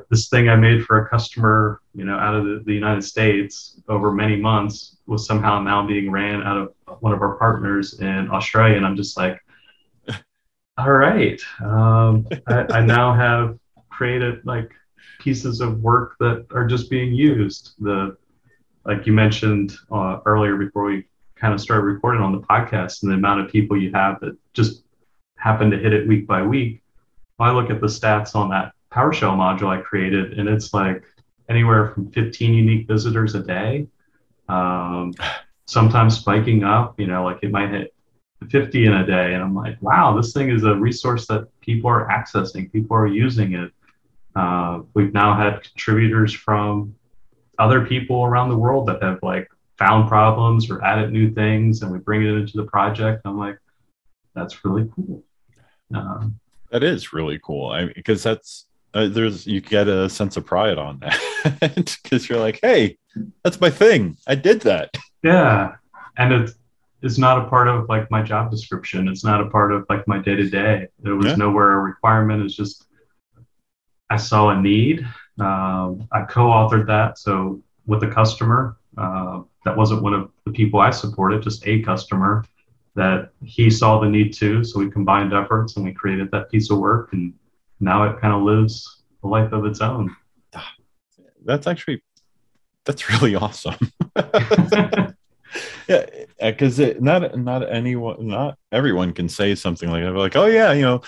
[0.10, 3.80] this thing I made for a customer, you know, out of the, the, United States
[3.88, 8.30] over many months was somehow now being ran out of one of our partners in
[8.32, 8.78] Australia.
[8.78, 9.44] And I'm just like,
[10.78, 13.58] all right, um, I, I, now have
[13.90, 14.72] created like
[15.20, 17.74] pieces of work that are just being used.
[17.80, 18.18] The
[18.86, 21.06] like you mentioned uh, earlier before we
[21.36, 24.38] kind of started recording on the podcast, and the amount of people you have that
[24.54, 24.84] just
[25.36, 26.82] happen to hit it week by week.
[27.40, 31.04] I look at the stats on that PowerShell module I created, and it's like
[31.50, 33.88] anywhere from 15 unique visitors a day.
[34.48, 35.14] Um,
[35.68, 37.94] sometimes spiking up, you know, like it might hit
[38.50, 39.34] 50 in a day.
[39.34, 43.08] And I'm like, wow, this thing is a resource that people are accessing, people are
[43.08, 43.72] using it.
[44.36, 46.96] Uh, we've now had contributors from
[47.58, 51.92] other people around the world that have like found problems or added new things, and
[51.92, 53.22] we bring it into the project.
[53.26, 53.58] I'm like,
[54.34, 55.24] that's really cool.
[55.94, 56.40] Um,
[56.72, 57.72] that is really cool.
[57.72, 62.40] I because that's uh, there's you get a sense of pride on that because you're
[62.40, 62.98] like, hey,
[63.44, 64.18] that's my thing.
[64.28, 64.90] I did that.
[65.24, 65.76] Yeah,
[66.18, 66.54] and it's
[67.02, 69.08] it's not a part of like my job description.
[69.08, 70.88] It's not a part of like my day to day.
[71.00, 71.36] There was yeah.
[71.36, 72.44] nowhere a requirement.
[72.44, 72.86] It's just
[74.10, 75.06] I saw a need.
[75.40, 80.80] Um, I co-authored that, so with a customer uh, that wasn't one of the people
[80.82, 82.44] I supported, just a customer
[82.96, 84.64] that he saw the need too.
[84.64, 87.34] So we combined efforts and we created that piece of work, and
[87.80, 90.16] now it kind of lives a life of its own.
[91.46, 92.04] That's actually
[92.86, 93.76] that's really awesome.
[95.88, 96.06] yeah,
[96.42, 100.14] because not not anyone, not everyone can say something like that.
[100.14, 101.02] Like, oh yeah, you know,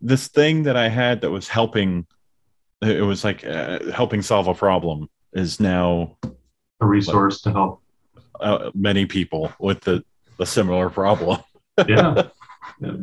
[0.00, 2.06] this thing that I had that was helping,
[2.82, 6.18] it was like uh, helping solve a problem is now
[6.80, 7.82] a resource like, to help
[8.40, 10.04] uh, many people with the
[10.38, 11.40] a similar problem.
[11.88, 12.28] yeah.
[12.80, 12.96] yeah.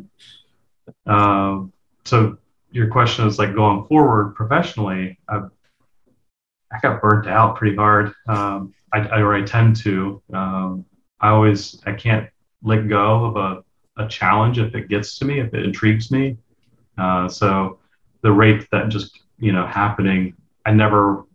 [1.05, 1.73] Um,
[2.05, 2.37] so
[2.73, 5.19] your question is like going forward professionally.
[5.29, 5.43] I,
[6.71, 8.13] I got burnt out pretty hard.
[8.27, 10.21] Um, I, I, or I tend to.
[10.33, 10.85] Um,
[11.21, 12.27] I always I can't
[12.63, 16.37] let go of a, a challenge if it gets to me, if it intrigues me.
[16.97, 17.79] Uh, so
[18.21, 20.33] the rate that just you know happening,
[20.65, 21.25] I never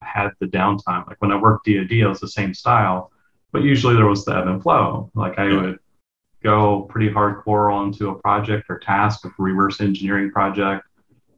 [0.00, 1.08] had the downtime.
[1.08, 3.10] Like when I worked DoD, it was the same style,
[3.50, 5.10] but usually there was the ebb and flow.
[5.14, 5.78] Like I would
[6.44, 10.86] go pretty hardcore onto a project or task, a reverse engineering project,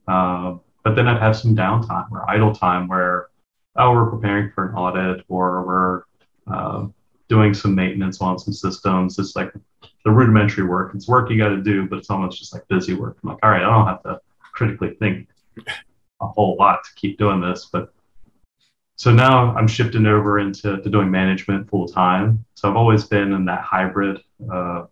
[0.07, 3.29] uh, but then I'd have some downtime or idle time where
[3.77, 6.03] oh we're preparing for an audit or we're
[6.53, 6.87] uh,
[7.29, 9.17] doing some maintenance on some systems.
[9.19, 9.51] It's like
[10.05, 10.93] the rudimentary work.
[10.95, 13.17] It's work you got to do, but it's almost just like busy work.
[13.23, 15.27] I'm like, all right, I don't have to critically think
[16.21, 17.93] a whole lot to keep doing this, but
[18.97, 22.43] so now I'm shifting over into to doing management full time.
[22.55, 24.21] So I've always been in that hybrid,
[24.51, 24.85] uh,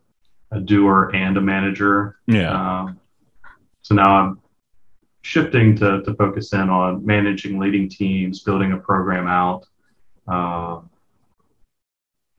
[0.51, 2.17] a doer and a manager.
[2.27, 2.51] Yeah.
[2.81, 2.99] Um,
[3.81, 4.41] so now I'm
[5.21, 9.65] shifting to, to focus in on managing, leading teams, building a program out,
[10.27, 10.81] uh,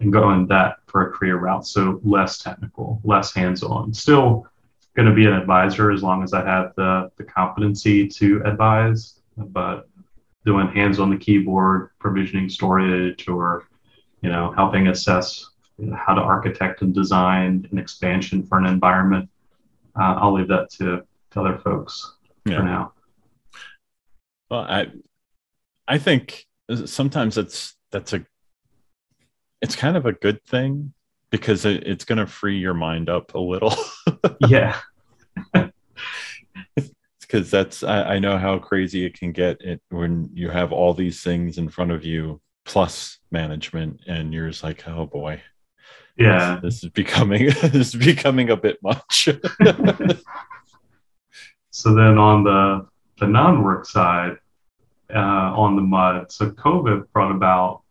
[0.01, 1.67] and going that for a career route.
[1.67, 3.95] So less technical, less hands-on.
[3.95, 4.47] Still
[4.95, 9.21] going to be an advisor as long as I have the, the competency to advise,
[9.37, 9.89] but
[10.45, 13.69] doing hands on the keyboard, provisioning storage, or
[14.23, 18.67] you know, helping assess you know, how to architect and design an expansion for an
[18.67, 19.29] environment.
[19.99, 22.59] Uh, I'll leave that to, to other folks yeah.
[22.59, 22.93] for now.
[24.51, 24.87] Well, I
[25.89, 26.47] I think
[26.85, 28.25] sometimes it's that's a
[29.63, 30.93] it's kind of a good thing
[31.31, 33.75] because it, it's going to free your mind up a little.
[34.49, 34.79] yeah.
[37.21, 40.95] because that's I, I, know how crazy it can get it when you have all
[40.95, 45.43] these things in front of you plus management and you're just like oh boy
[46.19, 49.29] yeah this, this is becoming this is becoming a bit much
[51.71, 52.87] so then on the
[53.19, 54.37] the non-work side
[55.15, 55.19] uh,
[55.55, 57.83] on the mud so covid brought about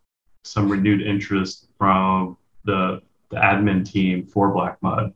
[0.44, 3.00] some renewed interest from the
[3.30, 5.12] the admin team for BlackMud.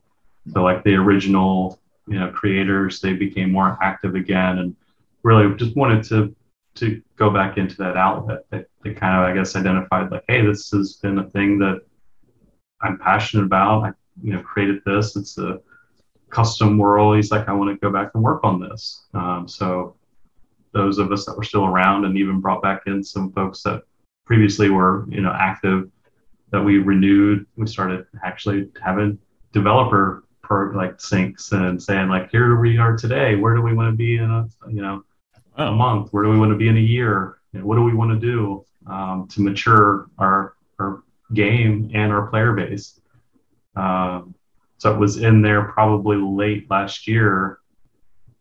[0.53, 4.77] So like the original, you know, creators, they became more active again and
[5.23, 6.35] really just wanted to
[6.77, 8.45] to go back into that outlet.
[8.51, 11.83] They, they kind of, I guess, identified like, hey, this has been a thing that
[12.83, 13.85] I'm passionate about.
[13.85, 13.93] I,
[14.23, 15.17] you know, created this.
[15.17, 15.61] It's a
[16.31, 17.17] custom world.
[17.17, 19.07] He's like, I want to go back and work on this.
[19.15, 19.97] Um, so
[20.73, 23.83] those of us that were still around and even brought back in some folks that
[24.25, 25.91] previously were, you know, active
[26.53, 27.47] that we renewed.
[27.57, 29.19] We started actually having
[29.53, 33.37] developer per like syncs and saying like, here we are today.
[33.37, 35.05] Where do we want to be in a, you know,
[35.57, 36.13] a month?
[36.13, 37.39] Where do we want to be in a year?
[37.53, 41.03] You know, what do we want to do um, to mature our our
[41.33, 43.01] game and our player base?
[43.77, 44.35] Um,
[44.79, 47.59] so it was in there probably late last year.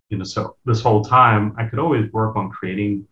[0.09, 3.07] You know, so this whole time I could always work on creating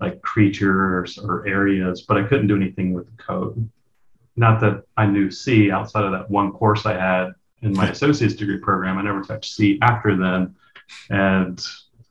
[0.00, 3.68] like creatures or areas, but I couldn't do anything with the code.
[4.36, 7.32] Not that I knew C outside of that one course I had
[7.62, 8.98] in my associate's degree program.
[8.98, 10.54] I never touched C after then.
[11.10, 11.60] And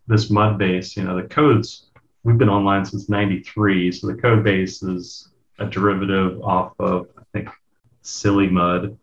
[0.07, 1.89] this mud base, you know, the codes,
[2.23, 3.91] we've been online since 93.
[3.91, 5.29] So the code base is
[5.59, 7.49] a derivative off of, I think,
[8.03, 8.97] SillyMUD,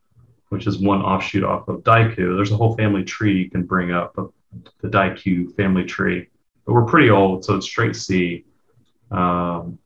[0.49, 2.37] which is one offshoot off of Diku.
[2.37, 6.29] There's a whole family tree you can bring up, the Diku family tree.
[6.65, 8.45] But we're pretty old, so it's straight C.
[9.11, 9.79] Um,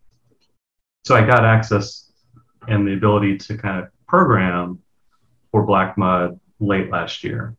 [1.04, 2.12] so I got access
[2.68, 4.80] and the ability to kind of program
[5.50, 7.56] for BlackMud late last year.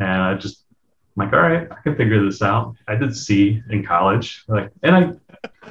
[0.00, 0.64] And I just
[1.18, 2.76] I'm like, all right, I can figure this out.
[2.86, 5.70] I did C in college, like, and I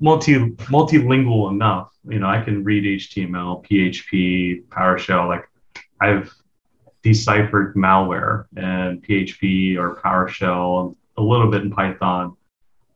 [0.00, 1.92] multi multilingual enough.
[2.08, 5.28] You know, I can read HTML, PHP, PowerShell.
[5.28, 5.48] Like,
[6.00, 6.32] I've
[7.02, 12.36] deciphered malware and PHP or PowerShell, a little bit in Python.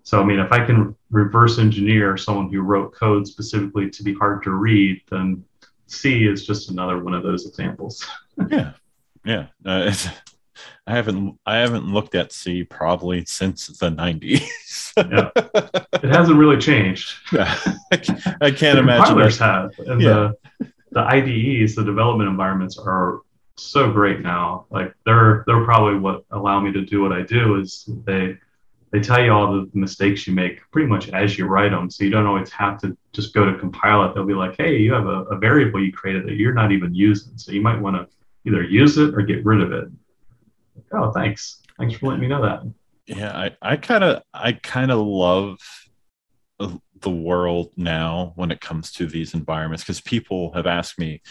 [0.03, 4.15] So, I mean, if I can reverse engineer someone who wrote code specifically to be
[4.15, 5.45] hard to read, then
[5.89, 8.07] C is just another one of those examples.
[8.49, 8.73] yeah,
[9.25, 9.47] yeah.
[9.65, 9.93] Uh,
[10.87, 14.43] I haven't I haven't looked at C probably since the 90s.
[14.97, 15.31] yeah.
[16.03, 17.15] It hasn't really changed.
[17.33, 17.53] Yeah.
[18.41, 19.07] I can't imagine.
[19.07, 19.73] Compilers have.
[19.79, 20.33] And yeah.
[20.59, 23.21] the, the IDEs, the development environments are
[23.57, 24.67] so great now.
[24.71, 28.37] Like they're they're probably what allow me to do what I do is they
[28.93, 31.91] they tell you all the mistakes you make pretty much as you write them.
[31.91, 34.15] So you don't always have to just go to compile it.
[34.15, 36.95] They'll be like, hey, you have a, a variable you created that you're not even
[36.95, 37.37] using.
[37.37, 38.07] So you might want to
[38.47, 39.89] either use it or get rid of it
[40.93, 41.63] oh, thanks.
[41.79, 42.63] Thanks for letting me know that.
[43.07, 45.59] Yeah, I, I kind of, I kind of love
[47.01, 51.23] the world now when it comes to these environments because people have asked me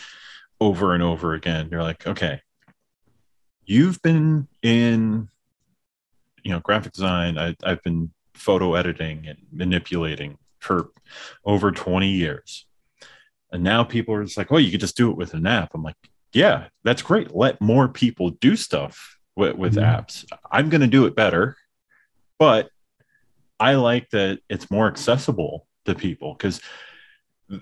[0.61, 1.69] over and over again.
[1.71, 2.41] You're like, okay,
[3.65, 5.29] you've been in,
[6.43, 7.37] you know, graphic design.
[7.37, 10.89] I, I've been photo editing and manipulating for
[11.43, 12.65] over 20 years.
[13.51, 15.71] And now people are just like, oh, you could just do it with an app.
[15.73, 15.95] I'm like,
[16.33, 17.33] yeah, that's great.
[17.33, 19.85] Let more people do stuff with, with mm-hmm.
[19.85, 20.25] apps.
[20.51, 21.57] I'm going to do it better,
[22.39, 22.69] but
[23.59, 26.61] I like that it's more accessible to people because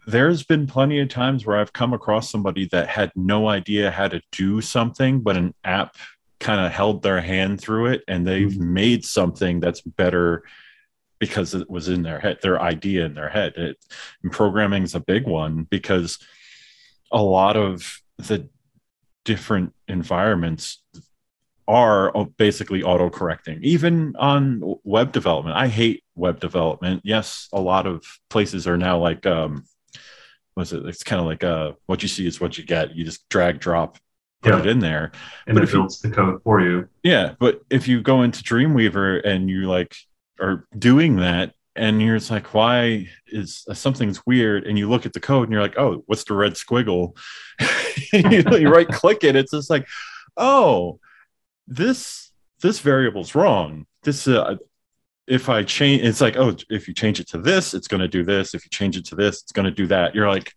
[0.08, 4.08] there's been plenty of times where I've come across somebody that had no idea how
[4.08, 5.98] to do something, but an app
[6.40, 8.74] kind of held their hand through it and they've mm-hmm.
[8.74, 10.44] made something that's better
[11.20, 13.54] because it was in their head, their idea in their head.
[13.56, 13.78] It,
[14.32, 16.20] programming is a big one because
[17.12, 18.50] a lot of the
[19.24, 20.82] different environments
[21.68, 25.56] are basically auto correcting, even on web development.
[25.56, 27.02] I hate web development.
[27.03, 29.64] Yes, a lot of places are now like, um,
[30.56, 30.85] was it?
[30.85, 32.95] It's kind of like uh, what you see is what you get.
[32.95, 33.98] You just drag, drop,
[34.41, 34.60] put yeah.
[34.60, 35.11] it in there,
[35.48, 36.88] and but it builds you, the code for you.
[37.02, 39.95] Yeah, but if you go into Dreamweaver and you like
[40.40, 44.68] are doing that, and you're just like, why is uh, something's weird?
[44.68, 47.18] And you look at the code and you're like, oh, what's the red squiggle?
[48.14, 49.35] you, you right click it.
[49.35, 49.88] It's just like,
[50.38, 50.99] oh,
[51.68, 52.31] this
[52.61, 53.85] this variable's wrong.
[54.03, 54.56] This uh,
[55.27, 58.07] if I change, it's like, oh, if you change it to this, it's going to
[58.07, 58.53] do this.
[58.53, 60.15] If you change it to this, it's going to do that.
[60.15, 60.53] You're like,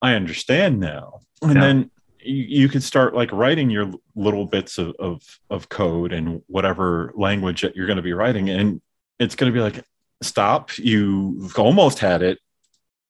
[0.00, 1.20] I understand now.
[1.42, 1.60] And yeah.
[1.60, 6.42] then you, you can start like writing your little bits of, of, of code and
[6.46, 8.50] whatever language that you're going to be writing.
[8.50, 8.80] And
[9.20, 9.84] it's going to be like,
[10.22, 12.38] stop, you've almost had it.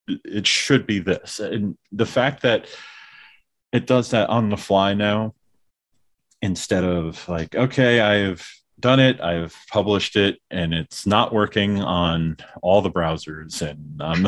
[0.07, 1.39] It should be this.
[1.39, 2.67] And the fact that
[3.71, 5.33] it does that on the fly now
[6.43, 8.45] instead of like, okay, I've
[8.77, 14.27] done it, I've published it, and it's not working on all the browsers, and um,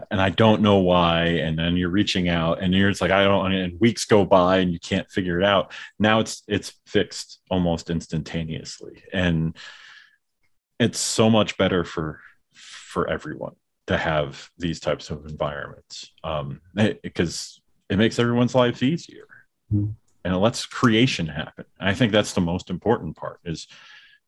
[0.10, 1.26] and I don't know why.
[1.26, 4.58] And then you're reaching out, and you're it's like I don't, and weeks go by,
[4.58, 5.72] and you can't figure it out.
[5.98, 9.56] Now it's it's fixed almost instantaneously, and
[10.80, 12.20] it's so much better for
[12.52, 13.54] for everyone
[13.86, 16.60] to have these types of environments um,
[17.02, 19.24] because it makes everyone's lives easier
[19.72, 19.94] Mhm.
[20.24, 21.64] And it lets creation happen.
[21.80, 23.66] I think that's the most important part is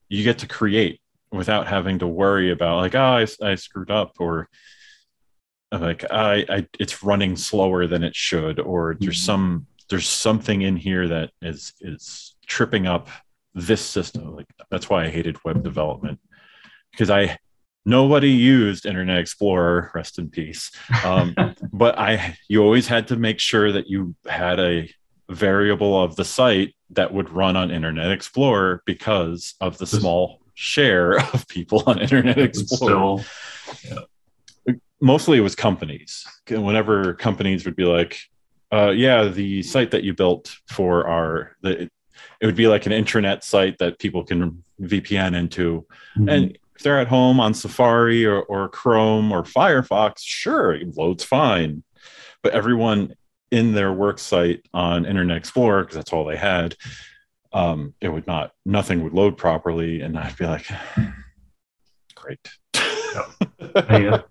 [0.09, 1.01] you get to create
[1.33, 4.49] without having to worry about like, oh, I, I screwed up or
[5.73, 9.27] like I, I it's running slower than it should or there's Mhm.
[9.27, 13.09] some there's something in here that is is tripping up
[13.55, 16.19] this system like that's why i hated web development
[16.91, 17.37] because i
[17.85, 20.73] nobody used internet explorer rest in peace
[21.05, 21.35] um,
[21.73, 24.89] but i you always had to make sure that you had a
[25.31, 31.19] variable of the site that would run on internet explorer because of the small share
[31.32, 34.05] of people on internet explorer still
[35.01, 36.27] mostly it was companies.
[36.48, 38.19] Whenever companies would be like,
[38.73, 41.90] uh, "Yeah, the site that you built for our," the,
[42.40, 45.86] it would be like an intranet site that people can VPN into,
[46.28, 51.24] and if they're at home on Safari or, or Chrome or Firefox, sure, it loads
[51.24, 51.82] fine.
[52.43, 53.15] But everyone
[53.51, 56.77] in their work site on Internet Explorer, because that's all they had,
[57.53, 60.67] um, it would not, nothing would load properly, and I'd be like,
[62.15, 62.49] "Great."
[63.89, 64.23] Hey, uh,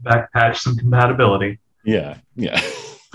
[0.00, 1.58] back patch some compatibility.
[1.84, 2.60] yeah yeah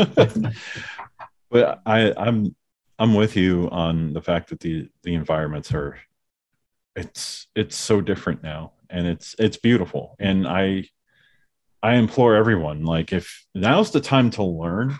[1.49, 2.55] but i i'm
[2.99, 5.97] i'm with you on the fact that the the environments are
[6.95, 10.83] it's it's so different now and it's it's beautiful and i
[11.81, 14.97] i implore everyone like if now's the time to learn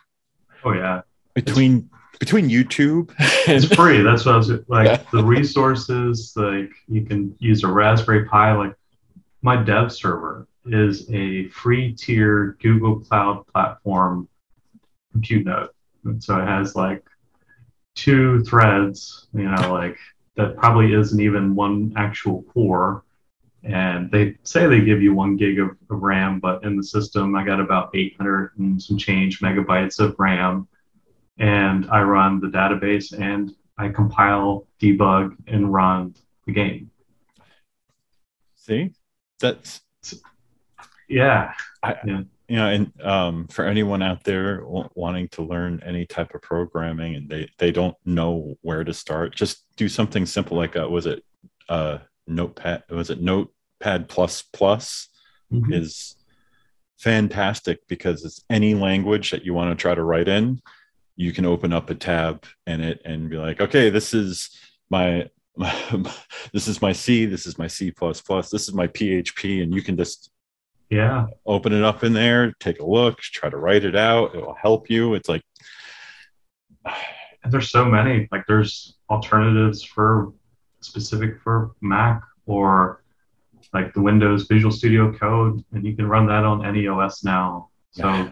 [0.64, 1.02] Oh yeah,
[1.34, 3.14] between between youtube
[3.48, 4.02] it's free.
[4.02, 4.88] That's what I was like.
[4.88, 5.02] Yeah.
[5.11, 8.53] The resources, like you can use a Raspberry Pi.
[8.53, 8.76] Like
[9.41, 14.30] my dev server is a free tier Google Cloud platform
[15.11, 15.69] compute node,
[16.06, 17.03] and so it has like
[17.95, 19.27] two threads.
[19.34, 19.98] You know, like
[20.35, 23.03] that probably isn't even one actual core.
[23.64, 27.34] And they say they give you one gig of, of RAM, but in the system,
[27.35, 30.68] I got about 800 and some change megabytes of RAM.
[31.38, 36.14] And I run the database and I compile, debug, and run
[36.45, 36.91] the game.
[38.56, 38.91] see
[39.40, 39.81] that's
[41.07, 41.53] Yeah.
[42.48, 46.41] you know and um, for anyone out there w- wanting to learn any type of
[46.41, 50.88] programming and they they don't know where to start just do something simple like uh,
[50.88, 51.23] was it
[51.69, 51.98] uh
[52.28, 55.10] notepad was it notepad plus plus
[55.52, 55.74] Mhm.
[55.74, 56.16] is
[56.98, 60.62] fantastic because it's any language that you want to try to write in
[61.16, 64.50] you can open up a tab in it and be like okay this is
[64.90, 65.30] my
[66.54, 69.74] this is my c this is my c plus plus this is my php and
[69.74, 70.32] you can just
[70.90, 71.28] Yeah.
[71.45, 74.36] open it up in there, take a look, try to write it out.
[74.36, 75.16] It will help you.
[75.16, 75.41] It's like,
[77.44, 78.28] And there's so many.
[78.32, 80.32] Like there's alternatives for
[80.84, 83.03] specific for Mac or
[83.73, 87.69] like the Windows Visual Studio Code, and you can run that on any OS now.
[87.91, 88.30] So Yeah.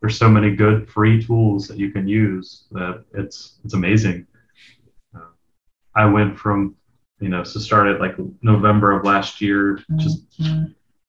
[0.00, 4.26] there's so many good free tools that you can use that it's it's amazing.
[5.14, 5.20] Uh,
[5.94, 6.74] I went from
[7.20, 10.24] you know so started like November of last year just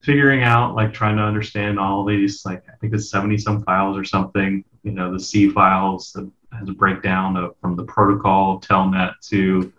[0.01, 3.97] figuring out like trying to understand all these like I think it's 70 some files
[3.97, 8.60] or something you know the C files that has a breakdown of from the protocol
[8.60, 9.72] telnet to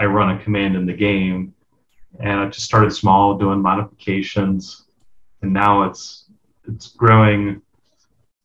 [0.00, 1.54] I run a command in the game
[2.18, 4.86] and I just started small doing modifications
[5.42, 6.24] and now it's
[6.66, 7.62] it's growing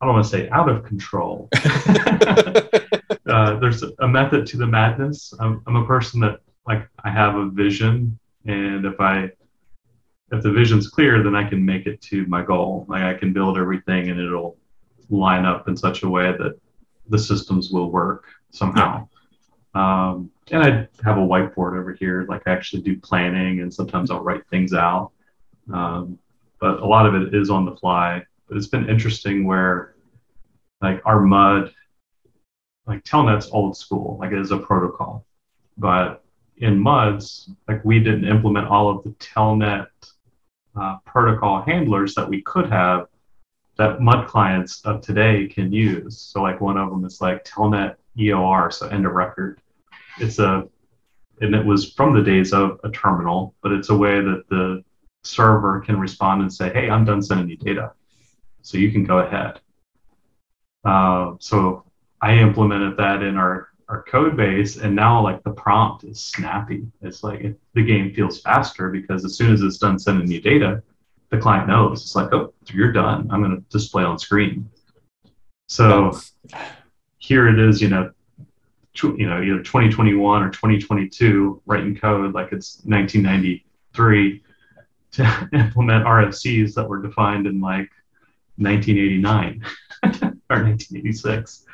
[0.02, 1.50] I don't want to say out of control
[3.28, 7.36] uh, there's a method to the madness I'm, I'm a person that like I have
[7.36, 9.32] a vision and if I
[10.32, 12.86] if the vision's clear, then I can make it to my goal.
[12.88, 14.58] Like I can build everything and it'll
[15.10, 16.60] line up in such a way that
[17.10, 19.08] the systems will work somehow.
[19.76, 20.70] Um, and I
[21.04, 22.26] have a whiteboard over here.
[22.28, 25.12] Like I actually do planning and sometimes I'll write things out.
[25.72, 26.18] Um,
[26.60, 28.24] but a lot of it is on the fly.
[28.48, 29.96] But it's been interesting where
[30.82, 31.74] like our mud,
[32.88, 35.26] like Telnet's old school, like it is a protocol.
[35.78, 36.24] But
[36.58, 39.88] in MUDs, like we didn't implement all of the Telnet
[40.80, 43.08] uh, protocol handlers that we could have
[43.78, 46.18] that MUD clients of today can use.
[46.18, 49.60] So like one of them is like Telnet EOR, so end of record.
[50.20, 50.68] It's a,
[51.42, 54.84] and it was from the days of a terminal, but it's a way that the
[55.24, 57.92] server can respond and say, hey, I'm done sending you data.
[58.62, 59.60] So you can go ahead.
[60.84, 61.84] Uh, so
[62.22, 66.88] I implemented that in our our code base and now like the prompt is snappy
[67.02, 70.42] it's like it, the game feels faster because as soon as it's done sending you
[70.42, 70.82] data
[71.30, 74.68] the client knows it's like oh you're done i'm going to display on screen
[75.68, 76.18] so
[77.18, 78.10] here it is you know
[79.04, 84.44] you know either 2021 or 2022 writing code like it's 1993
[85.12, 87.90] to implement rfcs that were defined in like
[88.58, 89.64] 1989
[90.50, 91.66] or 1986.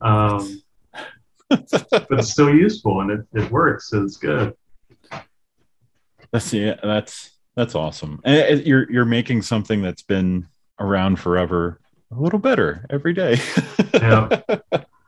[0.00, 0.62] Um,
[1.50, 3.90] but it's still useful and it, it works.
[3.90, 4.54] So it's good.
[6.30, 8.20] That's yeah, that's that's awesome.
[8.24, 10.46] And it- you're you're making something that's been
[10.78, 11.80] around forever
[12.16, 13.40] a little better every day.
[13.94, 14.40] Yeah.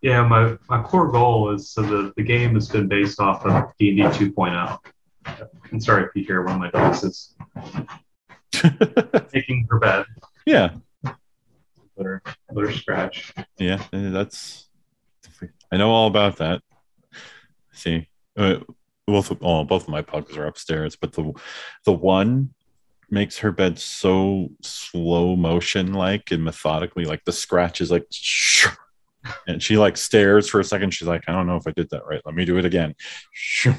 [0.02, 3.72] Yeah, my, my core goal is so the, the game has been based off of
[3.78, 4.78] D&D 2.0.
[5.72, 7.34] I'm sorry if you hear one of my dogs is
[9.34, 10.06] making her bed.
[10.46, 10.70] yeah,
[11.04, 11.14] Let
[12.06, 12.22] her,
[12.52, 13.34] let her scratch.
[13.58, 14.68] yeah, uh, that's.
[15.70, 16.62] I know all about that.
[17.72, 18.60] See, uh,
[19.06, 21.32] both of, oh, both of my pugs are upstairs, but the
[21.84, 22.54] the one
[23.10, 28.06] makes her bed so slow motion like and methodically, like the scratch is like,
[29.46, 30.92] and she like stares for a second.
[30.92, 32.22] She's like, I don't know if I did that right.
[32.24, 32.94] Let me do it again.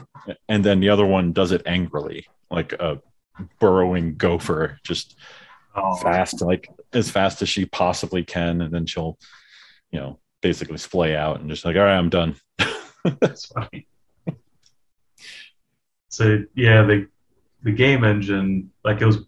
[0.47, 3.01] And then the other one does it angrily, like a
[3.59, 5.15] burrowing gopher, just
[5.73, 9.17] Oh, fast, like as fast as she possibly can, and then she'll,
[9.91, 12.35] you know, basically splay out and just like, all right, I'm done.
[13.21, 13.87] That's funny.
[16.09, 17.07] So yeah, the
[17.63, 19.19] the game engine, like it was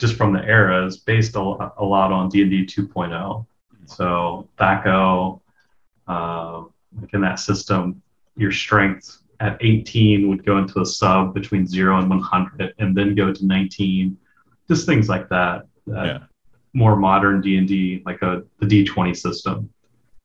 [0.00, 1.40] just from the era, is based a,
[1.78, 3.46] a lot on D and D 2.0.
[3.86, 5.40] So THAC0,
[6.08, 6.62] uh,
[7.00, 8.02] like in that system,
[8.36, 13.14] your strength at 18 would go into a sub between zero and 100, and then
[13.14, 14.16] go to 19.
[14.68, 15.66] Just things like that.
[15.86, 16.18] that Yeah.
[16.72, 19.70] More modern D and D, like a the D20 system.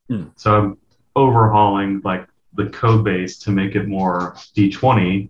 [0.10, 0.24] Hmm.
[0.36, 0.78] So I'm
[1.16, 5.30] overhauling like the code base to make it more D20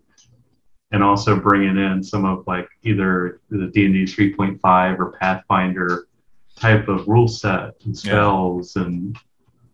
[0.92, 6.08] and also bringing in some of like either the D&D 3.5 or Pathfinder
[6.56, 8.12] type of rule set and Yeah.
[8.12, 9.18] spells and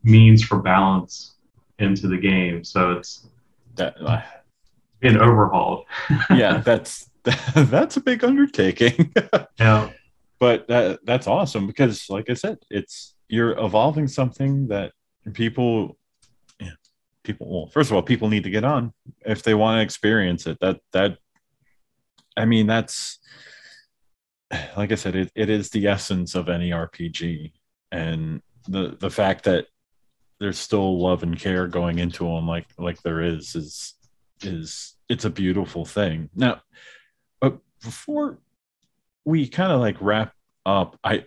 [0.06, 1.36] means for balance
[1.80, 2.64] into the game.
[2.64, 3.28] So it's
[3.76, 4.22] That, uh,
[5.02, 5.86] been overhauled.
[6.30, 7.10] yeah, that's
[7.56, 9.14] that's a big undertaking.
[9.60, 9.90] Yeah.
[10.40, 14.92] but that that's awesome because like i said it's you're evolving something that
[15.34, 15.98] people
[16.60, 16.72] yeah,
[17.24, 18.94] people well first of all people need to get on
[19.26, 21.18] if they want to experience it that that
[22.36, 23.18] i mean that's
[24.76, 27.54] like i said it, it is the essence of any rpg
[27.92, 29.68] and the the fact that
[30.40, 33.94] there's still love and care going into them like like there is is
[34.42, 36.30] is it's a beautiful thing.
[36.36, 36.62] Now
[37.40, 38.40] but before
[39.24, 40.34] we kind of like wrap
[40.66, 41.26] up i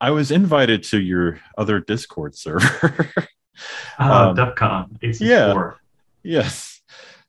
[0.00, 3.08] i was invited to your other discord server.
[3.98, 5.80] Uh, Um, DEFCON 864.
[6.22, 6.80] yes.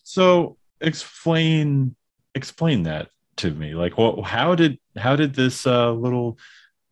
[0.03, 1.95] So explain
[2.35, 3.73] explain that to me.
[3.73, 6.37] Like what how did how did this uh little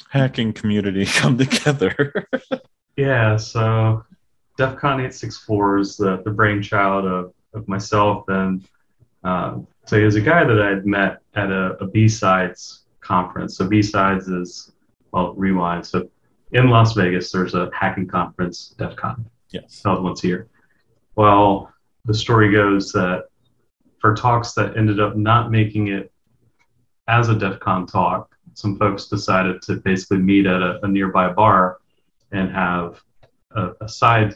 [0.09, 2.27] hacking community come together
[2.97, 4.03] Yeah, so
[4.57, 8.27] DEFCON 864 is the, the brainchild of, of myself.
[8.27, 8.67] And
[9.23, 13.55] uh, so he was a guy that I had met at a, a B-Sides conference.
[13.55, 14.71] So B-Sides is,
[15.11, 15.85] well, rewind.
[15.85, 16.09] So
[16.53, 20.47] in Las Vegas, there's a hacking conference, DEFCON, yes held once a year.
[21.15, 21.71] Well,
[22.05, 23.25] the story goes that
[23.99, 26.11] for talks that ended up not making it
[27.07, 31.31] as a DEF CON talk, some folks decided to basically meet at a, a nearby
[31.31, 31.77] bar
[32.31, 33.01] and have
[33.51, 34.35] a, a side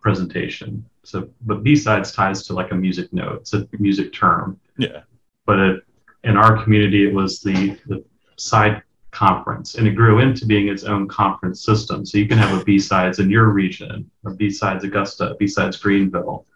[0.00, 0.84] presentation.
[1.04, 4.60] So, but B sides ties to like a music note, it's a music term.
[4.78, 5.02] yeah
[5.46, 5.84] But it,
[6.24, 8.04] in our community, it was the, the
[8.36, 12.04] side conference, and it grew into being its own conference system.
[12.04, 15.46] So you can have a B sides in your region, a B sides Augusta, B
[15.46, 16.46] sides Greenville.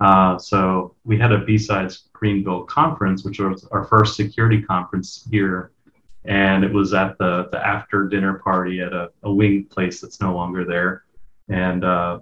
[0.00, 5.26] Uh, so we had a B sides Greenville conference, which was our first security conference
[5.30, 5.72] here,
[6.24, 10.20] and it was at the the after dinner party at a, a wing place that's
[10.20, 11.04] no longer there,
[11.48, 12.20] and uh,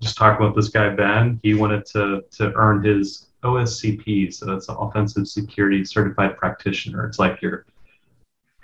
[0.00, 4.68] just talking with this guy Ben, he wanted to to earn his OSCP, so that's
[4.68, 7.06] an Offensive Security Certified Practitioner.
[7.06, 7.66] It's like your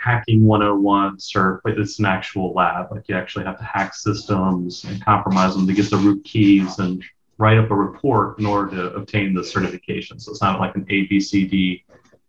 [0.00, 2.90] hacking 101 cert, but it's an actual lab.
[2.90, 6.78] Like you actually have to hack systems and compromise them to get the root keys
[6.78, 7.04] and
[7.36, 10.18] write up a report in order to obtain the certification.
[10.18, 11.84] So it's not like an ABCD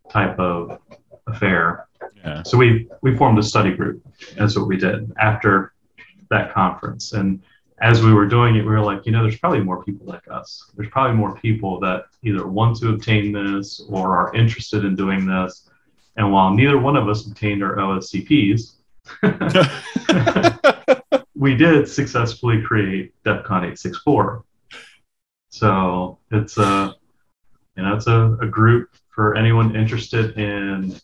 [0.10, 0.80] type of
[1.28, 1.88] affair.
[2.23, 4.02] Yeah So we we formed a study group.
[4.38, 5.73] That's what we did after
[6.30, 7.14] that conference.
[7.14, 7.41] And
[7.82, 10.23] as we were doing it, we were like, you know, there's probably more people like
[10.30, 10.72] us.
[10.76, 15.26] There's probably more people that either want to obtain this or are interested in doing
[15.26, 15.69] this.
[16.15, 18.76] And while neither one of us obtained our OSCPs,
[21.36, 24.44] we did successfully create DEFCON 864.
[25.49, 26.95] So it's a,
[27.76, 30.95] you know, it's a, a group for anyone interested in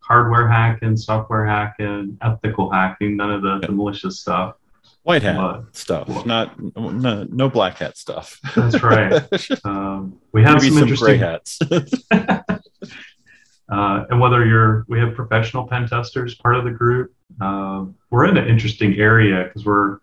[0.00, 4.56] hardware hacking, software hacking, ethical hacking, none of the, the malicious stuff.
[5.02, 9.22] white hat But stuff not no, no black hat stuff that's right.
[9.64, 11.58] Um, we have maybe some some gray hats
[13.70, 17.14] Uh, and whether you're, we have professional pen testers part of the group.
[17.40, 19.98] Uh, we're in an interesting area because we're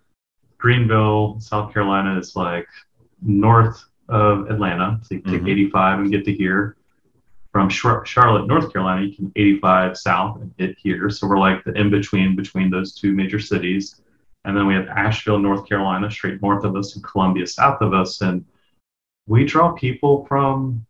[0.58, 2.66] Greenville, South Carolina is like
[3.22, 5.02] north of Atlanta.
[5.04, 5.50] So you take Mhm.
[5.52, 6.78] 85 and get to here.
[7.58, 11.10] From Charlotte, North Carolina, you can 85 south and hit here.
[11.10, 14.00] So we're like the in between between those two major cities.
[14.46, 17.96] And then we have Asheville, North Carolina, straight north of us, and Columbia, south of
[17.96, 18.22] us.
[18.22, 18.46] And
[19.26, 20.86] we draw people from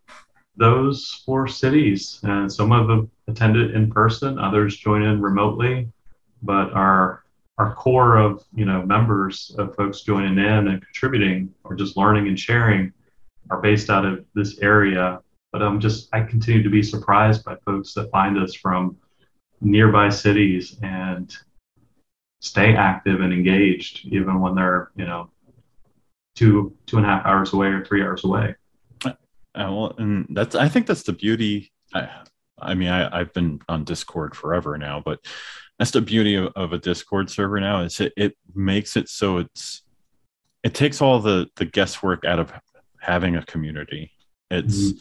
[0.57, 2.19] those four cities.
[2.23, 5.89] And some of them attended in person, others join in remotely.
[6.43, 7.23] But our
[7.57, 12.27] our core of you know members of folks joining in and contributing or just learning
[12.27, 12.91] and sharing
[13.49, 15.21] are based out of this area.
[15.51, 18.97] But I'm just I continue to be surprised by folks that find us from
[19.61, 21.35] nearby cities and
[22.39, 25.31] stay active and engaged even when they're you know
[26.35, 28.55] two two and a half hours away or three hours away.
[29.05, 29.11] Uh,
[29.55, 31.71] well, and that's I think that's the beauty.
[31.93, 32.09] I,
[32.59, 35.19] I mean, I, I've been on Discord forever now, but
[35.79, 37.81] that's the beauty of, of a Discord server now.
[37.81, 39.81] Is it, it makes it so it's
[40.63, 42.53] it takes all the the guesswork out of
[43.01, 44.11] having a community.
[44.51, 44.93] It's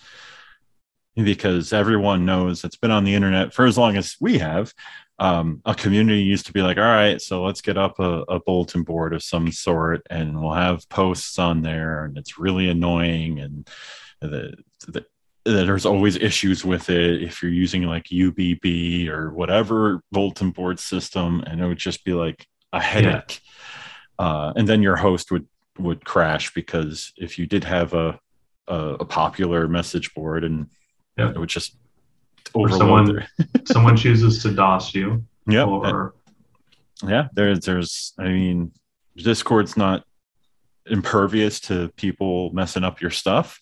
[1.24, 4.72] because everyone knows it's been on the internet for as long as we have.
[5.18, 8.38] Um, a community used to be like, all right, so let's get up a, a
[8.38, 13.40] bulletin board of some sort, and we'll have posts on there, and it's really annoying,
[13.40, 13.68] and
[14.20, 14.54] the,
[14.88, 15.06] the
[15.44, 21.42] there's always issues with it if you're using like UBB or whatever bulletin board system,
[21.46, 23.40] and it would just be like a headache.
[24.18, 25.46] Uh, and then your host would
[25.78, 28.18] would crash because if you did have a
[28.68, 30.68] a, a popular message board and
[31.16, 31.30] Yeah.
[31.30, 31.76] it would just
[32.54, 33.26] Or someone
[33.64, 35.66] someone chooses to DOS you Yep.
[35.68, 36.14] or
[37.06, 38.72] yeah there's there's i mean
[39.16, 40.04] discord's not
[40.86, 43.60] impervious to people messing up your stuff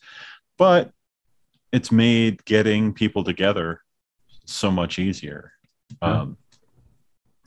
[0.59, 0.93] but
[1.73, 3.81] it's made getting people together
[4.45, 5.53] so much easier
[6.03, 6.21] Yeah.
[6.23, 6.37] um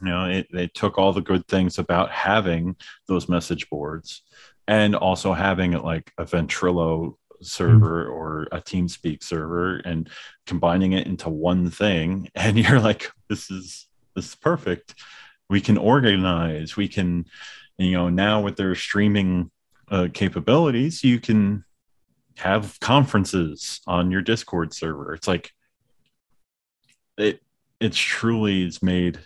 [0.02, 2.76] you know it, they took all the good things about having
[3.08, 4.22] those message boards
[4.68, 10.10] and also having it like a ventrilo server or a teamspeak server and
[10.46, 14.96] combining it into one thing and you're like this is this is perfect.
[15.50, 16.76] We can organize.
[16.76, 17.26] We can
[17.78, 19.52] you know now with their streaming
[19.90, 21.64] uh, capabilities you can
[22.38, 25.14] have conferences on your discord server.
[25.14, 25.52] It's like
[27.18, 27.42] it
[27.80, 29.20] it's truly is made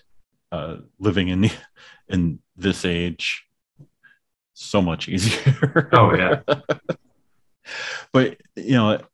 [0.51, 1.51] uh, living in the,
[2.07, 3.45] in this age
[4.53, 5.89] so much easier.
[5.93, 6.41] Oh, yeah.
[8.13, 9.05] but you know it,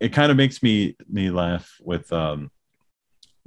[0.00, 2.50] it kind of makes me me laugh with um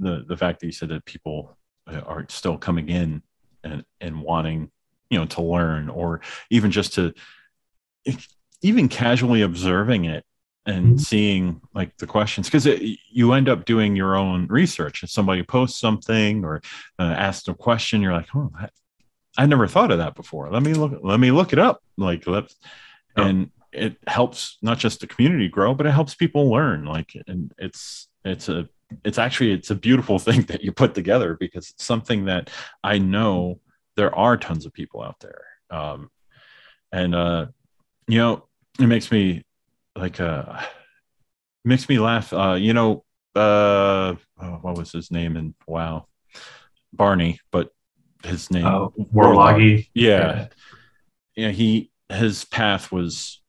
[0.00, 1.56] the the fact that you said that people
[1.86, 3.22] are still coming in
[3.64, 4.70] and and wanting
[5.10, 6.20] you know to learn or
[6.50, 7.12] even just to
[8.62, 10.24] even casually observing it
[10.64, 11.00] and Mhm.
[11.00, 15.78] seeing like the questions because you end up doing your own research if somebody posts
[15.78, 16.60] something or
[16.98, 18.68] uh, asks a question you're like oh I,
[19.38, 22.26] I never thought of that before let me look let me look it up like
[22.26, 22.52] let
[23.18, 23.22] Oh.
[23.22, 26.84] and it helps not just the community grow but it helps people learn.
[26.84, 28.68] Like and it's it's a
[29.04, 32.50] it's actually it's a beautiful thing that you put together because it's something that
[32.84, 33.58] i know
[33.96, 35.44] there are tons of people out there.
[35.70, 36.10] Um
[36.92, 37.46] and uh
[38.06, 38.46] you know
[38.78, 39.42] it makes me
[39.96, 40.62] like uh
[41.64, 42.32] makes me laugh.
[42.32, 45.36] Uh you know uh oh, what was his name?
[45.36, 46.06] And wow
[46.92, 47.70] barney but
[48.22, 49.88] his name uh, Warlogi.
[49.92, 50.48] yeah.
[51.34, 53.42] Yeah he his path was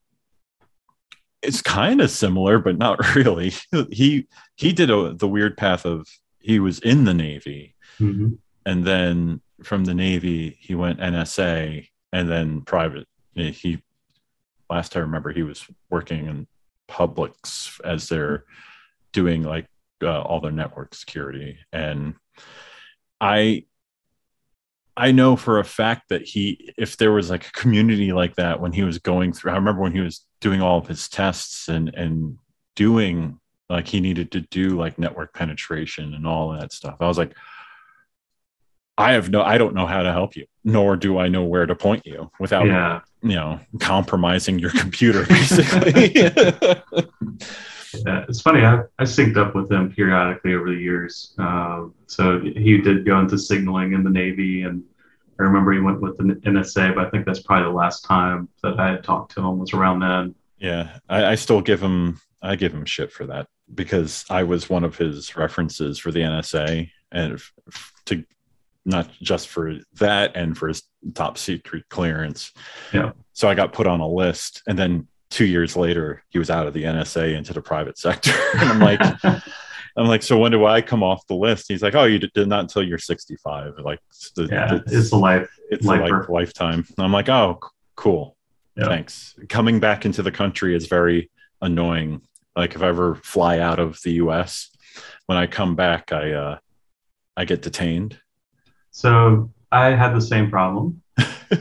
[1.42, 3.54] it's kind of similar but not really.
[3.92, 6.08] He he did a, the weird path of
[6.40, 8.38] he was in the navy Mhm.
[8.66, 13.08] and then from the navy he went nsa and then private.
[13.34, 13.82] He
[14.70, 16.48] last i remember he was working in
[16.90, 18.44] publix as they're
[19.14, 19.68] doing like
[20.04, 21.58] uh, all their network security.
[21.74, 22.16] And
[23.20, 23.64] i
[24.96, 28.60] I know for a fact that he, if there was like a community like that
[28.60, 31.68] when he was going through, I remember when he was doing all of his tests
[31.68, 32.38] and and
[32.76, 33.40] doing
[33.70, 36.96] like he needed to do like network penetration and all that stuff.
[37.02, 37.36] I was like,
[38.98, 41.66] I have no, I don't know how to help you, nor do I know where
[41.66, 43.02] to point you without Yeah.
[43.22, 46.14] you know compromising your computer basically.
[48.06, 48.62] Yeah, it's funny.
[48.64, 51.34] I, I synced up with him periodically over the years.
[51.38, 54.84] Um, so he did go into signaling in the Navy, and
[55.40, 56.96] I remember he went with the NSA.
[56.96, 59.74] But I think that's probably the last time that I had talked to him was
[59.74, 60.36] around then.
[60.60, 64.70] Yeah, I, I still give him I give him shit for that because I was
[64.70, 68.24] one of his references for the NSA and f- to
[68.86, 70.84] not just for that and for his
[71.14, 72.54] top secret clearance.
[72.94, 73.12] Yeah.
[73.34, 76.68] So I got put on a list and then 2 years later he was out
[76.68, 79.02] of the NSA into the private sector and I'm like
[79.98, 81.66] I'm like, so when do I come off the list?
[81.68, 83.74] He's like, oh, you did not until you're 65.
[83.80, 84.00] Like,
[84.36, 85.50] the, yeah, it's, it's, a life.
[85.72, 86.86] It's a life, lifetime.
[87.00, 87.60] I'm like, oh,
[87.96, 88.38] cool.
[88.76, 88.86] Yeah.
[88.86, 89.36] Thanks.
[89.50, 92.22] Coming back into the country is very annoying.
[92.56, 94.70] Like if I ever fly out of the U.S.,
[95.26, 96.58] when I come back, I uh,
[97.36, 98.20] I get detained.
[98.92, 101.02] So I had the same problem.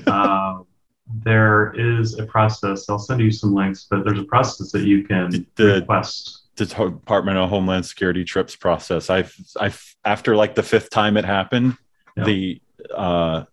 [0.07, 0.59] uh,
[1.25, 2.89] there is a process.
[2.89, 6.46] I'll send you some links, but there's a process that you can the, request.
[6.57, 9.11] Department of Homeland Security trips process.
[9.11, 11.77] I've I've after like the fifth time it happened,
[12.17, 12.61] the
[12.95, 13.45] uh,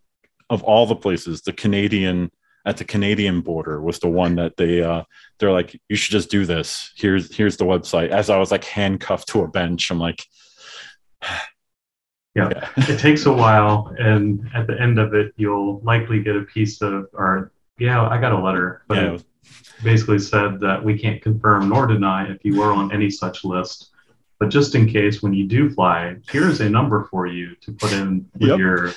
[0.50, 2.32] of all the places, the Canadian
[2.66, 5.04] at the Canadian border was the one that they uh,
[5.40, 6.94] they're like, you should just do this.
[6.96, 8.10] Here's here's the website.
[8.10, 10.24] As I was like handcuffed to a bench, I'm like,
[12.36, 12.70] yeah, yeah.
[12.78, 16.82] it takes a while, and at the end of it, you'll likely get a piece
[16.82, 19.24] of or yeah, I got a letter, but yeah, it
[19.84, 23.90] basically said that we can't confirm nor deny if you were on any such list.
[24.40, 27.94] But just in case, when you do fly, here's a number for you to put
[27.94, 28.60] in with yep.
[28.60, 28.94] your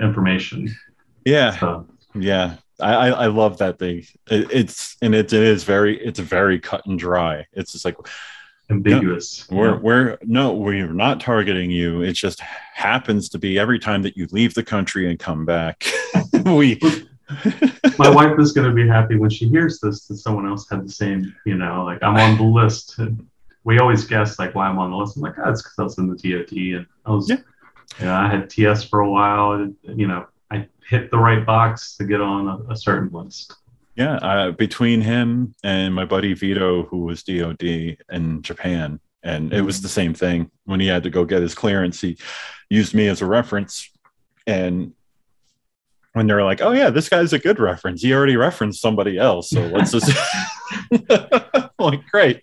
[0.00, 0.74] information.
[1.24, 1.58] Yeah.
[1.58, 2.56] So, yeah.
[2.80, 4.04] I, I love that thing.
[4.30, 7.44] It, it's and it, it is very it's very cut and dry.
[7.52, 7.96] It's just like
[8.70, 9.50] ambiguous.
[9.50, 9.80] No, we're yeah.
[9.80, 12.02] we're no, we're not targeting you.
[12.02, 15.86] It just happens to be every time that you leave the country and come back.
[16.44, 16.78] we
[17.98, 20.84] my wife is going to be happy when she hears this that someone else had
[20.86, 21.34] the same.
[21.44, 22.98] You know, like I'm on the list.
[23.64, 25.16] We always guess like why I'm on the list.
[25.16, 27.28] I'm like, oh, it's because I was in the DoD and I was.
[27.28, 27.38] Yeah.
[28.00, 29.52] I had TS for a while.
[29.52, 33.54] And, you know, I hit the right box to get on a, a certain list.
[33.96, 39.62] Yeah, uh, between him and my buddy Vito, who was DOD in Japan, and it
[39.62, 39.82] was mm-hmm.
[39.82, 42.00] the same thing when he had to go get his clearance.
[42.00, 42.16] He
[42.70, 43.90] used me as a reference,
[44.46, 44.92] and
[46.12, 48.02] when they're like, "Oh yeah, this guy's a good reference.
[48.02, 50.12] He already referenced somebody else, so let's just."
[51.78, 52.42] like, great.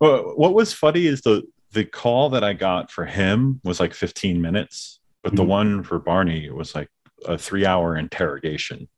[0.00, 3.92] Well, what was funny is the the call that I got for him was like
[3.92, 5.36] 15 minutes, but mm-hmm.
[5.36, 6.88] the one for Barney was like
[7.26, 8.88] a three hour interrogation.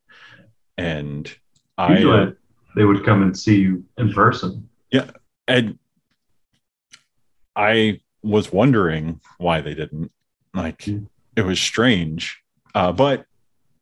[0.77, 1.31] And
[1.77, 2.31] I, uh,
[2.75, 4.69] they would come and see you in person.
[4.91, 5.11] Yeah.
[5.47, 5.77] And
[7.55, 10.11] I was wondering why they didn't.
[10.53, 11.05] Like, mm-hmm.
[11.35, 12.41] it was strange.
[12.73, 13.25] Uh, but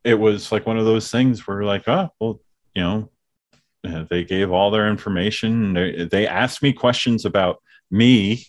[0.08, 2.40] it was like one of those things where, like, oh, well,
[2.74, 3.10] you know,
[3.86, 5.74] uh, they gave all their information.
[5.74, 8.46] They, they asked me questions about me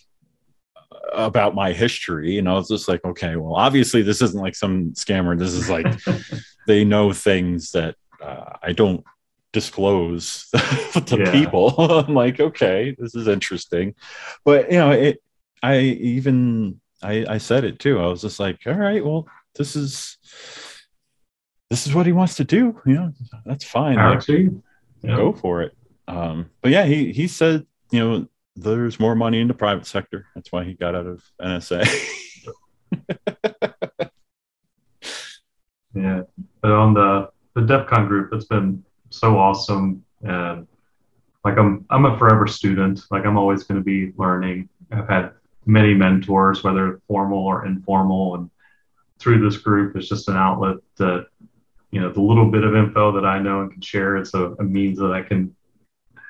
[1.12, 4.92] about my history and i was just like okay well obviously this isn't like some
[4.92, 5.86] scammer this is like
[6.66, 9.02] they know things that uh, i don't
[9.52, 10.48] disclose
[11.06, 11.32] to yeah.
[11.32, 13.94] people i'm like okay this is interesting
[14.44, 15.20] but you know it
[15.62, 19.26] i even i i said it too i was just like all right well
[19.56, 20.16] this is
[21.70, 23.12] this is what he wants to do you know
[23.46, 24.26] that's fine like,
[25.02, 25.16] yeah.
[25.16, 25.74] go for it
[26.08, 30.26] um but yeah he he said you know there's more money in the private sector.
[30.34, 31.86] That's why he got out of NSA.
[35.94, 36.22] yeah,
[36.60, 40.66] but on the the DEF CON group, it's been so awesome, and
[41.44, 43.02] like I'm I'm a forever student.
[43.10, 44.68] Like I'm always going to be learning.
[44.92, 45.32] I've had
[45.66, 48.50] many mentors, whether formal or informal, and
[49.18, 51.26] through this group, it's just an outlet that
[51.90, 54.16] you know the little bit of info that I know and can share.
[54.16, 55.54] It's a, a means that I can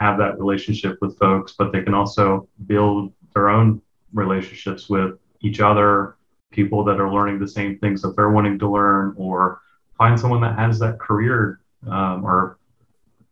[0.00, 3.82] have that relationship with folks, but they can also build their own
[4.12, 6.16] relationships with each other,
[6.50, 9.60] people that are learning the same things that they're wanting to learn, or
[9.98, 12.58] find someone that has that career um, or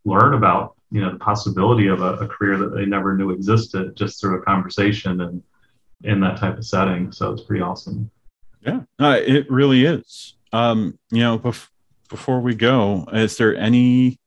[0.04, 3.94] learn about you know the possibility of a, a, career that they never knew existed
[3.96, 5.42] just through a conversation and
[6.04, 7.12] in that type of setting.
[7.12, 8.10] So it's pretty awesome.
[8.60, 10.34] Yeah, uh, it really is.
[10.52, 11.68] Um, you know, bef-
[12.08, 14.18] before we go, is there any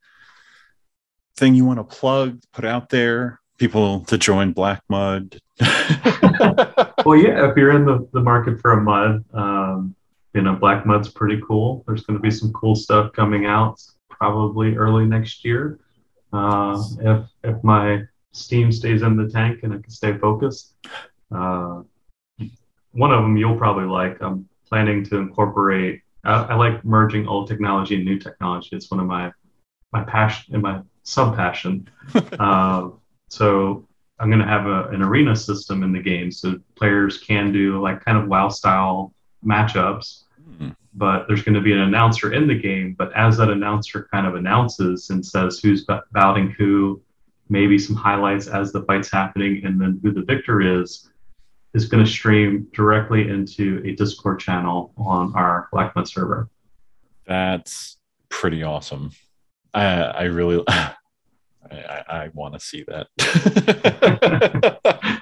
[1.37, 5.39] thing you want to plug, put out there, people to join BlackMud?
[7.05, 9.95] well, yeah, if you're in the, the market for a mud, um,
[10.33, 11.83] you know, BlackMud's pretty cool.
[11.87, 15.79] There's going to be some cool stuff coming out probably early next year.
[16.31, 20.75] Uh, if if my steam stays in the tank and I can stay focused.
[21.33, 21.81] Uh,
[22.91, 24.21] one of them you'll probably like.
[24.21, 26.01] I'm planning to incorporate.
[26.23, 28.69] I, I, like merging old technology and new technology.
[28.73, 29.31] It's one of my
[29.91, 31.89] my passion and my sub passion.
[32.39, 32.89] uh,
[33.29, 33.87] so
[34.19, 37.81] I'm going to have a, an arena system in the game, so players can do
[37.81, 39.13] like kind of WoW style
[39.45, 40.23] matchups.
[40.49, 40.69] Mm-hmm.
[40.93, 42.95] But there's going to be an announcer in the game.
[42.97, 47.01] But as that announcer kind of announces and says who's bouting who,
[47.47, 51.09] maybe some highlights as the fight's happening, and then who the victor is,
[51.73, 56.49] is going to stream directly into a Discord channel on our BlackMud server.
[57.25, 57.97] That's
[58.29, 59.11] pretty awesome.
[59.73, 60.95] I, I really, I,
[61.71, 63.07] I want to see that.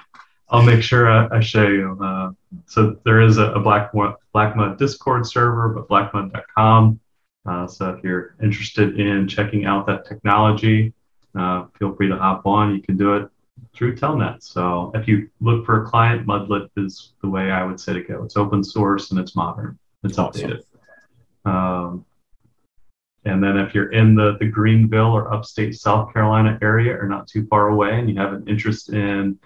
[0.48, 1.96] I'll make sure I, I show you.
[2.02, 2.30] Uh,
[2.66, 6.98] so there is a, a Black BlackMud Discord server, but blackmud.com.
[7.46, 10.92] Uh, so if you're interested in checking out that technology,
[11.38, 12.74] uh, feel free to hop on.
[12.74, 13.30] You can do it
[13.80, 14.42] through Telnet.
[14.42, 18.02] So if you look for a client, Mudlet is the way I would say to
[18.02, 18.22] go.
[18.24, 19.78] It's open source and it's modern.
[20.04, 20.50] It's awesome.
[20.50, 21.50] updated.
[21.50, 22.04] Um,
[23.24, 27.26] and then if you're in the, the Greenville or upstate South Carolina area or not
[27.26, 29.38] too far away and you have an interest in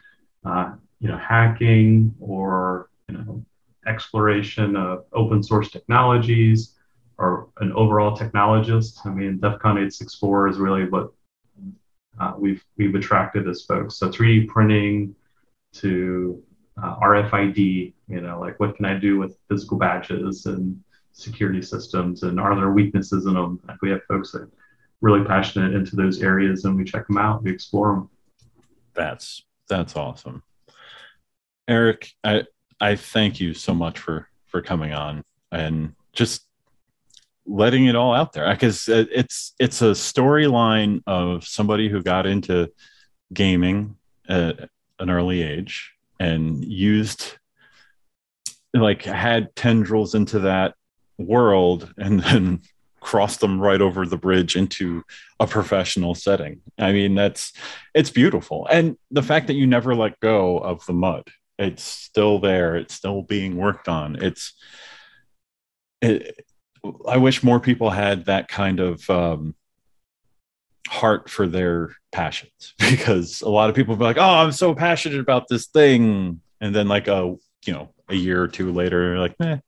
[0.45, 3.45] uh, you know hacking or you know
[3.87, 6.75] exploration of open source technologies
[7.19, 11.13] or an overall technologist, I mean DEF CON 864 is really what
[12.21, 13.97] uh, we've we've attracted as folks.
[13.97, 15.15] So 3D printing
[15.75, 16.43] to
[16.83, 20.83] uh, RFID, you know, like what can I do with physical badges and
[21.13, 23.61] security systems and are there weaknesses in them?
[23.67, 24.51] Like we have folks that
[25.01, 28.11] really passionate into those areas and we check them out, we explore them.
[28.95, 30.43] That's that's awesome.
[31.69, 32.45] Eric, I
[32.81, 36.44] I thank you so much for for coming on and just
[37.47, 42.27] letting it all out there because uh, it's it's a storyline of somebody who got
[42.27, 42.71] into
[43.33, 43.97] gaming
[44.29, 44.69] at
[44.99, 47.37] an early age and used
[48.73, 50.75] like had tendrils into that
[51.19, 52.61] world and then
[53.01, 55.05] crossed them right over the bridge into
[55.39, 56.63] a professional setting.
[56.79, 57.53] I mean, that's
[57.93, 58.67] it's beautiful.
[58.71, 62.95] And the fact that you never let go of the mud, it's still there, it's
[62.95, 64.23] still being worked on.
[64.23, 64.55] It's
[66.01, 66.47] it,
[67.09, 69.55] I wish more people had that kind of um,
[70.89, 75.21] heart for their passions because a lot of people be like, "Oh, I'm so passionate
[75.21, 79.35] about this thing," and then like a you know a year or two later, like,
[79.41, 79.59] eh,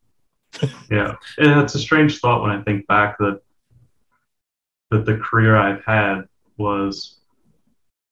[0.90, 3.40] yeah, and it's a strange thought when I think back that
[4.90, 6.22] that the career I've had
[6.58, 7.20] was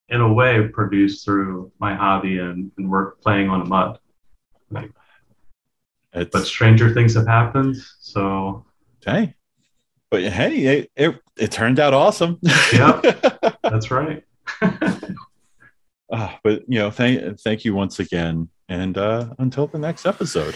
[0.09, 3.99] in a way produced through my hobby and, and work playing on a mud.
[4.71, 4.91] Like,
[6.13, 7.77] but stranger things have happened.
[8.01, 8.65] So
[9.05, 9.35] hey,
[10.11, 12.39] but hey, it it, it turned out awesome.
[12.73, 13.01] yeah,
[13.63, 14.25] that's right.
[14.63, 14.91] uh,
[16.45, 20.55] but you know, thank thank you once again, and uh, until the next episode.